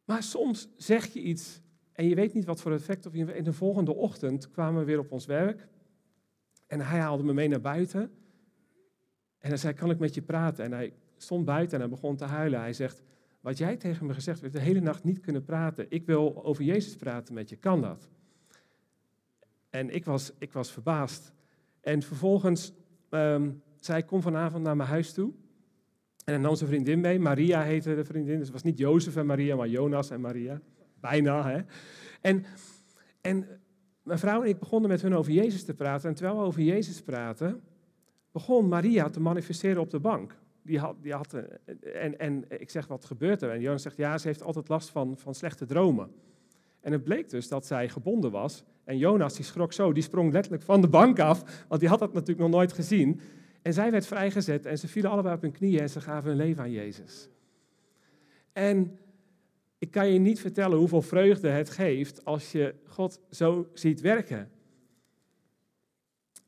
Maar 0.05 0.23
soms 0.23 0.69
zeg 0.77 1.05
je 1.05 1.21
iets 1.21 1.61
en 1.97 2.07
je 2.07 2.15
weet 2.15 2.33
niet 2.33 2.45
wat 2.45 2.61
voor 2.61 2.71
effect 2.71 3.07
je... 3.11 3.35
In 3.35 3.43
de 3.43 3.53
volgende 3.53 3.93
ochtend 3.93 4.51
kwamen 4.51 4.79
we 4.79 4.85
weer 4.85 4.99
op 4.99 5.11
ons 5.11 5.25
werk. 5.25 5.67
En 6.67 6.81
hij 6.81 6.99
haalde 6.99 7.23
me 7.23 7.33
mee 7.33 7.47
naar 7.47 7.61
buiten. 7.61 8.01
En 9.37 9.49
hij 9.49 9.57
zei, 9.57 9.73
kan 9.73 9.89
ik 9.89 9.99
met 9.99 10.13
je 10.13 10.21
praten? 10.21 10.65
En 10.65 10.71
hij 10.71 10.93
stond 11.17 11.45
buiten 11.45 11.73
en 11.73 11.79
hij 11.79 11.89
begon 11.89 12.15
te 12.15 12.25
huilen. 12.25 12.59
Hij 12.59 12.73
zegt, 12.73 13.01
wat 13.47 13.57
jij 13.57 13.77
tegen 13.77 14.05
me 14.05 14.13
gezegd 14.13 14.41
hebt, 14.41 14.53
de 14.53 14.59
hele 14.59 14.79
nacht 14.79 15.03
niet 15.03 15.19
kunnen 15.19 15.43
praten. 15.43 15.85
Ik 15.89 16.05
wil 16.05 16.45
over 16.45 16.63
Jezus 16.63 16.95
praten 16.95 17.33
met 17.33 17.49
je, 17.49 17.55
kan 17.55 17.81
dat? 17.81 18.09
En 19.69 19.89
ik 19.89 20.05
was, 20.05 20.31
ik 20.37 20.53
was 20.53 20.71
verbaasd. 20.71 21.33
En 21.81 22.01
vervolgens 22.01 22.73
um, 23.09 23.61
zei 23.79 23.99
ik, 23.99 24.05
kom 24.05 24.21
vanavond 24.21 24.63
naar 24.63 24.75
mijn 24.75 24.89
huis 24.89 25.13
toe. 25.13 25.33
En 26.25 26.33
dan 26.33 26.41
nam 26.41 26.55
zijn 26.55 26.69
vriendin 26.69 26.99
mee, 26.99 27.19
Maria 27.19 27.61
heette 27.61 27.95
de 27.95 28.05
vriendin. 28.05 28.37
Dus 28.37 28.43
het 28.43 28.53
was 28.53 28.63
niet 28.63 28.77
Jozef 28.77 29.15
en 29.15 29.25
Maria, 29.25 29.55
maar 29.55 29.69
Jonas 29.69 30.09
en 30.09 30.21
Maria. 30.21 30.61
Bijna, 30.99 31.49
hè. 31.49 31.61
En, 32.21 32.45
en 33.21 33.47
mijn 34.03 34.19
vrouw 34.19 34.41
en 34.41 34.49
ik 34.49 34.59
begonnen 34.59 34.89
met 34.89 35.01
hun 35.01 35.15
over 35.15 35.31
Jezus 35.31 35.63
te 35.63 35.73
praten. 35.73 36.09
En 36.09 36.15
terwijl 36.15 36.37
we 36.37 36.45
over 36.45 36.61
Jezus 36.61 37.01
praten, 37.01 37.61
begon 38.31 38.67
Maria 38.67 39.09
te 39.09 39.19
manifesteren 39.19 39.81
op 39.81 39.89
de 39.89 39.99
bank 39.99 40.35
die 40.67 40.79
had, 40.79 40.95
die 41.01 41.13
had 41.13 41.33
eh, 41.33 42.03
en, 42.03 42.19
en 42.19 42.45
ik 42.47 42.69
zeg, 42.69 42.87
wat 42.87 43.05
gebeurt 43.05 43.41
er? 43.41 43.49
En 43.49 43.61
Jonas 43.61 43.81
zegt, 43.81 43.97
ja, 43.97 44.17
ze 44.17 44.27
heeft 44.27 44.43
altijd 44.43 44.69
last 44.69 44.89
van, 44.89 45.17
van 45.17 45.35
slechte 45.35 45.65
dromen. 45.65 46.11
En 46.81 46.91
het 46.91 47.03
bleek 47.03 47.29
dus 47.29 47.47
dat 47.47 47.65
zij 47.65 47.89
gebonden 47.89 48.31
was. 48.31 48.63
En 48.83 48.97
Jonas, 48.97 49.35
die 49.35 49.45
schrok 49.45 49.73
zo, 49.73 49.93
die 49.93 50.03
sprong 50.03 50.31
letterlijk 50.31 50.63
van 50.63 50.81
de 50.81 50.87
bank 50.87 51.19
af, 51.19 51.65
want 51.67 51.79
die 51.79 51.89
had 51.89 51.99
dat 51.99 52.13
natuurlijk 52.13 52.39
nog 52.39 52.49
nooit 52.49 52.73
gezien. 52.73 53.19
En 53.61 53.73
zij 53.73 53.91
werd 53.91 54.05
vrijgezet 54.05 54.65
en 54.65 54.77
ze 54.77 54.87
vielen 54.87 55.11
allebei 55.11 55.35
op 55.35 55.41
hun 55.41 55.51
knieën 55.51 55.79
en 55.79 55.89
ze 55.89 56.01
gaven 56.01 56.29
hun 56.29 56.37
leven 56.37 56.63
aan 56.63 56.71
Jezus. 56.71 57.29
En 58.53 58.97
ik 59.77 59.91
kan 59.91 60.07
je 60.11 60.19
niet 60.19 60.39
vertellen 60.39 60.77
hoeveel 60.77 61.01
vreugde 61.01 61.49
het 61.49 61.69
geeft 61.69 62.25
als 62.25 62.51
je 62.51 62.75
God 62.85 63.19
zo 63.29 63.67
ziet 63.73 64.01
werken. 64.01 64.49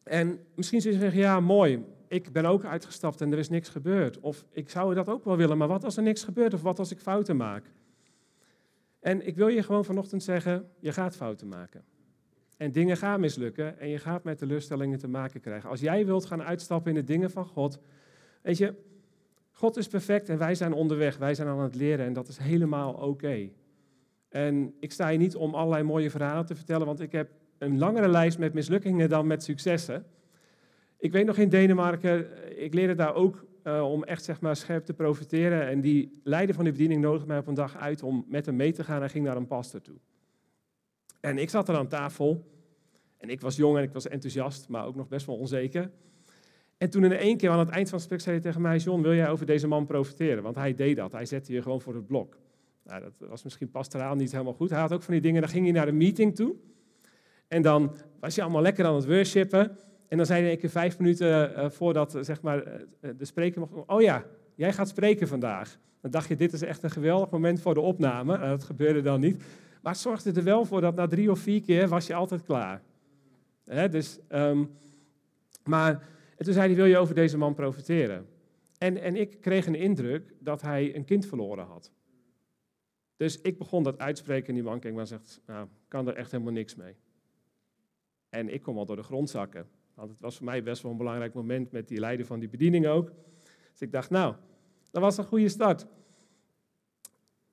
En 0.03 0.39
misschien 0.55 0.82
zul 0.82 0.91
je 0.91 0.97
zeggen, 0.97 1.19
ja, 1.19 1.39
mooi, 1.39 1.86
ik 2.10 2.32
ben 2.32 2.45
ook 2.45 2.63
uitgestapt 2.63 3.22
en 3.22 3.32
er 3.32 3.38
is 3.38 3.50
niks 3.50 3.69
gebeurd. 3.69 4.19
Of 4.19 4.45
ik 4.52 4.69
zou 4.69 4.93
dat 4.93 5.08
ook 5.08 5.26
wel 5.26 5.38
willen, 5.38 5.58
maar 5.58 5.67
wat 5.67 5.84
als 5.84 5.98
er 5.98 6.04
niks 6.04 6.24
gebeurt? 6.24 6.54
Of 6.54 6.62
wat 6.62 6.80
als 6.80 6.91
ik 6.91 7.00
fouten 7.00 7.38
maak? 7.38 7.72
En 9.00 9.28
ik 9.28 9.36
wil 9.36 9.48
je 9.48 9.63
gewoon 9.63 9.86
vanochtend 9.86 10.24
zeggen, 10.24 10.69
je 10.80 10.91
gaat 10.91 11.15
fouten 11.15 11.48
maken. 11.48 11.84
En 12.58 12.72
dingen 12.72 12.98
gaan 12.98 13.19
mislukken 13.19 13.80
en 13.80 13.89
je 13.89 14.00
gaat 14.00 14.24
met 14.24 14.38
teleurstellingen 14.38 15.00
te 15.00 15.08
maken 15.08 15.41
krijgen. 15.41 15.69
Als 15.69 15.80
jij 15.80 16.06
wilt 16.06 16.26
gaan 16.26 16.43
uitstappen 16.43 16.91
in 16.91 16.98
de 16.98 17.13
dingen 17.13 17.32
van 17.32 17.45
God, 17.45 17.80
weet 18.41 18.58
je, 18.58 18.74
God 19.52 19.78
is 19.78 19.88
perfect 19.88 20.30
en 20.30 20.38
wij 20.38 20.56
zijn 20.56 20.74
onderweg, 20.74 21.17
wij 21.17 21.36
zijn 21.36 21.48
aan 21.48 21.60
het 21.60 21.76
leren 21.76 22.06
en 22.06 22.13
dat 22.13 22.28
is 22.28 22.38
helemaal 22.38 22.93
oké. 22.93 23.50
En 24.30 24.74
ik 24.80 24.91
sta 24.91 25.10
hier 25.10 25.17
niet 25.17 25.36
om 25.36 25.56
allerlei 25.56 25.84
mooie 25.84 26.10
verhalen 26.10 26.45
te 26.45 26.56
vertellen, 26.56 26.86
want 26.86 27.00
ik 27.00 27.12
heb 27.12 27.30
een 27.58 27.78
langere 27.78 28.08
lijst 28.08 28.38
met 28.39 28.54
mislukkingen 28.54 29.10
dan 29.10 29.28
met 29.28 29.43
successen. 29.43 30.06
Ik 30.99 31.12
weet 31.12 31.25
nog 31.25 31.38
in 31.38 31.49
Denemarken, 31.49 32.27
ik 32.62 32.73
leerde 32.73 32.95
daar 32.95 33.15
ook 33.15 33.45
uh, 33.63 33.91
om 33.91 34.03
echt 34.03 34.23
zeg 34.23 34.41
maar, 34.41 34.55
scherp 34.55 34.85
te 34.85 34.93
profiteren. 34.93 35.67
En 35.67 35.81
die 35.81 36.19
leider 36.23 36.55
van 36.55 36.63
die 36.63 36.73
bediening 36.73 37.01
nodigde 37.01 37.27
mij 37.27 37.38
op 37.38 37.47
een 37.47 37.53
dag 37.53 37.77
uit 37.77 38.03
om 38.03 38.25
met 38.27 38.45
hem 38.45 38.55
mee 38.55 38.71
te 38.71 38.83
gaan. 38.83 38.99
Hij 38.99 39.09
ging 39.09 39.25
naar 39.25 39.38
een 39.38 39.47
pastor 39.47 39.81
toe. 39.81 39.95
En 41.19 41.38
ik 41.38 41.49
zat 41.49 41.69
er 41.69 41.75
aan 41.75 41.88
tafel. 41.88 42.47
En 43.17 43.29
ik 43.29 43.41
was 43.41 43.55
jong 43.55 43.77
en 43.77 43.83
ik 43.83 43.93
was 43.93 44.07
enthousiast, 44.07 44.69
maar 44.69 44.85
ook 44.85 44.95
nog 44.95 45.07
best 45.07 45.25
wel 45.25 45.35
onzeker. 45.35 45.91
En 46.77 46.89
toen 46.89 47.03
in 47.03 47.12
één 47.12 47.38
keer 47.38 47.49
aan 47.49 47.59
het 47.59 47.69
eind 47.69 47.89
van 47.89 47.99
het 47.99 48.07
gesprek 48.07 48.21
zei 48.21 48.35
hij 48.35 48.43
tegen 48.43 48.62
mij: 48.62 48.77
John, 48.77 49.01
wil 49.01 49.13
jij 49.13 49.29
over 49.29 49.45
deze 49.45 49.67
man 49.67 49.85
profiteren? 49.85 50.43
Want 50.43 50.55
hij 50.55 50.75
deed 50.75 50.95
dat. 50.95 51.12
Hij 51.12 51.25
zette 51.25 51.53
je 51.53 51.62
gewoon 51.62 51.81
voor 51.81 51.95
het 51.95 52.07
blok. 52.07 52.38
Nou, 52.83 53.01
dat 53.01 53.29
was 53.29 53.43
misschien 53.43 53.71
pastoraal 53.71 54.15
niet 54.15 54.31
helemaal 54.31 54.53
goed. 54.53 54.69
Hij 54.69 54.79
had 54.79 54.93
ook 54.93 55.03
van 55.03 55.13
die 55.13 55.21
dingen, 55.21 55.41
dan 55.41 55.49
ging 55.49 55.63
hij 55.63 55.73
naar 55.73 55.88
een 55.88 55.97
meeting 55.97 56.35
toe. 56.35 56.55
En 57.47 57.62
dan 57.62 57.95
was 58.19 58.35
hij 58.35 58.43
allemaal 58.43 58.62
lekker 58.62 58.85
aan 58.85 58.95
het 58.95 59.05
worshipen. 59.05 59.77
En 60.10 60.17
dan 60.17 60.26
zei 60.26 60.43
hij 60.43 60.58
keer 60.58 60.69
vijf 60.69 61.00
minuten 61.00 61.52
uh, 61.52 61.69
voordat 61.69 62.15
uh, 62.15 62.24
zeg 62.24 62.41
maar, 62.41 62.63
de 63.17 63.26
spreker 63.26 63.60
mocht... 63.60 63.88
Oh 63.88 64.02
ja, 64.02 64.26
jij 64.56 64.74
gaat 64.74 64.88
spreken 64.88 65.28
vandaag. 65.28 65.78
Dan 66.02 66.12
dacht 66.12 66.28
je, 66.28 66.36
dit 66.36 66.54
is 66.54 66.62
echt 66.62 66.84
een 66.84 66.91
geweldig 66.91 67.30
moment 67.30 67.62
voor 67.62 67.74
de 67.74 67.80
opname. 67.80 68.38
dat 68.38 68.63
gebeurde 68.63 69.02
dan 69.02 69.19
niet. 69.19 69.43
Maar 69.82 69.91
het 69.91 70.02
zorgde 70.02 70.32
er 70.32 70.43
wel 70.43 70.65
voor 70.65 70.82
dat 70.82 70.95
na 70.95 71.08
drie 71.08 71.32
of 71.32 71.39
vier 71.39 71.62
keer 71.62 71.88
was 71.88 72.08
je 72.08 72.13
altijd 72.13 72.43
klaar. 72.43 72.82
Dus, 73.89 74.19
um, 74.30 74.69
maar 75.63 75.91
en 76.39 76.45
toen 76.45 76.54
zei 76.54 76.67
hij, 76.67 76.76
wil 76.76 76.86
je 76.86 76.98
over 76.98 77.15
deze 77.15 77.38
man 77.38 77.54
profiteren? 77.54 78.28
En, 78.78 78.98
en 79.02 79.15
ik 79.15 79.41
kreeg 79.41 79.65
een 79.65 79.76
indruk 79.76 80.34
dat 80.39 80.62
hij 80.62 80.95
een 80.95 81.06
kind 81.06 81.26
verloren 81.26 81.65
had. 81.65 81.91
Dus 83.17 83.41
ik 83.41 83.58
begon 83.58 83.84
dat 83.84 83.98
uitspreken 83.98 84.48
en 84.48 84.54
die 84.54 84.63
man 84.63 84.80
keek 84.80 84.91
maar 84.91 85.02
en 85.02 85.08
zegt, 85.08 85.41
nou, 85.45 85.67
kan 85.88 86.08
er 86.08 86.15
echt 86.15 86.32
helemaal 86.32 86.54
niks 86.54 86.76
mee. 86.76 86.95
En 88.30 88.54
ik 88.54 88.62
kom 88.62 88.78
al 88.78 88.86
door 88.86 88.95
de 88.95 89.04
grond 89.04 89.30
zakken. 89.30 89.67
Want 89.99 90.12
het 90.12 90.21
was 90.21 90.38
voor 90.38 90.45
mij 90.45 90.63
best 90.63 90.81
wel 90.81 90.91
een 90.91 90.97
belangrijk 90.97 91.33
moment 91.33 91.71
met 91.71 91.88
die 91.88 91.99
leider 91.99 92.25
van 92.25 92.39
die 92.39 92.49
bediening 92.49 92.88
ook. 92.88 93.12
Dus 93.71 93.81
ik 93.81 93.91
dacht, 93.91 94.09
nou, 94.09 94.35
dat 94.91 95.01
was 95.01 95.17
een 95.17 95.25
goede 95.25 95.49
start. 95.49 95.88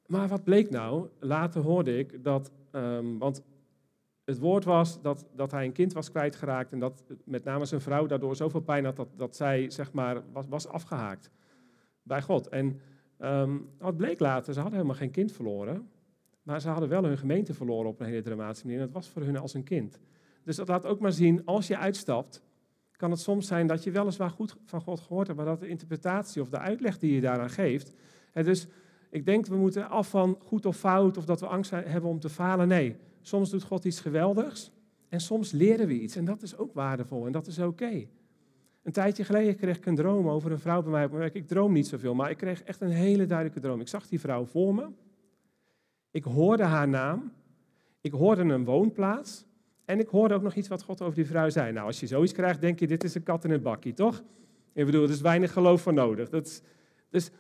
Maar 0.07 0.29
wat 0.29 0.45
bleek 0.45 0.71
nou? 0.71 1.09
Later 1.19 1.63
hoorde 1.63 1.99
ik 1.99 2.25
dat, 2.25 2.53
um, 2.73 3.19
want 3.19 3.43
het 4.25 4.39
woord 4.39 4.65
was 4.65 5.03
dat, 5.03 5.27
dat 5.35 5.51
hij 5.51 5.65
een 5.65 5.73
kind 5.73 5.93
was 5.93 6.11
kwijtgeraakt 6.11 6.73
en 6.73 6.79
dat 6.79 7.05
met 7.25 7.45
name 7.45 7.65
zijn 7.65 7.81
vrouw 7.81 8.07
daardoor 8.07 8.37
zoveel 8.37 8.61
pijn 8.61 8.85
had 8.85 8.97
dat, 8.97 9.09
dat 9.17 9.37
zij 9.37 9.71
zeg 9.71 9.93
maar 9.93 10.23
was, 10.33 10.47
was 10.49 10.69
afgehaakt 10.69 11.31
bij 12.03 12.23
God. 12.23 12.49
En 12.49 12.81
um, 13.21 13.69
wat 13.79 13.97
bleek 13.97 14.21
later, 14.21 14.53
ze 14.53 14.61
hadden 14.61 14.79
helemaal 14.79 15.01
geen 15.01 15.11
kind 15.11 15.33
verloren, 15.33 15.89
maar 16.43 16.61
ze 16.61 16.69
hadden 16.69 16.89
wel 16.89 17.05
hun 17.05 17.19
gemeente 17.19 17.55
verloren 17.55 17.91
op 17.91 18.01
een 18.01 18.07
hele 18.07 18.23
dramatische 18.23 18.67
manier 18.67 18.81
en 18.81 18.87
het 18.87 18.95
was 18.95 19.09
voor 19.09 19.23
hun 19.23 19.37
als 19.37 19.55
een 19.55 19.65
kind. 19.65 20.01
Dus 20.47 20.57
dat 20.57 20.69
laat 20.69 20.87
ook 20.87 21.01
maar 21.01 21.13
zien, 21.13 21.45
als 21.45 21.67
je 21.67 21.79
uitstapt, 21.79 22.43
kan 22.97 23.11
het 23.11 23.21
soms 23.21 23.47
zijn 23.47 23.67
dat 23.67 23.85
je 23.85 23.91
weliswaar 23.91 24.31
goed 24.31 24.57
van 24.65 24.81
God 24.81 25.01
gehoord 25.01 25.27
hebt, 25.27 25.39
maar 25.39 25.49
dat 25.49 25.61
de 25.61 25.69
interpretatie 25.69 26.43
of 26.43 26.49
de 26.49 26.59
uitleg 26.59 26.99
die 26.99 27.15
je 27.15 27.21
daaraan 27.21 27.51
geeft. 27.51 27.93
Hè, 28.33 28.43
dus 28.43 28.67
ik 29.11 29.25
denk, 29.25 29.47
we 29.47 29.57
moeten 29.57 29.89
af 29.89 30.09
van 30.09 30.39
goed 30.45 30.67
of 30.67 30.77
fout 30.77 31.17
of 31.17 31.25
dat 31.25 31.41
we 31.41 31.47
angst 31.47 31.71
hebben 31.71 32.11
om 32.11 32.21
te 32.21 32.29
falen. 32.29 32.69
Nee, 32.69 32.97
soms 33.21 33.51
doet 33.51 33.63
God 33.63 33.85
iets 33.85 34.01
geweldigs 34.01 34.73
en 35.09 35.21
soms 35.21 35.53
leren 35.53 35.87
we 35.87 36.01
iets. 36.01 36.17
En 36.17 36.25
dat 36.25 36.43
is 36.43 36.57
ook 36.57 36.75
waardevol 36.75 37.27
en 37.27 37.33
dat 37.33 37.47
is 37.47 37.59
oké. 37.59 38.07
Een 38.83 38.93
tijdje 38.93 39.25
geleden 39.25 39.57
kreeg 39.57 39.77
ik 39.77 39.87
een 39.87 39.95
droom 39.95 40.29
over 40.29 40.53
een 40.53 40.59
vrouw 40.59 40.83
bij 40.83 40.91
mij 40.91 41.05
op 41.05 41.11
mijn 41.11 41.23
werk. 41.23 41.35
Ik 41.35 41.49
droom 41.49 41.73
niet 41.73 41.87
zoveel, 41.87 42.15
maar 42.15 42.31
ik 42.31 42.37
kreeg 42.37 42.63
echt 42.63 42.81
een 42.81 42.91
hele 42.91 43.27
duidelijke 43.27 43.61
droom. 43.61 43.81
Ik 43.81 43.89
zag 43.89 44.09
die 44.09 44.21
vrouw 44.21 44.45
voor 44.45 44.75
me. 44.75 44.89
Ik 46.11 46.25
hoorde 46.25 46.63
haar 46.63 46.89
naam. 46.89 47.33
Ik 48.01 48.13
hoorde 48.13 48.43
een 48.43 48.65
woonplaats. 48.65 49.46
En 49.87 50.01
ik 50.01 50.09
hoorde 50.09 50.35
ook 50.35 50.43
nog 50.43 50.55
iets 50.55 50.69
wat 50.69 50.83
God 50.83 51.03
over 51.03 51.15
die 51.15 51.27
vrouw 51.27 51.49
zei. 51.49 51.73
Nou, 51.73 51.87
als 51.87 52.01
je 52.01 52.07
zoiets 52.07 52.33
krijgt, 52.33 52.61
denk 52.61 52.79
je, 52.79 52.87
dit 52.87 53.05
is 53.05 53.15
een 53.15 53.23
kat 53.23 53.45
in 53.45 53.51
een 53.51 53.63
bakje, 53.63 53.95
toch? 53.95 54.23
Ik 54.73 54.85
bedoel, 54.85 55.03
er 55.03 55.11
is 55.11 55.21
weinig 55.21 55.53
geloof 55.53 55.83
voor 55.83 55.93
nodig. 55.93 56.29
Dat 56.29 56.47
is, 56.47 56.61
dus 57.11 57.31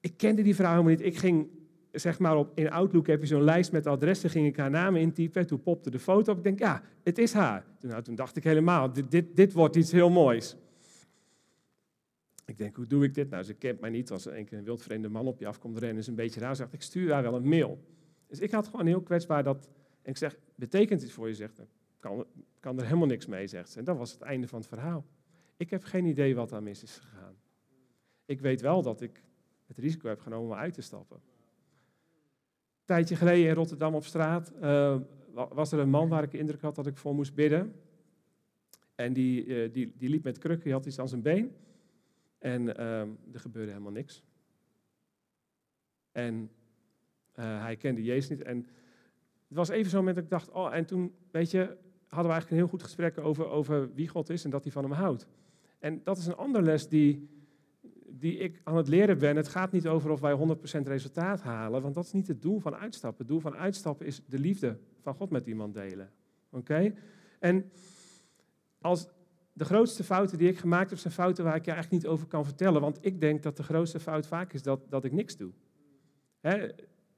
ik 0.00 0.16
kende 0.16 0.42
die 0.42 0.54
vrouw 0.54 0.70
helemaal 0.70 0.90
niet. 0.90 1.00
Ik 1.00 1.16
ging, 1.16 1.48
zeg 1.92 2.18
maar, 2.18 2.36
op, 2.36 2.52
in 2.54 2.70
Outlook 2.70 3.06
heb 3.06 3.20
je 3.20 3.26
zo'n 3.26 3.42
lijst 3.42 3.72
met 3.72 3.86
adressen, 3.86 4.30
ging 4.30 4.46
ik 4.46 4.56
haar 4.56 4.70
naam 4.70 4.96
intypen. 4.96 5.46
Toen 5.46 5.62
popte 5.62 5.90
de 5.90 5.98
foto 5.98 6.32
op. 6.32 6.38
Ik 6.38 6.44
denk, 6.44 6.58
ja, 6.58 6.82
het 7.02 7.18
is 7.18 7.32
haar. 7.32 7.64
Nou, 7.80 8.02
toen 8.02 8.14
dacht 8.14 8.36
ik 8.36 8.44
helemaal, 8.44 8.92
dit, 8.92 9.10
dit, 9.10 9.36
dit 9.36 9.52
wordt 9.52 9.76
iets 9.76 9.92
heel 9.92 10.10
moois. 10.10 10.56
Ik 12.46 12.58
denk, 12.58 12.76
hoe 12.76 12.86
doe 12.86 13.04
ik 13.04 13.14
dit? 13.14 13.30
Nou, 13.30 13.42
ze 13.42 13.54
kent 13.54 13.80
mij 13.80 13.90
niet. 13.90 14.10
Als 14.10 14.26
er 14.26 14.38
een 14.38 14.44
keer 14.44 14.58
een 14.58 14.64
wildvreemde 14.64 15.08
man 15.08 15.26
op 15.26 15.38
je 15.38 15.46
afkomt 15.46 15.78
rennen, 15.78 15.98
is 15.98 16.06
een 16.06 16.14
beetje 16.14 16.40
raar. 16.40 16.56
Zegt, 16.56 16.72
ik 16.72 16.82
stuur 16.82 17.12
haar 17.12 17.22
wel 17.22 17.34
een 17.34 17.48
mail. 17.48 17.84
Dus 18.26 18.40
ik 18.40 18.50
had 18.50 18.68
gewoon 18.68 18.86
heel 18.86 19.02
kwetsbaar 19.02 19.42
dat... 19.42 19.68
En 20.02 20.10
ik 20.10 20.16
zeg, 20.16 20.38
betekent 20.54 21.02
iets 21.02 21.12
voor 21.12 21.28
je? 21.28 21.34
Zegt, 21.34 21.60
kan, 22.02 22.26
kan 22.60 22.78
er 22.78 22.84
helemaal 22.84 23.06
niks 23.06 23.26
mee, 23.26 23.46
zegt 23.46 23.70
ze. 23.70 23.78
En 23.78 23.84
dat 23.84 23.96
was 23.96 24.12
het 24.12 24.20
einde 24.20 24.48
van 24.48 24.58
het 24.58 24.68
verhaal. 24.68 25.04
Ik 25.56 25.70
heb 25.70 25.84
geen 25.84 26.04
idee 26.04 26.34
wat 26.34 26.48
daar 26.48 26.62
mis 26.62 26.82
is 26.82 26.98
gegaan. 26.98 27.36
Ik 28.24 28.40
weet 28.40 28.60
wel 28.60 28.82
dat 28.82 29.00
ik 29.00 29.24
het 29.66 29.78
risico 29.78 30.08
heb 30.08 30.20
genomen 30.20 30.50
om 30.50 30.56
uit 30.56 30.74
te 30.74 30.82
stappen. 30.82 31.16
Een 31.16 32.84
tijdje 32.84 33.16
geleden 33.16 33.48
in 33.48 33.54
Rotterdam 33.54 33.94
op 33.94 34.04
straat 34.04 34.52
uh, 34.62 35.00
was 35.32 35.72
er 35.72 35.78
een 35.78 35.90
man 35.90 36.08
waar 36.08 36.22
ik 36.22 36.30
de 36.30 36.38
indruk 36.38 36.60
had 36.60 36.74
dat 36.74 36.86
ik 36.86 36.96
voor 36.96 37.14
moest 37.14 37.34
bidden. 37.34 37.74
En 38.94 39.12
die, 39.12 39.44
uh, 39.44 39.72
die, 39.72 39.92
die 39.96 40.08
liep 40.08 40.24
met 40.24 40.38
krukken, 40.38 40.64
die 40.64 40.72
had 40.72 40.86
iets 40.86 40.98
aan 40.98 41.08
zijn 41.08 41.22
been. 41.22 41.56
En 42.38 42.62
uh, 42.62 43.00
er 43.00 43.40
gebeurde 43.40 43.70
helemaal 43.70 43.92
niks. 43.92 44.22
En 46.12 46.50
eh, 47.32 47.62
hij 47.62 47.76
kende 47.76 48.02
Jezus 48.02 48.28
niet. 48.28 48.42
En 48.42 48.56
het 49.48 49.56
was 49.56 49.68
even 49.68 49.90
zo'n 49.90 49.98
moment 49.98 50.16
dat 50.16 50.24
ik 50.24 50.30
dacht, 50.30 50.50
oh, 50.50 50.74
en 50.74 50.84
toen, 50.86 51.14
weet 51.30 51.50
je, 51.50 51.76
hadden 52.12 52.30
we 52.30 52.38
eigenlijk 52.38 52.50
een 52.50 52.56
heel 52.56 52.78
goed 52.78 52.82
gesprek 52.82 53.18
over, 53.18 53.48
over 53.48 53.94
wie 53.94 54.08
God 54.08 54.30
is 54.30 54.44
en 54.44 54.50
dat 54.50 54.62
hij 54.62 54.72
van 54.72 54.82
hem 54.82 54.92
houdt. 54.92 55.26
En 55.78 56.00
dat 56.04 56.18
is 56.18 56.26
een 56.26 56.36
andere 56.36 56.64
les 56.64 56.88
die, 56.88 57.28
die 58.06 58.36
ik 58.36 58.60
aan 58.64 58.76
het 58.76 58.88
leren 58.88 59.18
ben. 59.18 59.36
Het 59.36 59.48
gaat 59.48 59.72
niet 59.72 59.88
over 59.88 60.10
of 60.10 60.20
wij 60.20 60.56
100% 60.82 60.86
resultaat 60.86 61.42
halen, 61.42 61.82
want 61.82 61.94
dat 61.94 62.04
is 62.04 62.12
niet 62.12 62.26
het 62.26 62.42
doel 62.42 62.60
van 62.60 62.74
uitstappen. 62.74 63.18
Het 63.18 63.28
doel 63.28 63.40
van 63.40 63.56
uitstappen 63.56 64.06
is 64.06 64.22
de 64.26 64.38
liefde 64.38 64.78
van 65.00 65.14
God 65.14 65.30
met 65.30 65.46
iemand 65.46 65.74
delen. 65.74 66.10
Oké? 66.50 66.94
En 67.38 67.70
als 68.80 69.08
de 69.52 69.64
grootste 69.64 70.04
fouten 70.04 70.38
die 70.38 70.48
ik 70.48 70.58
gemaakt 70.58 70.90
heb, 70.90 70.98
zijn 70.98 71.14
fouten 71.14 71.44
waar 71.44 71.56
ik 71.56 71.64
je 71.64 71.70
eigenlijk 71.70 72.02
niet 72.02 72.12
over 72.12 72.26
kan 72.26 72.44
vertellen. 72.44 72.80
Want 72.80 72.98
ik 73.00 73.20
denk 73.20 73.42
dat 73.42 73.56
de 73.56 73.62
grootste 73.62 74.00
fout 74.00 74.26
vaak 74.26 74.52
is 74.52 74.62
dat, 74.62 74.80
dat 74.88 75.04
ik 75.04 75.12
niks 75.12 75.36
doe. 75.36 75.52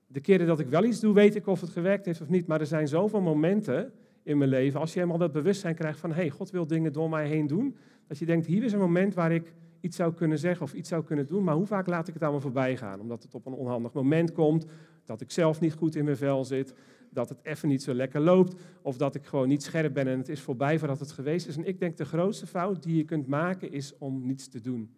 de 0.06 0.20
keren 0.20 0.46
dat 0.46 0.60
ik 0.60 0.68
wel 0.68 0.84
iets 0.84 1.00
doe, 1.00 1.14
weet 1.14 1.34
ik 1.34 1.46
of 1.46 1.60
het 1.60 1.70
gewerkt 1.70 2.06
heeft 2.06 2.20
of 2.20 2.28
niet. 2.28 2.46
Maar 2.46 2.60
er 2.60 2.66
zijn 2.66 2.88
zoveel 2.88 3.20
momenten 3.20 3.92
in 4.24 4.38
mijn 4.38 4.50
leven, 4.50 4.80
als 4.80 4.92
je 4.92 4.98
helemaal 4.98 5.18
dat 5.18 5.32
bewustzijn 5.32 5.74
krijgt 5.74 6.00
van, 6.00 6.10
hé, 6.10 6.16
hey, 6.16 6.30
God 6.30 6.50
wil 6.50 6.66
dingen 6.66 6.92
door 6.92 7.08
mij 7.08 7.28
heen 7.28 7.46
doen, 7.46 7.76
dat 8.06 8.18
je 8.18 8.26
denkt, 8.26 8.46
hier 8.46 8.62
is 8.62 8.72
een 8.72 8.78
moment 8.78 9.14
waar 9.14 9.32
ik 9.32 9.54
iets 9.80 9.96
zou 9.96 10.14
kunnen 10.14 10.38
zeggen 10.38 10.62
of 10.62 10.74
iets 10.74 10.88
zou 10.88 11.04
kunnen 11.04 11.26
doen, 11.26 11.44
maar 11.44 11.54
hoe 11.54 11.66
vaak 11.66 11.86
laat 11.86 12.08
ik 12.08 12.14
het 12.14 12.22
allemaal 12.22 12.40
voorbij 12.40 12.76
gaan? 12.76 13.00
Omdat 13.00 13.22
het 13.22 13.34
op 13.34 13.46
een 13.46 13.52
onhandig 13.52 13.92
moment 13.92 14.32
komt, 14.32 14.66
dat 15.04 15.20
ik 15.20 15.30
zelf 15.30 15.60
niet 15.60 15.74
goed 15.74 15.96
in 15.96 16.04
mijn 16.04 16.16
vel 16.16 16.44
zit, 16.44 16.74
dat 17.10 17.28
het 17.28 17.38
even 17.42 17.68
niet 17.68 17.82
zo 17.82 17.94
lekker 17.94 18.20
loopt, 18.20 18.60
of 18.82 18.96
dat 18.96 19.14
ik 19.14 19.24
gewoon 19.24 19.48
niet 19.48 19.62
scherp 19.62 19.94
ben 19.94 20.06
en 20.06 20.18
het 20.18 20.28
is 20.28 20.40
voorbij 20.40 20.78
voordat 20.78 21.00
het 21.00 21.12
geweest 21.12 21.46
is. 21.46 21.56
En 21.56 21.64
ik 21.64 21.78
denk 21.78 21.96
de 21.96 22.04
grootste 22.04 22.46
fout 22.46 22.82
die 22.82 22.96
je 22.96 23.04
kunt 23.04 23.26
maken 23.26 23.72
is 23.72 23.98
om 23.98 24.26
niets 24.26 24.48
te 24.48 24.60
doen. 24.60 24.94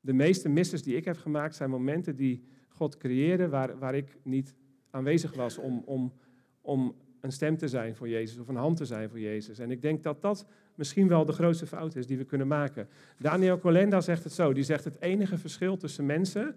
De 0.00 0.12
meeste 0.12 0.48
misses 0.48 0.82
die 0.82 0.96
ik 0.96 1.04
heb 1.04 1.16
gemaakt 1.16 1.54
zijn 1.54 1.70
momenten 1.70 2.16
die 2.16 2.44
God 2.68 2.96
creëerde 2.96 3.48
waar, 3.48 3.78
waar 3.78 3.94
ik 3.94 4.18
niet 4.22 4.54
aanwezig 4.90 5.34
was 5.34 5.58
om, 5.58 5.82
om, 5.84 6.12
om 6.60 6.94
een 7.20 7.32
stem 7.32 7.56
te 7.56 7.68
zijn 7.68 7.96
voor 7.96 8.08
Jezus 8.08 8.38
of 8.38 8.48
een 8.48 8.56
hand 8.56 8.76
te 8.76 8.84
zijn 8.84 9.08
voor 9.08 9.20
Jezus. 9.20 9.58
En 9.58 9.70
ik 9.70 9.82
denk 9.82 10.02
dat 10.02 10.22
dat 10.22 10.46
misschien 10.74 11.08
wel 11.08 11.24
de 11.24 11.32
grootste 11.32 11.66
fout 11.66 11.96
is 11.96 12.06
die 12.06 12.18
we 12.18 12.24
kunnen 12.24 12.46
maken. 12.46 12.88
Daniel 13.18 13.58
Colenda 13.58 14.00
zegt 14.00 14.24
het 14.24 14.32
zo, 14.32 14.52
die 14.52 14.64
zegt 14.64 14.84
het 14.84 15.00
enige 15.00 15.38
verschil 15.38 15.76
tussen 15.76 16.06
mensen 16.06 16.56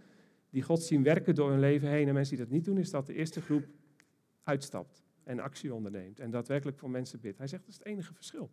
die 0.49 0.61
God 0.61 0.83
zien 0.83 1.03
werken 1.03 1.35
door 1.35 1.49
hun 1.49 1.59
leven 1.59 1.89
heen 1.89 2.07
en 2.07 2.13
mensen 2.13 2.35
die 2.35 2.45
dat 2.45 2.53
niet 2.53 2.65
doen, 2.65 2.77
is 2.77 2.89
dat 2.89 3.07
de 3.07 3.13
eerste 3.13 3.41
groep 3.41 3.65
uitstapt 4.43 5.03
en 5.23 5.39
actie 5.39 5.73
onderneemt 5.73 6.19
en 6.19 6.31
daadwerkelijk 6.31 6.77
voor 6.77 6.89
mensen 6.89 7.19
bidt. 7.19 7.37
Hij 7.37 7.47
zegt 7.47 7.61
dat 7.65 7.71
is 7.71 7.77
het 7.77 7.87
enige 7.87 8.13
verschil. 8.13 8.49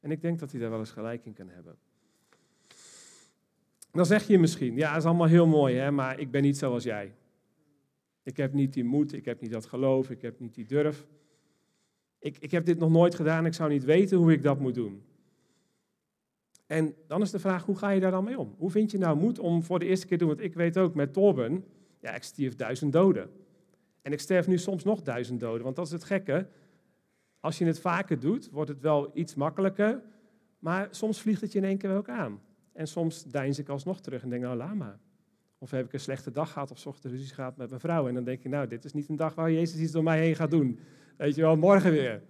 En 0.00 0.10
ik 0.10 0.20
denk 0.20 0.38
dat 0.38 0.50
hij 0.50 0.60
daar 0.60 0.70
wel 0.70 0.78
eens 0.78 0.90
gelijk 0.90 1.24
in 1.24 1.32
kan 1.32 1.48
hebben. 1.48 1.76
Dan 3.92 4.06
zeg 4.06 4.26
je 4.26 4.38
misschien, 4.38 4.76
ja, 4.76 4.88
dat 4.88 4.98
is 4.98 5.04
allemaal 5.04 5.26
heel 5.26 5.46
mooi, 5.46 5.76
hè, 5.76 5.90
maar 5.90 6.18
ik 6.18 6.30
ben 6.30 6.42
niet 6.42 6.58
zoals 6.58 6.84
jij. 6.84 7.14
Ik 8.22 8.36
heb 8.36 8.52
niet 8.52 8.72
die 8.72 8.84
moed, 8.84 9.12
ik 9.12 9.24
heb 9.24 9.40
niet 9.40 9.52
dat 9.52 9.66
geloof, 9.66 10.10
ik 10.10 10.22
heb 10.22 10.40
niet 10.40 10.54
die 10.54 10.66
durf. 10.66 11.06
Ik, 12.18 12.38
ik 12.38 12.50
heb 12.50 12.64
dit 12.64 12.78
nog 12.78 12.90
nooit 12.90 13.14
gedaan, 13.14 13.46
ik 13.46 13.54
zou 13.54 13.70
niet 13.70 13.84
weten 13.84 14.18
hoe 14.18 14.32
ik 14.32 14.42
dat 14.42 14.60
moet 14.60 14.74
doen. 14.74 15.02
En 16.66 16.94
dan 17.06 17.22
is 17.22 17.30
de 17.30 17.38
vraag, 17.38 17.64
hoe 17.64 17.76
ga 17.76 17.90
je 17.90 18.00
daar 18.00 18.10
dan 18.10 18.24
mee 18.24 18.38
om? 18.38 18.54
Hoe 18.58 18.70
vind 18.70 18.90
je 18.90 18.98
nou 18.98 19.16
moed 19.16 19.38
om 19.38 19.62
voor 19.62 19.78
de 19.78 19.84
eerste 19.84 20.06
keer 20.06 20.18
te 20.18 20.24
doen? 20.24 20.34
Want 20.34 20.46
ik 20.46 20.54
weet 20.54 20.78
ook, 20.78 20.94
met 20.94 21.12
Torben, 21.12 21.64
ja, 22.00 22.14
ik 22.14 22.22
stierf 22.22 22.56
duizend 22.56 22.92
doden. 22.92 23.30
En 24.02 24.12
ik 24.12 24.20
sterf 24.20 24.46
nu 24.46 24.58
soms 24.58 24.84
nog 24.84 25.02
duizend 25.02 25.40
doden, 25.40 25.62
want 25.62 25.76
dat 25.76 25.86
is 25.86 25.92
het 25.92 26.04
gekke. 26.04 26.48
Als 27.40 27.58
je 27.58 27.64
het 27.64 27.80
vaker 27.80 28.20
doet, 28.20 28.50
wordt 28.50 28.70
het 28.70 28.80
wel 28.80 29.10
iets 29.14 29.34
makkelijker, 29.34 30.02
maar 30.58 30.88
soms 30.90 31.20
vliegt 31.20 31.40
het 31.40 31.52
je 31.52 31.58
in 31.58 31.64
één 31.64 31.78
keer 31.78 31.96
ook 31.96 32.08
aan. 32.08 32.40
En 32.72 32.86
soms 32.86 33.24
deins 33.24 33.58
ik 33.58 33.68
alsnog 33.68 34.00
terug 34.00 34.22
en 34.22 34.28
denk, 34.28 34.42
nou, 34.42 34.56
laat 34.56 34.74
maar. 34.74 34.98
Of 35.62 35.70
heb 35.70 35.86
ik 35.86 35.92
een 35.92 36.00
slechte 36.00 36.30
dag 36.30 36.52
gehad 36.52 36.70
of 36.70 36.78
zocht 36.78 37.04
ruzie 37.04 37.34
gehad 37.34 37.56
met 37.56 37.68
mijn 37.68 37.80
vrouw. 37.80 38.08
En 38.08 38.14
dan 38.14 38.24
denk 38.24 38.42
je, 38.42 38.48
nou, 38.48 38.66
dit 38.66 38.84
is 38.84 38.92
niet 38.92 39.08
een 39.08 39.16
dag 39.16 39.34
waar 39.34 39.52
Jezus 39.52 39.80
iets 39.80 39.92
door 39.92 40.02
mij 40.02 40.20
heen 40.20 40.36
gaat 40.36 40.50
doen. 40.50 40.78
Weet 41.16 41.34
je 41.34 41.40
wel, 41.40 41.56
morgen 41.56 41.90
weer. 41.90 42.22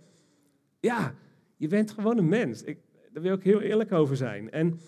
Ja, 0.81 1.15
je 1.57 1.69
bent 1.69 1.91
gewoon 1.91 2.19
een 2.19 2.29
mens. 2.29 2.63
Ik, 2.63 2.79
daar 3.13 3.23
wil 3.23 3.35
ik 3.35 3.43
heel 3.43 3.61
eerlijk 3.61 3.93
over 3.93 4.17
zijn. 4.17 4.51
En, 4.51 4.81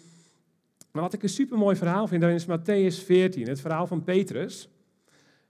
maar 0.92 1.02
wat 1.02 1.12
ik 1.12 1.22
een 1.22 1.28
supermooi 1.28 1.76
verhaal 1.76 2.06
vind, 2.06 2.22
dat 2.22 2.30
is 2.30 2.46
Matthäus 2.46 3.04
14. 3.04 3.48
Het 3.48 3.60
verhaal 3.60 3.86
van 3.86 4.04
Petrus 4.04 4.68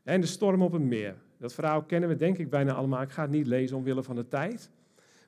en 0.03 0.21
de 0.21 0.27
storm 0.27 0.63
op 0.63 0.73
het 0.73 0.83
meer. 0.83 1.15
Dat 1.39 1.55
verhaal 1.55 1.83
kennen 1.83 2.09
we 2.09 2.17
denk 2.17 2.39
ik 2.39 2.51
bijna 2.51 2.73
allemaal. 2.73 3.03
Ik 3.03 3.11
ga 3.11 3.23
het 3.23 3.31
niet 3.31 3.47
lezen 3.47 3.77
omwille 3.77 4.03
van 4.03 4.17
de 4.17 4.29
tijd. 4.29 4.71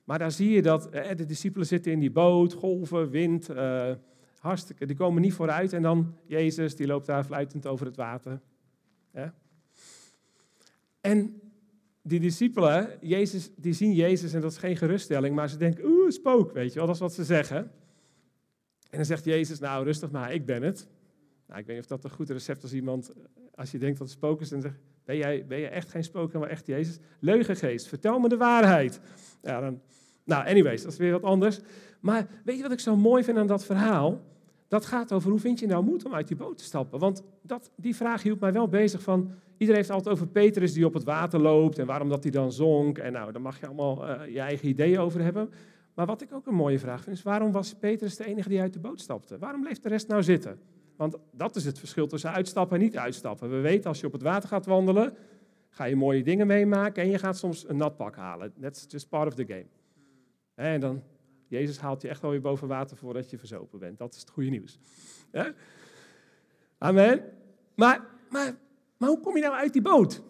Maar 0.05 0.19
daar 0.19 0.33
zie 0.33 0.51
je 0.51 0.63
dat 0.63 0.91
eh, 0.91 1.17
de 1.17 1.27
discipelen 1.27 1.67
zitten 1.67 1.93
in 1.93 2.01
die 2.01 2.11
boot, 2.11 2.53
golven, 2.53 3.11
wind... 3.11 3.51
Uh, 3.51 3.91
Hartstikke, 4.47 4.87
die 4.87 4.97
komen 4.97 5.23
niet 5.23 5.33
vooruit 5.33 5.73
en 5.73 5.83
dan 5.83 6.17
Jezus, 6.27 6.77
die 6.77 6.87
loopt 6.87 7.07
daar 7.07 7.25
fluitend 7.25 7.67
over 7.67 7.87
het 7.87 7.97
water. 7.97 8.41
En 11.01 11.41
die 12.03 12.21
discipelen, 12.21 12.91
Jezus, 13.01 13.51
die 13.57 13.73
zien 13.73 13.93
Jezus 13.95 14.33
en 14.33 14.41
dat 14.41 14.51
is 14.51 14.59
geen 14.59 14.77
geruststelling, 14.77 15.35
maar 15.35 15.49
ze 15.49 15.57
denken, 15.57 15.85
oeh, 15.85 16.11
spook, 16.11 16.53
weet 16.53 16.73
je 16.73 16.79
wel, 16.79 16.87
dat 16.87 16.95
is 16.95 17.01
wat 17.01 17.15
ze 17.15 17.25
zeggen. 17.25 17.57
En 18.91 18.97
dan 18.97 19.05
zegt 19.05 19.25
Jezus, 19.25 19.59
nou 19.59 19.85
rustig 19.85 20.11
maar, 20.11 20.33
ik 20.33 20.47
ben 20.47 20.63
het. 20.63 20.89
Nou, 21.47 21.61
ik 21.61 21.67
weet 21.67 21.77
niet 21.77 21.85
of 21.85 21.91
dat 21.91 22.05
een 22.05 22.17
goed 22.17 22.31
recept 22.31 22.57
is 22.57 22.63
als 22.63 22.73
iemand, 22.73 23.13
als 23.55 23.71
je 23.71 23.79
denkt 23.79 23.99
dat 23.99 24.07
het 24.07 24.17
spook 24.17 24.41
is, 24.41 24.53
en 24.53 24.61
zegt, 24.61 24.79
ben 25.05 25.17
jij, 25.17 25.47
ben 25.47 25.61
jij 25.61 25.71
echt 25.71 25.91
geen 25.91 26.05
spook, 26.05 26.33
maar 26.33 26.49
echt 26.49 26.67
Jezus? 26.67 26.99
Leugengeest, 27.19 27.87
vertel 27.87 28.19
me 28.19 28.29
de 28.29 28.37
waarheid. 28.37 29.01
Ja, 29.43 29.61
dan, 29.61 29.81
nou, 30.25 30.47
anyways, 30.47 30.83
dat 30.83 30.93
is 30.93 30.99
weer 30.99 31.13
wat 31.13 31.23
anders. 31.23 31.61
Maar 32.01 32.27
weet 32.45 32.57
je 32.57 32.63
wat 32.63 32.73
ik 32.73 32.81
zo 32.81 32.97
mooi 32.97 33.25
vind 33.25 33.39
aan 33.39 33.47
dat 33.47 33.65
verhaal? 33.65 34.25
Dat 34.69 34.87
gaat 34.87 35.13
over 35.13 35.31
hoe 35.31 35.41
vind 35.41 35.59
je 35.59 35.67
nou 35.67 35.85
moed 35.85 36.05
om 36.05 36.15
uit 36.15 36.29
die 36.29 36.37
boot 36.37 36.59
te 36.59 36.65
stappen. 36.65 36.99
Want 36.99 37.23
dat, 37.43 37.71
die 37.77 37.97
vraag 37.97 38.23
hield 38.23 38.41
mij 38.41 38.53
wel 38.53 38.69
bezig 38.69 39.03
van, 39.03 39.31
iedereen 39.57 39.81
heeft 39.81 39.91
altijd 39.91 40.15
over 40.15 40.27
Petrus 40.27 40.73
die 40.73 40.87
op 40.87 40.95
het 40.95 41.05
water 41.05 41.41
loopt 41.41 41.79
en 41.79 41.87
waarom 41.87 42.09
dat 42.09 42.23
hij 42.23 42.33
dan 42.33 42.53
zonk. 42.53 42.99
En 42.99 43.13
nou, 43.13 43.33
daar 43.33 43.43
mag 43.43 43.61
je 43.61 43.67
allemaal 43.67 44.09
uh, 44.09 44.33
je 44.33 44.41
eigen 44.41 44.69
ideeën 44.69 44.99
over 44.99 45.23
hebben. 45.23 45.51
Maar 45.95 46.07
wat 46.07 46.23
ik 46.23 46.33
ook 46.33 46.47
een 46.47 46.55
mooie 46.55 46.79
vraag 46.79 47.03
vind, 47.03 47.17
is 47.17 47.23
waarom 47.23 47.53
was 47.53 47.75
Petrus 47.75 48.17
de 48.17 48.27
enige 48.27 48.49
die 48.49 48.61
uit 48.61 48.73
de 48.73 48.79
boot 48.79 49.01
stapte? 49.01 49.39
Waarom 49.39 49.61
bleef 49.61 49.81
de 49.81 49.89
rest 49.89 50.09
nou 50.09 50.23
zitten? 50.23 50.59
Want 50.97 51.17
dat 51.33 51.57
is 51.57 51.65
het 51.65 51.79
verschil 51.79 52.07
tussen 52.07 52.33
uitstappen 52.33 52.77
en 52.77 52.83
niet 52.83 52.97
uitstappen. 52.97 53.51
We 53.51 53.61
weten 53.61 53.89
als 53.89 54.01
je 54.01 54.07
op 54.07 54.13
het 54.13 54.23
water 54.23 54.49
gaat 54.49 54.67
wandelen, 54.67 55.15
ga 55.69 55.85
je 55.85 55.97
mooie 55.97 56.23
dingen 56.23 56.47
meemaken 56.47 57.03
en 57.03 57.11
je 57.11 57.19
gaat 57.19 57.37
soms 57.37 57.69
een 57.69 57.77
nat 57.77 57.97
pak 57.97 58.17
halen. 58.17 58.53
That's 58.61 58.85
just 58.89 59.09
part 59.09 59.27
of 59.27 59.35
the 59.35 59.45
game. 59.47 59.67
En 60.55 60.81
dan, 60.81 61.03
Jezus 61.49 61.79
haalt 61.79 62.03
je 62.03 62.09
echt 62.09 62.23
wel 62.23 62.31
weer 62.31 62.41
boven 62.41 62.69
water 62.69 62.97
voordat 62.97 63.31
je 63.31 63.39
verzopen 63.39 63.79
bent. 63.79 63.99
Dat 63.99 64.15
is 64.15 64.21
het 64.21 64.31
goede 64.31 64.51
nieuws. 64.51 64.79
Amen. 66.79 67.25
Maar, 67.75 68.07
maar, 68.31 68.57
maar 68.97 69.09
hoe 69.09 69.21
kom 69.21 69.37
je 69.37 69.43
nou 69.43 69.55
uit 69.55 69.73
die 69.73 69.83
boot? 69.83 70.23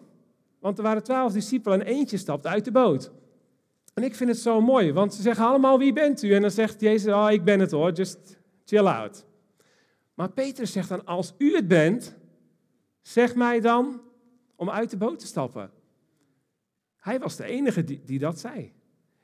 Want 0.59 0.77
er 0.77 0.83
waren 0.83 1.03
twaalf 1.03 1.33
discipelen 1.33 1.79
en 1.79 1.85
eentje 1.85 2.17
stapt 2.17 2.47
uit 2.47 2.65
de 2.65 2.71
boot. 2.71 3.11
En 3.93 4.03
ik 4.03 4.15
vind 4.15 4.29
het 4.29 4.39
zo 4.39 4.61
mooi, 4.61 4.93
want 4.93 5.13
ze 5.13 5.21
zeggen 5.21 5.45
allemaal 5.45 5.77
wie 5.79 5.93
bent 5.93 6.23
u? 6.23 6.33
En 6.33 6.41
dan 6.41 6.51
zegt 6.51 6.81
Jezus, 6.81 7.13
oh 7.13 7.31
ik 7.31 7.43
ben 7.43 7.59
het 7.59 7.71
hoor, 7.71 7.91
just 7.91 8.37
chill 8.65 8.85
out. 8.85 9.25
Maar 10.13 10.31
Petrus 10.31 10.71
zegt 10.71 10.89
dan, 10.89 11.05
als 11.05 11.33
u 11.37 11.55
het 11.55 11.67
bent, 11.67 12.15
zeg 13.01 13.35
mij 13.35 13.59
dan 13.59 14.01
om 14.55 14.69
uit 14.69 14.89
de 14.89 14.97
boot 14.97 15.19
te 15.19 15.25
stappen. 15.25 15.71
Hij 16.95 17.19
was 17.19 17.35
de 17.35 17.43
enige 17.43 17.83
die, 17.83 18.01
die 18.05 18.19
dat 18.19 18.39
zei. 18.39 18.73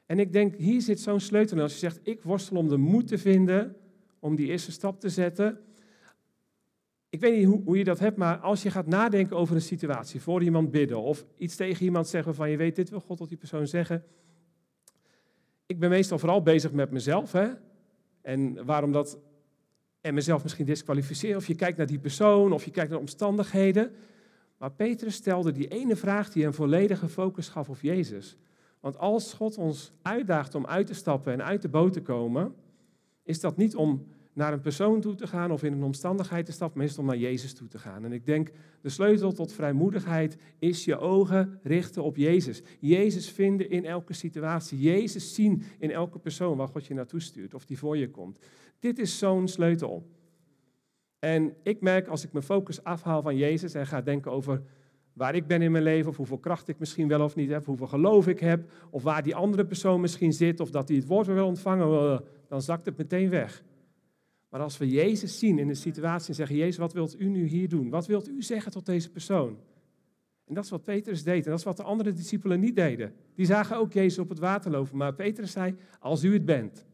En 0.06 0.20
ik 0.20 0.34
denk, 0.34 0.56
hier 0.56 0.82
zit 0.82 1.00
zo'n 1.00 1.20
sleutel 1.20 1.58
in. 1.58 1.64
Als 1.64 1.74
je 1.74 1.80
zegt, 1.80 2.00
ik 2.04 2.24
worstel 2.24 2.58
om 2.58 2.68
de 2.68 2.78
moed 2.78 3.08
te 3.08 3.18
vinden 3.18 3.76
om 4.20 4.36
die 4.36 4.48
eerste 4.48 4.72
stap 4.72 5.00
te 5.00 5.10
zetten. 5.10 5.60
Ik 7.10 7.20
weet 7.20 7.36
niet 7.38 7.46
hoe, 7.46 7.62
hoe, 7.64 7.78
je 7.78 7.84
dat 7.84 8.00
hebt, 8.00 8.18
maar 8.18 8.38
als 8.38 8.64
je 8.64 8.72
gaat 8.72 8.88
nadenken 8.88 9.38
over 9.38 9.56
een 9.56 9.62
situatie, 9.62 10.22
voor 10.22 10.44
iemand 10.44 10.72
bidden 10.72 11.02
of 11.02 11.26
iets 11.38 11.56
tegen 11.56 11.86
iemand 11.86 12.08
zeggen 12.08 12.36
van 12.36 12.50
je 12.50 12.58
weet, 12.58 12.76
dit 12.76 12.90
wil 12.90 13.00
God 13.00 13.18
tot 13.18 13.30
die 13.30 13.38
persoon 13.38 13.68
zeggen. 13.68 14.04
Ik 15.66 15.80
ben 15.80 15.90
meestal 15.90 16.20
vooral 16.20 16.42
bezig 16.42 16.72
met 16.72 16.92
mezelf. 16.92 17.32
Hè? 17.32 17.48
En 18.22 18.66
waarom 18.66 18.92
dat 18.92 19.20
en 20.02 20.14
mezelf 20.14 20.44
misschien 20.44 20.66
disqualificeer. 20.66 21.36
Of 21.36 21.48
je 21.48 21.56
kijkt 21.56 21.78
naar 21.78 21.88
die 21.88 22.00
persoon, 22.00 22.52
of 22.52 22.66
je 22.66 22.72
kijkt 22.72 22.90
naar 22.90 23.00
omstandigheden. 23.00 23.92
Maar 24.58 24.72
Petrus 24.72 25.16
stelde 25.16 25.52
die 25.52 25.68
ene 25.68 25.96
vraag 25.96 26.32
die 26.32 26.46
een 26.46 26.54
volledige 26.54 27.08
focus 27.08 27.50
gaf 27.50 27.70
op 27.70 27.82
Jezus. 27.82 28.38
Want 28.84 28.98
als 28.98 29.34
God 29.34 29.58
ons 29.58 29.94
uitdaagt 30.02 30.56
om 30.56 30.66
uit 30.66 30.88
te 30.88 30.94
stappen 30.94 31.34
en 31.34 31.44
uit 31.44 31.62
de 31.62 31.70
boot 31.70 31.94
te 31.94 32.02
komen, 32.02 32.54
is 33.24 33.40
dat 33.40 33.58
niet 33.58 33.76
om 33.76 34.08
naar 34.34 34.54
een 34.54 34.62
persoon 34.62 35.02
toe 35.02 35.16
te 35.16 35.28
gaan 35.28 35.52
of 35.52 35.64
in 35.64 35.74
een 35.74 35.84
omstandigheid 35.84 36.46
te 36.46 36.52
stappen, 36.52 36.78
maar 36.78 36.88
is 36.88 36.98
om 36.98 37.06
naar 37.06 37.18
Jezus 37.18 37.54
toe 37.54 37.68
te 37.68 37.80
gaan. 37.80 38.06
En 38.06 38.12
ik 38.12 38.26
denk, 38.26 38.52
de 38.82 38.90
sleutel 38.90 39.32
tot 39.32 39.54
vrijmoedigheid 39.54 40.38
is 40.60 40.86
je 40.86 40.98
ogen 40.98 41.60
richten 41.62 42.04
op 42.04 42.18
Jezus. 42.18 42.62
Jezus 42.80 43.30
vinden 43.30 43.70
in 43.70 43.86
elke 43.86 44.14
situatie. 44.14 44.80
Jezus 44.80 45.34
zien 45.34 45.64
in 45.80 45.92
elke 45.92 46.20
persoon 46.20 46.58
waar 46.58 46.68
God 46.68 46.86
je 46.86 46.94
naartoe 46.94 47.22
stuurt 47.22 47.54
of 47.54 47.66
die 47.66 47.78
voor 47.78 47.98
je 47.98 48.10
komt. 48.10 48.40
Dit 48.80 49.00
is 49.00 49.18
zo'n 49.18 49.48
sleutel. 49.48 50.08
En 51.20 51.56
ik 51.64 51.82
merk 51.82 52.08
als 52.08 52.24
ik 52.24 52.32
mijn 52.32 52.46
focus 52.46 52.84
afhaal 52.84 53.22
van 53.22 53.38
Jezus 53.38 53.74
en 53.74 53.88
ga 53.88 54.02
denken 54.02 54.32
over 54.32 54.64
waar 55.14 55.36
ik 55.36 55.48
ben 55.48 55.62
in 55.62 55.72
mijn 55.72 55.84
leven, 55.84 56.10
of 56.10 56.18
hoeveel 56.18 56.38
kracht 56.38 56.68
ik 56.68 56.80
misschien 56.80 57.08
wel 57.08 57.22
of 57.22 57.36
niet 57.36 57.50
heb, 57.50 57.66
hoeveel 57.66 57.88
geloof 57.88 58.28
ik 58.28 58.40
heb, 58.40 58.72
of 58.90 59.04
waar 59.04 59.24
die 59.24 59.36
andere 59.36 59.66
persoon 59.66 60.02
misschien 60.02 60.34
zit, 60.34 60.60
of 60.60 60.70
dat 60.70 60.88
hij 60.88 60.98
het 60.98 61.08
woord 61.08 61.28
wil 61.28 61.46
ontvangen, 61.46 61.88
eh, 61.88 62.20
dan 62.48 62.62
zakt 62.62 62.86
het 62.86 62.98
meteen 62.98 63.30
weg. 63.30 63.64
Maar 64.50 64.62
als 64.62 64.78
we 64.78 64.90
Jezus 64.90 65.40
zien 65.40 65.60
in 65.60 65.68
de 65.68 65.74
situatie 65.74 66.30
en 66.30 66.36
zeggen, 66.36 66.56
Jezus, 66.56 66.78
wat 66.78 66.94
wilt 66.94 67.20
u 67.20 67.26
nu 67.26 67.46
hier 67.46 67.70
doen? 67.70 67.90
Wat 67.90 68.06
wilt 68.06 68.30
u 68.30 68.42
zeggen 68.42 68.72
tot 68.72 68.86
deze 68.86 69.10
persoon? 69.10 69.58
En 70.46 70.54
dat 70.54 70.64
is 70.64 70.70
wat 70.70 70.84
Petrus 70.84 71.24
deed 71.24 71.44
en 71.44 71.50
dat 71.50 71.60
is 71.60 71.66
wat 71.66 71.78
de 71.78 71.84
andere 71.84 72.14
discipelen 72.14 72.60
niet 72.60 72.76
deden. 72.76 73.14
Die 73.36 73.46
zagen 73.46 73.78
ook 73.78 73.94
Jezus 73.94 74.20
op 74.20 74.30
het 74.30 74.40
water 74.40 74.72
lopen, 74.72 74.98
maar 74.98 75.14
Petrus 75.14 75.52
zei, 75.52 75.76
als 76.00 76.24
u 76.24 76.34
het 76.34 76.46
bent. 76.46 76.86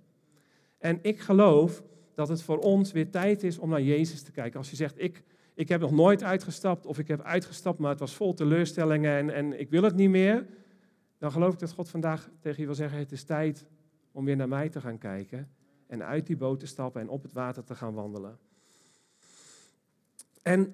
En 0.78 1.00
ik 1.02 1.20
geloof 1.20 1.84
dat 2.14 2.28
het 2.28 2.42
voor 2.42 2.58
ons 2.58 2.92
weer 2.92 3.10
tijd 3.10 3.44
is 3.44 3.58
om 3.58 3.70
naar 3.70 3.82
Jezus 3.82 4.22
te 4.22 4.32
kijken. 4.32 4.60
Als 4.60 4.70
je 4.70 4.76
zegt, 4.76 5.02
ik, 5.02 5.24
ik 5.60 5.70
heb 5.70 5.82
nog 5.82 5.92
nooit 5.92 6.24
uitgestapt 6.24 6.86
of 6.86 7.00
ik 7.00 7.08
heb 7.08 7.22
uitgestapt, 7.22 7.80
maar 7.80 7.90
het 7.90 8.00
was 8.00 8.16
vol 8.16 8.34
teleurstellingen 8.34 9.18
en, 9.18 9.30
en 9.30 9.60
ik 9.60 9.70
wil 9.70 9.84
het 9.84 9.96
niet 9.96 10.10
meer. 10.10 10.46
Dan 11.18 11.32
geloof 11.32 11.54
ik 11.54 11.60
dat 11.60 11.72
God 11.72 11.90
vandaag 11.90 12.30
tegen 12.40 12.60
je 12.60 12.66
wil 12.66 12.76
zeggen, 12.76 13.00
het 13.00 13.12
is 13.12 13.24
tijd 13.24 13.66
om 14.12 14.26
weer 14.26 14.36
naar 14.36 14.48
mij 14.48 14.70
te 14.70 14.82
gaan 14.82 14.98
kijken. 14.98 15.52
En 15.88 16.04
uit 16.04 16.28
die 16.28 16.38
boot 16.38 16.60
te 16.60 16.66
stappen 16.66 17.02
en 17.02 17.10
op 17.10 17.24
het 17.24 17.34
water 17.34 17.64
te 17.64 17.76
gaan 17.76 17.94
wandelen. 17.94 18.40
En 20.42 20.74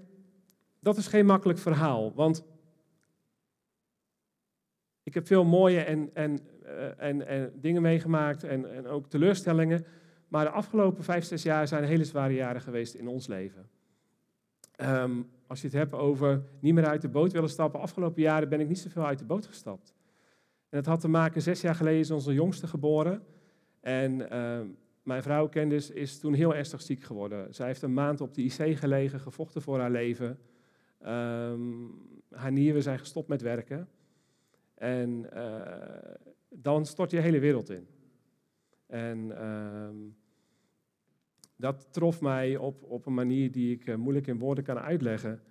dat 0.79 0.97
is 0.97 1.07
geen 1.07 1.25
makkelijk 1.25 1.59
verhaal, 1.59 2.13
want 2.13 2.43
ik 5.03 5.13
heb 5.13 5.27
veel 5.27 5.45
mooie 5.45 5.81
en, 5.81 6.09
en, 6.13 6.39
eh, 6.63 7.01
en, 7.07 7.27
en 7.27 7.51
dingen 7.55 7.81
meegemaakt 7.81 8.43
en, 8.43 8.75
en 8.75 8.88
ook 8.88 9.09
teleurstellingen. 9.09 9.86
Maar 10.27 10.45
de 10.45 10.51
afgelopen 10.51 11.03
vijf, 11.03 11.25
zes 11.25 11.43
jaar 11.43 11.67
zijn 11.67 11.83
hele 11.83 12.05
zware 12.05 12.33
jaren 12.33 12.61
geweest 12.61 12.93
in 12.93 13.07
ons 13.07 13.27
leven. 13.27 13.73
Ehm, 14.76 15.21
als 15.47 15.61
je 15.61 15.67
het 15.67 15.76
hebt 15.76 15.93
over 15.93 16.43
niet 16.59 16.73
meer 16.73 16.88
uit 16.88 17.01
de 17.01 17.09
boot 17.09 17.32
willen 17.32 17.49
stappen. 17.49 17.80
Afgelopen 17.80 18.21
jaren 18.21 18.49
ben 18.49 18.59
ik 18.59 18.67
niet 18.67 18.80
zoveel 18.80 19.05
uit 19.05 19.19
de 19.19 19.26
boot 19.26 19.45
gestapt. 19.45 19.93
En 20.69 20.82
dat 20.82 20.86
had 20.86 20.99
te 20.99 21.07
maken, 21.07 21.41
zes 21.41 21.61
jaar 21.61 21.76
geleden 21.76 21.99
is 21.99 22.11
onze 22.11 22.34
jongste 22.34 22.67
geboren. 22.67 23.23
En 23.80 24.30
ehm, 24.30 24.67
mijn 25.03 25.23
vrouw 25.23 25.49
Candice 25.49 25.93
is 25.93 26.19
toen 26.19 26.34
heel 26.34 26.55
ernstig 26.55 26.82
ziek 26.82 27.03
geworden. 27.03 27.53
Zij 27.53 27.67
heeft 27.67 27.82
een 27.82 27.93
maand 27.93 28.21
op 28.21 28.34
de 28.34 28.41
IC 28.41 28.78
gelegen, 28.78 29.19
gevochten 29.19 29.61
voor 29.61 29.80
haar 29.80 29.91
leven. 29.91 30.39
Ehm, 31.01 31.61
haar 32.30 32.51
nieren 32.51 32.84
zijn 32.84 32.99
gestopt 32.99 33.28
met 33.28 33.41
werken. 33.41 33.89
En 34.76 35.30
uh, 35.34 35.61
dan 36.49 36.86
stort 36.86 37.11
je 37.11 37.19
hele 37.19 37.39
wereld 37.39 37.69
in. 37.69 37.88
En 38.88 39.32
dat 41.56 41.88
trof 41.91 42.22
mij 42.22 42.58
op, 42.58 42.84
op 42.84 43.06
een 43.06 43.14
manier 43.14 43.51
die 43.51 43.74
ik 43.74 43.88
uh, 43.88 43.95
moeilijk 43.95 44.28
in 44.28 44.39
woorden 44.39 44.64
kan 44.64 44.80
uitleggen. 44.80 45.41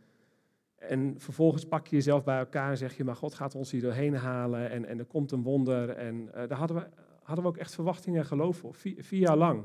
En 0.89 1.15
vervolgens 1.19 1.67
pak 1.67 1.87
je 1.87 1.97
jezelf 1.97 2.25
bij 2.25 2.39
elkaar 2.39 2.71
en 2.71 2.77
zeg 2.77 2.97
je, 2.97 3.05
maar 3.05 3.17
God 3.17 3.35
gaat 3.35 3.55
ons 3.55 3.71
hier 3.71 3.81
doorheen 3.81 4.15
halen 4.15 4.71
en, 4.71 4.85
en 4.85 4.99
er 4.99 5.05
komt 5.05 5.33
een 5.33 5.43
wonder. 5.43 5.91
En 5.91 6.15
uh, 6.15 6.33
daar 6.33 6.59
hadden 6.59 6.77
we, 6.77 6.87
hadden 7.23 7.45
we 7.45 7.51
ook 7.51 7.57
echt 7.57 7.75
verwachtingen 7.75 8.21
en 8.21 8.27
geloof 8.27 8.57
voor, 8.57 8.75
vier, 8.75 9.21
jaar 9.21 9.37
lang. 9.37 9.65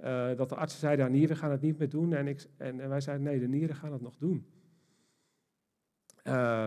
Uh, 0.00 0.36
dat 0.36 0.48
de 0.48 0.54
artsen 0.54 0.80
zeiden, 0.80 1.04
ja, 1.04 1.10
nieren 1.10 1.36
gaan 1.36 1.50
het 1.50 1.60
niet 1.60 1.78
meer 1.78 1.88
doen. 1.88 2.12
En, 2.12 2.26
ik, 2.26 2.46
en, 2.56 2.88
wij 2.88 3.00
zeiden, 3.00 3.26
nee, 3.26 3.38
de 3.38 3.48
nieren 3.48 3.76
gaan 3.76 3.92
het 3.92 4.00
nog 4.00 4.16
doen. 4.16 4.46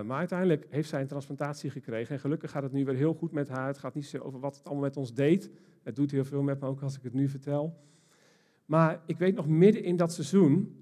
Maar 0.06 0.18
uiteindelijk 0.18 0.66
heeft 0.70 0.90
zij 0.90 1.02
een 1.02 1.08
transplantatie 1.08 1.70
gekregen. 1.70 2.16
En 2.16 2.22
gelukkig 2.22 2.52
gaat 2.52 2.64
het 2.64 2.72
nu 2.72 2.86
weer 2.86 2.96
heel 2.96 3.14
goed 3.14 3.32
met 3.32 3.50
haar. 3.50 3.68
Het 3.68 3.78
gaat 3.78 3.94
niet 3.94 4.06
zo 4.06 4.18
over 4.18 4.40
wat 4.40 4.56
het 4.56 4.66
allemaal 4.66 4.84
met 4.84 4.98
ons 4.98 5.14
deed. 5.14 5.52
Het 5.84 5.96
doet 5.96 6.12
heel 6.12 6.26
veel 6.26 6.42
met 6.42 6.60
me, 6.60 6.68
ook 6.68 6.82
als 6.82 6.98
ik 6.98 7.04
het 7.04 7.14
nu 7.14 7.28
vertel. 7.28 7.80
Maar 8.66 9.02
ik 9.06 9.18
weet 9.18 9.36
nog, 9.36 9.48
midden 9.48 9.84
in 9.84 9.96
dat 9.96 10.14
seizoen 10.14 10.76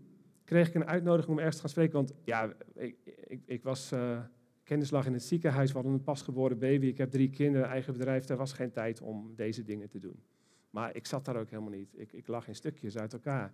kreeg 0.44 0.68
ik 0.68 0.76
een 0.76 0.86
uitnodiging 0.86 1.32
om 1.32 1.38
ergens 1.38 1.56
te 1.56 1.62
gaan 1.62 1.70
spreken. 1.70 1.94
Want 1.94 2.14
ja, 2.24 2.54
ik, 2.76 2.96
ik, 3.28 3.42
ik 3.46 3.64
was 3.64 3.92
uh, 3.92 4.20
kennislag 4.64 5.06
in 5.06 5.14
het 5.14 5.24
ziekenhuis. 5.24 5.68
We 5.68 5.74
hadden 5.74 5.94
een 5.94 6.04
pasgeboren 6.04 6.60
baby. 6.60 6.86
Ik 6.86 6.98
heb 6.98 7.12
drie 7.12 7.30
kinderen, 7.30 7.68
eigen 7.68 7.94
bedrijf. 7.94 8.30
Er 8.30 8.38
was 8.38 8.54
geen 8.54 8.72
tijd 8.72 9.02
om 9.02 9.36
deze 9.36 9.64
dingen 9.64 9.90
te 9.90 10.00
doen. 10.00 10.24
Maar 10.70 10.96
ik 10.96 11.06
zat 11.06 11.26
daar 11.26 11.36
ook 11.36 11.50
helemaal 11.50 11.72
niet. 11.72 11.94
Ik, 11.96 12.14
ik 12.14 12.28
lag 12.28 12.48
in 12.48 12.56
stukjes 12.56 12.98
uit 12.98 13.14
elkaar. 13.14 13.54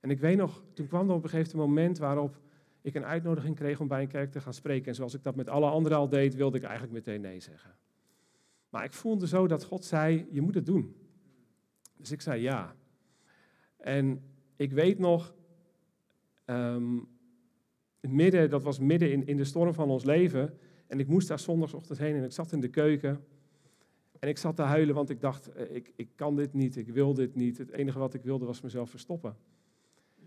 En 0.00 0.10
ik 0.10 0.20
weet 0.20 0.36
nog, 0.36 0.62
toen 0.74 0.86
kwam 0.86 1.08
er 1.08 1.14
op 1.14 1.22
een 1.22 1.30
gegeven 1.30 1.58
moment 1.58 1.98
waarop 1.98 2.40
ik 2.80 2.94
een 2.94 3.04
uitnodiging 3.04 3.56
kreeg 3.56 3.80
om 3.80 3.88
bij 3.88 4.02
een 4.02 4.08
kerk 4.08 4.32
te 4.32 4.40
gaan 4.40 4.54
spreken. 4.54 4.88
En 4.88 4.94
zoals 4.94 5.14
ik 5.14 5.22
dat 5.22 5.36
met 5.36 5.48
alle 5.48 5.70
anderen 5.70 5.98
al 5.98 6.08
deed, 6.08 6.34
wilde 6.34 6.56
ik 6.56 6.62
eigenlijk 6.62 6.92
meteen 6.92 7.20
nee 7.20 7.40
zeggen. 7.40 7.76
Maar 8.68 8.84
ik 8.84 8.92
voelde 8.92 9.26
zo 9.26 9.46
dat 9.46 9.64
God 9.64 9.84
zei, 9.84 10.26
je 10.30 10.40
moet 10.40 10.54
het 10.54 10.66
doen. 10.66 10.96
Dus 11.96 12.10
ik 12.12 12.20
zei 12.20 12.42
ja. 12.42 12.76
En 13.86 14.22
ik 14.56 14.72
weet 14.72 14.98
nog, 14.98 15.34
um, 16.46 17.08
midden, 18.00 18.50
dat 18.50 18.62
was 18.62 18.78
midden 18.78 19.12
in, 19.12 19.26
in 19.26 19.36
de 19.36 19.44
storm 19.44 19.74
van 19.74 19.90
ons 19.90 20.04
leven. 20.04 20.58
En 20.86 21.00
ik 21.00 21.06
moest 21.06 21.28
daar 21.28 21.38
zondagochtend 21.38 21.98
heen 21.98 22.14
en 22.14 22.24
ik 22.24 22.32
zat 22.32 22.52
in 22.52 22.60
de 22.60 22.68
keuken. 22.68 23.24
En 24.18 24.28
ik 24.28 24.38
zat 24.38 24.56
te 24.56 24.62
huilen, 24.62 24.94
want 24.94 25.10
ik 25.10 25.20
dacht, 25.20 25.52
eh, 25.52 25.74
ik, 25.74 25.92
ik 25.96 26.08
kan 26.14 26.36
dit 26.36 26.52
niet, 26.52 26.76
ik 26.76 26.88
wil 26.88 27.14
dit 27.14 27.34
niet. 27.34 27.58
Het 27.58 27.70
enige 27.70 27.98
wat 27.98 28.14
ik 28.14 28.22
wilde 28.22 28.44
was 28.44 28.60
mezelf 28.60 28.90
verstoppen. 28.90 29.36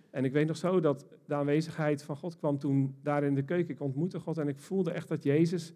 En 0.10 0.26
ik 0.26 0.32
weet 0.32 0.48
nog 0.48 0.58
zo 0.58 0.80
dat 0.80 1.06
de 1.26 1.36
aanwezigheid 1.36 2.04
van 2.04 2.18
God 2.18 2.36
kwam 2.36 2.58
toen 2.58 2.96
daar 3.02 3.24
in 3.24 3.36
de 3.36 3.44
keuken. 3.44 3.74
Ik 3.74 3.82
ontmoette 3.82 4.20
God 4.20 4.38
en 4.38 4.48
ik 4.48 4.60
voelde 4.60 4.92
echt 4.92 5.08
dat 5.08 5.24
Jezus 5.24 5.74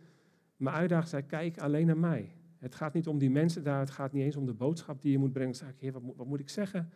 me 0.57 0.69
uitdaagde. 0.69 1.09
Zei, 1.09 1.23
kijk 1.25 1.57
alleen 1.57 1.85
naar 1.85 1.97
mij. 1.97 2.35
Het 2.57 2.75
gaat 2.75 2.93
niet 2.93 3.07
om 3.07 3.17
die 3.17 3.29
mensen 3.29 3.63
daar, 3.63 3.79
het 3.79 3.89
gaat 3.89 4.13
niet 4.13 4.23
eens 4.23 4.35
om 4.35 4.45
de 4.45 4.53
boodschap 4.53 5.01
die 5.01 5.11
je 5.11 5.17
moet 5.17 5.33
brengen. 5.33 5.51
Ik 5.51 5.57
zei, 5.57 5.71
heer, 5.77 5.91
wat, 5.91 6.01
wat 6.15 6.27
moet 6.27 6.39
ik 6.39 6.49
zeggen? 6.49 6.91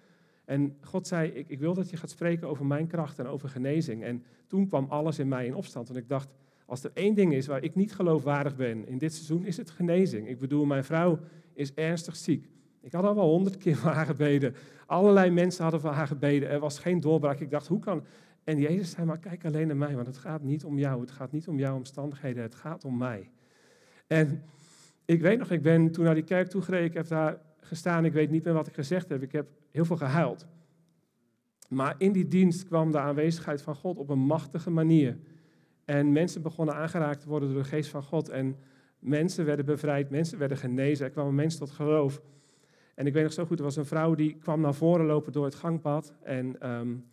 En 0.48 0.78
God 0.82 1.08
zei, 1.08 1.30
ik, 1.30 1.50
ik 1.50 1.60
wil 1.60 1.74
dat 1.74 1.90
je 1.90 1.98
gaat 1.98 2.10
spreken 2.10 2.48
over 2.48 2.66
mijn 2.66 2.88
kracht 2.88 3.20
en 3.20 3.28
over 3.28 3.50
genezing. 3.50 4.04
En 4.04 4.24
toen 4.48 4.68
kwam 4.68 4.86
alles 4.90 5.20
in 5.20 5.28
mij 5.28 5.46
in 5.46 5.56
opstand. 5.56 5.88
Want 5.88 6.00
ik 6.00 6.08
dacht, 6.08 6.30
als 6.66 6.84
er 6.84 6.92
één 6.94 7.16
ding 7.16 7.34
is 7.34 7.48
waar 7.48 7.64
ik 7.64 7.76
niet 7.76 7.94
geloofwaardig 7.94 8.56
ben 8.56 8.88
in 8.88 8.98
dit 8.98 9.14
seizoen, 9.14 9.46
is 9.46 9.58
het 9.58 9.70
genezing. 9.70 10.28
Ik 10.28 10.40
bedoel, 10.40 10.66
mijn 10.66 10.84
vrouw 10.84 11.20
is 11.54 11.74
ernstig 11.74 12.16
ziek. 12.16 12.50
Ik 12.82 12.92
had 12.92 13.04
al 13.04 13.16
wel 13.16 13.30
honderd 13.30 13.58
keer 13.64 13.76
voor 13.76 13.92
haar 13.92 14.06
gebeden. 14.06 14.56
Allerlei 14.86 15.30
mensen 15.30 15.64
hadden 15.64 15.82
voor 15.82 15.92
haar 15.92 16.08
gebeden. 16.08 16.50
Er 16.50 16.60
was 16.60 16.80
geen 16.80 17.00
doorbraak. 17.00 17.40
Ik 17.40 17.52
dacht, 17.52 17.68
hoe 17.68 17.80
kan... 17.80 18.04
En 18.44 18.60
Jezus 18.60 18.92
zei, 18.92 19.06
maar 19.06 19.20
kijk 19.20 19.46
alleen 19.46 19.68
naar 19.68 19.78
mij, 19.78 19.96
want 19.96 20.08
het 20.08 20.18
gaat 20.18 20.44
niet 20.44 20.64
om 20.64 20.80
jou. 20.80 21.02
Het 21.02 21.12
gaat 21.12 21.32
niet 21.32 21.48
om 21.48 21.60
jouw 21.60 21.76
omstandigheden, 21.76 22.44
het 22.44 22.56
gaat 22.56 22.86
om 22.86 22.98
mij. 22.98 23.30
En 24.08 24.44
ik 25.06 25.22
weet 25.22 25.40
nog, 25.40 25.52
ik 25.52 25.62
ben 25.62 25.92
toen 25.92 26.06
naar 26.06 26.14
die 26.14 26.24
kerk 26.24 26.48
toegereden. 26.48 26.86
Ik 26.86 26.94
heb 26.94 27.08
daar 27.08 27.38
gestaan, 27.60 28.06
ik 28.06 28.14
weet 28.14 28.30
niet 28.30 28.44
meer 28.44 28.54
wat 28.54 28.68
ik 28.68 28.74
gezegd 28.74 29.10
heb. 29.10 29.22
Ik 29.22 29.32
heb 29.32 29.48
heel 29.78 29.86
veel 29.86 30.08
gehuild. 30.08 30.48
Maar 31.70 31.96
in 31.98 32.12
die 32.12 32.28
dienst 32.28 32.66
kwam 32.66 32.92
de 32.92 33.00
aanwezigheid 33.00 33.62
van 33.62 33.76
God 33.76 33.98
op 33.98 34.10
een 34.10 34.20
machtige 34.20 34.70
manier. 34.70 35.18
En 35.86 36.12
mensen 36.12 36.42
begonnen 36.42 36.76
aangeraakt 36.76 37.22
te 37.22 37.28
worden 37.28 37.50
door 37.54 37.62
de 37.62 37.68
geest 37.68 37.90
van 37.90 38.04
God. 38.04 38.30
En 38.30 38.58
mensen 39.00 39.46
werden 39.46 39.66
bevrijd, 39.66 40.10
mensen 40.10 40.38
werden 40.38 40.58
genezen. 40.58 41.06
Er 41.06 41.12
kwamen 41.12 41.36
mensen 41.36 41.60
tot 41.60 41.72
geloof. 41.72 42.22
En 42.96 43.06
ik 43.06 43.14
weet 43.14 43.24
nog 43.24 43.34
zo 43.34 43.46
goed, 43.46 43.58
er 43.58 43.64
was 43.64 43.76
een 43.76 43.86
vrouw 43.86 44.16
die 44.16 44.38
kwam 44.38 44.62
naar 44.62 44.74
voren 44.74 45.06
lopen 45.06 45.32
door 45.32 45.46
het 45.46 45.56
gangpad. 45.56 46.14
En 46.22 46.70
um, 46.72 47.06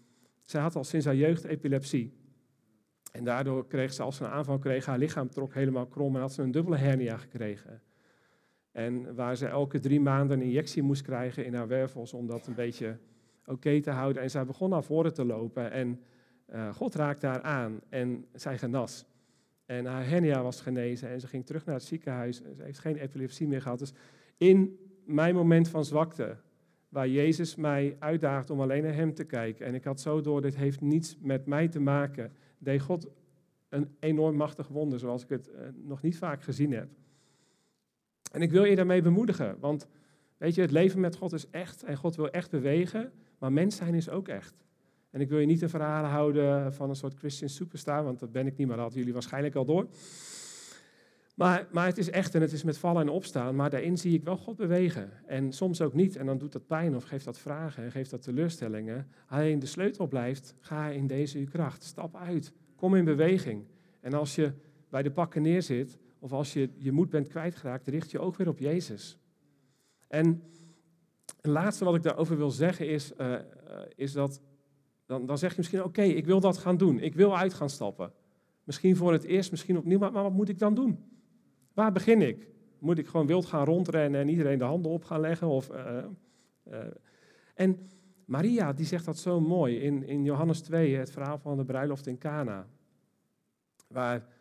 zij 0.42 0.60
had 0.60 0.76
al 0.76 0.84
sinds 0.84 1.06
haar 1.06 1.16
jeugd 1.16 1.44
epilepsie. 1.44 2.12
En 3.12 3.24
daardoor 3.24 3.66
kreeg 3.66 3.92
ze, 3.92 4.02
als 4.02 4.16
ze 4.16 4.24
een 4.24 4.30
aanval 4.30 4.58
kreeg, 4.58 4.86
haar 4.86 4.98
lichaam 4.98 5.28
trok 5.28 5.54
helemaal 5.54 5.86
krom 5.86 6.14
en 6.14 6.20
had 6.20 6.32
ze 6.32 6.42
een 6.42 6.50
dubbele 6.50 6.76
hernia 6.76 7.16
gekregen. 7.16 7.82
En 8.74 9.14
waar 9.14 9.36
ze 9.36 9.46
elke 9.46 9.80
drie 9.80 10.00
maanden 10.00 10.40
een 10.40 10.46
injectie 10.46 10.82
moest 10.82 11.02
krijgen 11.02 11.44
in 11.44 11.54
haar 11.54 11.68
wervels 11.68 12.12
om 12.12 12.26
dat 12.26 12.46
een 12.46 12.54
beetje 12.54 12.98
oké 13.46 13.80
te 13.80 13.90
houden. 13.90 14.22
En 14.22 14.30
zij 14.30 14.44
begon 14.44 14.70
naar 14.70 14.84
voren 14.84 15.14
te 15.14 15.24
lopen 15.24 15.70
en 15.70 16.00
uh, 16.54 16.74
God 16.74 16.94
raakte 16.94 17.26
haar 17.26 17.42
aan 17.42 17.80
en 17.88 18.24
zij 18.32 18.58
genas. 18.58 19.06
En 19.66 19.84
haar 19.84 20.08
hernia 20.08 20.42
was 20.42 20.60
genezen 20.60 21.08
en 21.08 21.20
ze 21.20 21.26
ging 21.26 21.46
terug 21.46 21.64
naar 21.64 21.74
het 21.74 21.84
ziekenhuis. 21.84 22.36
Ze 22.36 22.62
heeft 22.62 22.78
geen 22.78 22.96
epilepsie 22.96 23.48
meer 23.48 23.62
gehad. 23.62 23.78
Dus 23.78 23.92
in 24.36 24.78
mijn 25.04 25.34
moment 25.34 25.68
van 25.68 25.84
zwakte, 25.84 26.36
waar 26.88 27.08
Jezus 27.08 27.56
mij 27.56 27.96
uitdaagt 27.98 28.50
om 28.50 28.60
alleen 28.60 28.82
naar 28.82 28.94
Hem 28.94 29.14
te 29.14 29.24
kijken. 29.24 29.66
En 29.66 29.74
ik 29.74 29.84
had 29.84 30.00
zo 30.00 30.20
door, 30.20 30.40
dit 30.40 30.56
heeft 30.56 30.80
niets 30.80 31.16
met 31.20 31.46
mij 31.46 31.68
te 31.68 31.80
maken. 31.80 32.32
Deed 32.58 32.80
God 32.80 33.10
een 33.68 33.96
enorm 33.98 34.36
machtig 34.36 34.68
wonder, 34.68 34.98
zoals 34.98 35.22
ik 35.22 35.28
het 35.28 35.48
uh, 35.48 35.60
nog 35.74 36.02
niet 36.02 36.18
vaak 36.18 36.42
gezien 36.42 36.72
heb. 36.72 36.88
En 38.34 38.42
ik 38.42 38.50
wil 38.50 38.64
je 38.64 38.76
daarmee 38.76 39.02
bemoedigen, 39.02 39.56
want 39.60 39.88
weet 40.36 40.54
je, 40.54 40.60
het 40.60 40.70
leven 40.70 41.00
met 41.00 41.16
God 41.16 41.32
is 41.32 41.50
echt 41.50 41.82
en 41.82 41.96
God 41.96 42.16
wil 42.16 42.30
echt 42.30 42.50
bewegen, 42.50 43.12
maar 43.38 43.52
mens 43.52 43.76
zijn 43.76 43.94
is 43.94 44.08
ook 44.08 44.28
echt. 44.28 44.54
En 45.10 45.20
ik 45.20 45.28
wil 45.28 45.38
je 45.38 45.46
niet 45.46 45.62
een 45.62 45.68
verhaal 45.68 46.04
houden 46.04 46.72
van 46.72 46.88
een 46.88 46.96
soort 46.96 47.14
Christian 47.14 47.48
superstar, 47.48 48.04
want 48.04 48.18
dat 48.18 48.32
ben 48.32 48.46
ik 48.46 48.56
niet, 48.56 48.68
maar 48.68 48.76
dat 48.76 48.94
jullie 48.94 49.12
waarschijnlijk 49.12 49.54
al 49.54 49.64
door. 49.64 49.86
Maar, 51.34 51.66
maar 51.70 51.86
het 51.86 51.98
is 51.98 52.10
echt 52.10 52.34
en 52.34 52.40
het 52.40 52.52
is 52.52 52.62
met 52.62 52.78
vallen 52.78 53.02
en 53.02 53.08
opstaan, 53.08 53.54
maar 53.54 53.70
daarin 53.70 53.98
zie 53.98 54.14
ik 54.14 54.24
wel 54.24 54.36
God 54.36 54.56
bewegen. 54.56 55.10
En 55.26 55.52
soms 55.52 55.80
ook 55.80 55.94
niet, 55.94 56.16
en 56.16 56.26
dan 56.26 56.38
doet 56.38 56.52
dat 56.52 56.66
pijn 56.66 56.96
of 56.96 57.04
geeft 57.04 57.24
dat 57.24 57.38
vragen 57.38 57.84
en 57.84 57.90
geeft 57.90 58.10
dat 58.10 58.22
teleurstellingen. 58.22 59.08
Alleen 59.26 59.58
de 59.58 59.66
sleutel 59.66 60.06
blijft, 60.06 60.54
ga 60.60 60.88
in 60.88 61.06
deze 61.06 61.38
uw 61.38 61.48
kracht, 61.48 61.82
stap 61.82 62.16
uit, 62.16 62.52
kom 62.76 62.94
in 62.94 63.04
beweging. 63.04 63.64
En 64.00 64.14
als 64.14 64.34
je 64.34 64.52
bij 64.88 65.02
de 65.02 65.10
pakken 65.10 65.42
neerzit, 65.42 65.98
of 66.24 66.32
als 66.32 66.52
je 66.52 66.70
je 66.78 66.92
moed 66.92 67.10
bent 67.10 67.28
kwijtgeraakt, 67.28 67.88
richt 67.88 68.10
je 68.10 68.18
ook 68.18 68.36
weer 68.36 68.48
op 68.48 68.58
Jezus. 68.58 69.18
En 70.08 70.42
het 71.36 71.46
laatste 71.46 71.84
wat 71.84 71.94
ik 71.94 72.02
daarover 72.02 72.36
wil 72.36 72.50
zeggen 72.50 72.88
is, 72.88 73.12
uh, 73.20 73.38
is 73.94 74.12
dat, 74.12 74.40
dan, 75.06 75.26
dan 75.26 75.38
zeg 75.38 75.50
je 75.50 75.56
misschien, 75.56 75.82
oké, 75.82 76.02
ik 76.02 76.26
wil 76.26 76.40
dat 76.40 76.58
gaan 76.58 76.76
doen. 76.76 76.98
Ik 76.98 77.14
wil 77.14 77.36
uit 77.36 77.54
gaan 77.54 77.70
stappen. 77.70 78.12
Misschien 78.62 78.96
voor 78.96 79.12
het 79.12 79.24
eerst, 79.24 79.50
misschien 79.50 79.78
opnieuw, 79.78 79.98
maar, 79.98 80.12
maar 80.12 80.22
wat 80.22 80.32
moet 80.32 80.48
ik 80.48 80.58
dan 80.58 80.74
doen? 80.74 81.04
Waar 81.72 81.92
begin 81.92 82.22
ik? 82.22 82.48
Moet 82.78 82.98
ik 82.98 83.06
gewoon 83.06 83.26
wild 83.26 83.46
gaan 83.46 83.64
rondrennen 83.64 84.20
en 84.20 84.28
iedereen 84.28 84.58
de 84.58 84.64
handen 84.64 84.90
op 84.90 85.04
gaan 85.04 85.20
leggen? 85.20 85.48
Of, 85.48 85.70
uh, 85.70 86.04
en 87.54 87.90
Maria, 88.24 88.72
die 88.72 88.86
zegt 88.86 89.04
dat 89.04 89.18
zo 89.18 89.40
mooi 89.40 89.78
in, 89.80 90.06
in 90.06 90.24
Johannes 90.24 90.60
2, 90.60 90.96
het 90.96 91.10
verhaal 91.10 91.38
van 91.38 91.56
de 91.56 91.64
bruiloft 91.64 92.06
in 92.06 92.18
Cana. 92.18 92.66
Waar 93.88 94.33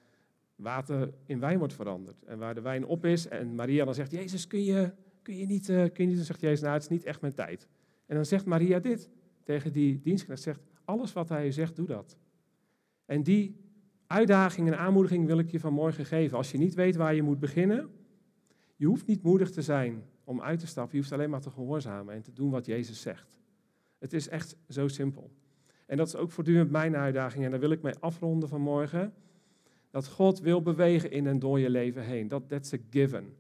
water 0.56 1.14
in 1.26 1.39
wijn 1.39 1.58
wordt 1.58 1.74
veranderd. 1.74 2.24
En 2.24 2.38
waar 2.38 2.54
de 2.54 2.62
wijn 2.62 2.86
op 2.86 3.06
is. 3.06 3.28
En 3.28 3.56
Maria 3.56 3.86
dan 3.86 3.93
zegt, 3.93 4.12
Jezus, 4.12 4.47
kun 4.47 4.64
je, 4.64 4.91
kun 5.22 5.38
je 5.38 5.45
niet... 5.45 5.70
Uh, 5.70 5.78
kun 5.78 6.04
je 6.04 6.06
niet? 6.06 6.16
Dan 6.16 6.26
zegt 6.26 6.41
Jezus, 6.41 6.62
nou, 6.62 6.74
het 6.74 6.84
is 6.84 6.89
niet 6.89 7.04
echt 7.04 7.22
mijn 7.22 7.34
tijd. 7.34 7.68
En 8.06 8.16
dan 8.16 8.26
zegt 8.26 8.45
Maria 8.45 8.80
dit 8.80 9.10
tegen 9.43 9.72
die 9.72 10.01
dienstknecht. 10.01 10.41
Zegt, 10.41 10.62
alles 10.86 11.14
wat 11.14 11.30
hij 11.30 11.51
zegt, 11.51 11.76
doe 11.76 11.88
dat. 11.88 12.18
En 13.06 13.24
die 13.24 13.56
uitdaging 14.08 14.68
en 14.68 14.78
aanmoediging 14.78 15.26
wil 15.26 15.39
ik 15.39 15.51
je 15.51 15.60
vanmorgen 15.60 16.06
geven. 16.06 16.38
Als 16.38 16.51
je 16.51 16.58
niet 16.58 16.74
weet 16.74 16.95
waar 16.95 17.16
je 17.16 17.24
moet 17.24 17.39
beginnen, 17.39 17.89
je 18.76 18.86
hoeft 18.86 19.08
niet 19.08 19.24
moedig 19.24 19.51
te 19.51 19.62
zijn 19.62 20.04
om 20.24 20.41
uit 20.41 20.60
te 20.60 20.68
stappen. 20.68 20.95
Je 20.95 21.01
hoeft 21.01 21.14
alleen 21.14 21.30
maar 21.30 21.41
te 21.41 21.49
gehoorzamen 21.49 22.14
en 22.14 22.22
te 22.22 22.34
doen 22.34 22.49
wat 22.49 22.66
Jezus 22.66 23.01
zegt. 23.01 23.39
Het 23.99 24.14
is 24.14 24.28
echt 24.28 24.56
zo 24.70 24.88
simpel. 24.88 25.32
En 25.86 25.97
dat 25.97 26.08
is 26.08 26.16
ook 26.16 26.32
voortdurend 26.32 26.72
mijn 26.72 26.95
uitdaging. 26.95 27.45
En 27.45 27.51
daar 27.51 27.60
wil 27.60 27.72
ik 27.72 27.82
mee 27.82 27.95
afronden 27.99 28.49
vanmorgen. 28.49 29.14
Dat 29.93 30.07
God 30.07 30.39
wil 30.39 30.61
bewegen 30.61 31.11
in 31.11 31.27
en 31.27 31.39
door 31.39 31.59
je 31.59 31.69
leven 31.69 32.03
heen. 32.03 32.27
Dat 32.27 32.49
that's 32.49 32.73
a 32.73 32.77
given. 32.89 33.35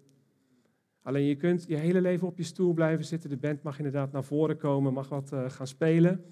Alleen 1.01 1.25
je 1.25 1.35
kunt 1.35 1.65
je 1.67 1.75
hele 1.75 2.01
leven 2.01 2.27
op 2.27 2.37
je 2.37 2.43
stoel 2.43 2.73
blijven 2.73 3.05
zitten. 3.05 3.29
De 3.29 3.37
band 3.37 3.63
mag 3.63 3.77
inderdaad 3.77 4.11
naar 4.11 4.23
voren 4.23 4.57
komen, 4.57 4.93
mag 4.93 5.09
wat 5.09 5.31
uh, 5.33 5.49
gaan 5.49 5.67
spelen. 5.67 6.25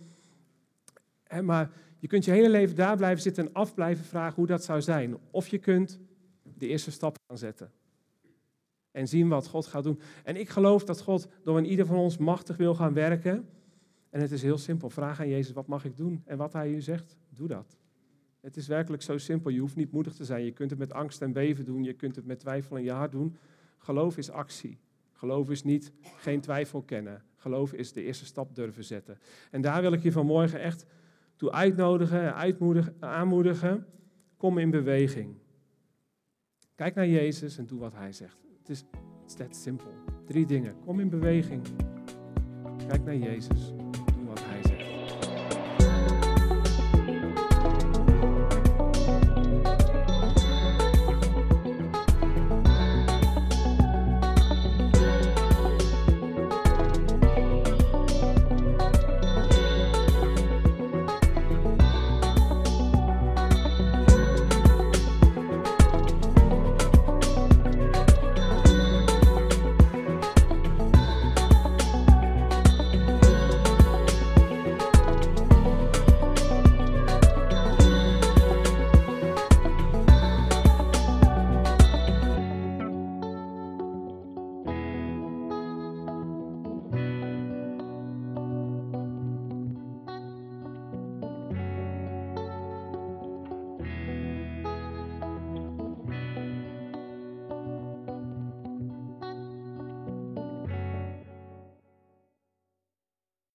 maar 1.42 1.72
je 2.00 2.08
kunt 2.08 2.26
je 2.26 2.32
hele 2.32 2.50
leven 2.50 2.76
daar 2.76 2.98
blijven 2.98 3.22
zitten 3.22 3.46
en 3.46 3.54
af 3.54 3.74
blijven 3.74 4.06
vragen 4.06 4.36
hoe 4.36 4.48
dat 4.48 4.64
zou 4.64 4.82
zijn. 4.82 5.18
Of 5.32 5.48
je 5.48 5.58
kunt 5.58 6.00
de 6.58 6.68
eerste 6.68 6.92
stap 6.92 7.18
gaan 7.28 7.38
zetten. 7.38 7.72
En 8.92 9.08
zien 9.08 9.28
wat 9.28 9.48
God 9.48 9.66
gaat 9.66 9.84
doen. 9.84 10.00
En 10.24 10.36
ik 10.36 10.50
geloof 10.50 10.84
dat 10.84 11.02
God 11.02 11.28
door 11.44 11.58
in 11.58 11.66
ieder 11.66 11.86
van 11.86 11.98
ons 11.98 12.18
machtig 12.18 12.58
wil 12.58 12.76
gaan 12.76 12.94
werken. 12.94 13.50
En 14.10 14.22
het 14.22 14.32
is 14.32 14.42
heel 14.42 14.58
simpel. 14.58 14.90
Vraag 14.90 15.20
aan 15.20 15.30
Jezus, 15.30 15.54
wat 15.54 15.68
mag 15.68 15.86
ik 15.86 15.98
doen? 15.98 16.22
En 16.26 16.38
wat 16.38 16.54
hij 16.54 16.72
u 16.72 16.82
zegt, 16.82 17.18
doe 17.30 17.48
dat. 17.48 17.81
Het 18.42 18.58
is 18.58 18.68
werkelijk 18.68 19.04
zo 19.04 19.18
simpel. 19.18 19.52
Je 19.52 19.60
hoeft 19.60 19.76
niet 19.76 19.92
moedig 19.92 20.14
te 20.14 20.26
zijn. 20.26 20.46
Je 20.46 20.52
kunt 20.52 20.70
het 20.70 20.80
met 20.80 20.94
angst 20.94 21.22
en 21.22 21.34
beven 21.34 21.66
doen. 21.66 21.84
Je 21.84 21.94
kunt 21.94 22.16
het 22.16 22.26
met 22.26 22.40
twijfel 22.40 22.78
je 22.78 22.92
hart 22.92 23.12
doen. 23.12 23.38
Geloof 23.78 24.18
is 24.18 24.30
actie. 24.30 24.78
Geloof 25.12 25.50
is 25.50 25.64
niet 25.64 25.92
geen 26.18 26.42
twijfel 26.42 26.82
kennen. 26.82 27.24
Geloof 27.36 27.74
is 27.74 27.94
de 27.94 28.04
eerste 28.04 28.26
stap 28.26 28.56
durven 28.56 28.84
zetten. 28.84 29.18
En 29.52 29.62
daar 29.62 29.82
wil 29.82 29.94
ik 29.94 30.04
je 30.04 30.12
vanmorgen 30.12 30.60
echt 30.60 30.86
toe 31.36 31.52
uitnodigen, 31.52 32.36
uitmoedigen, 32.36 32.96
aanmoedigen. 33.00 33.86
Kom 34.38 34.58
in 34.58 34.70
beweging. 34.70 35.36
Kijk 36.76 36.96
naar 36.96 37.08
Jezus 37.08 37.58
en 37.58 37.66
doe 37.66 37.80
wat 37.80 37.94
Hij 37.94 38.12
zegt. 38.12 38.44
Het 38.60 38.70
is 38.70 38.86
that 39.36 39.56
simpel. 39.56 39.94
Drie 40.26 40.46
dingen. 40.46 40.80
Kom 40.86 41.00
in 41.00 41.10
beweging. 41.10 41.62
Kijk 42.88 43.04
naar 43.04 43.18
Jezus. 43.18 43.74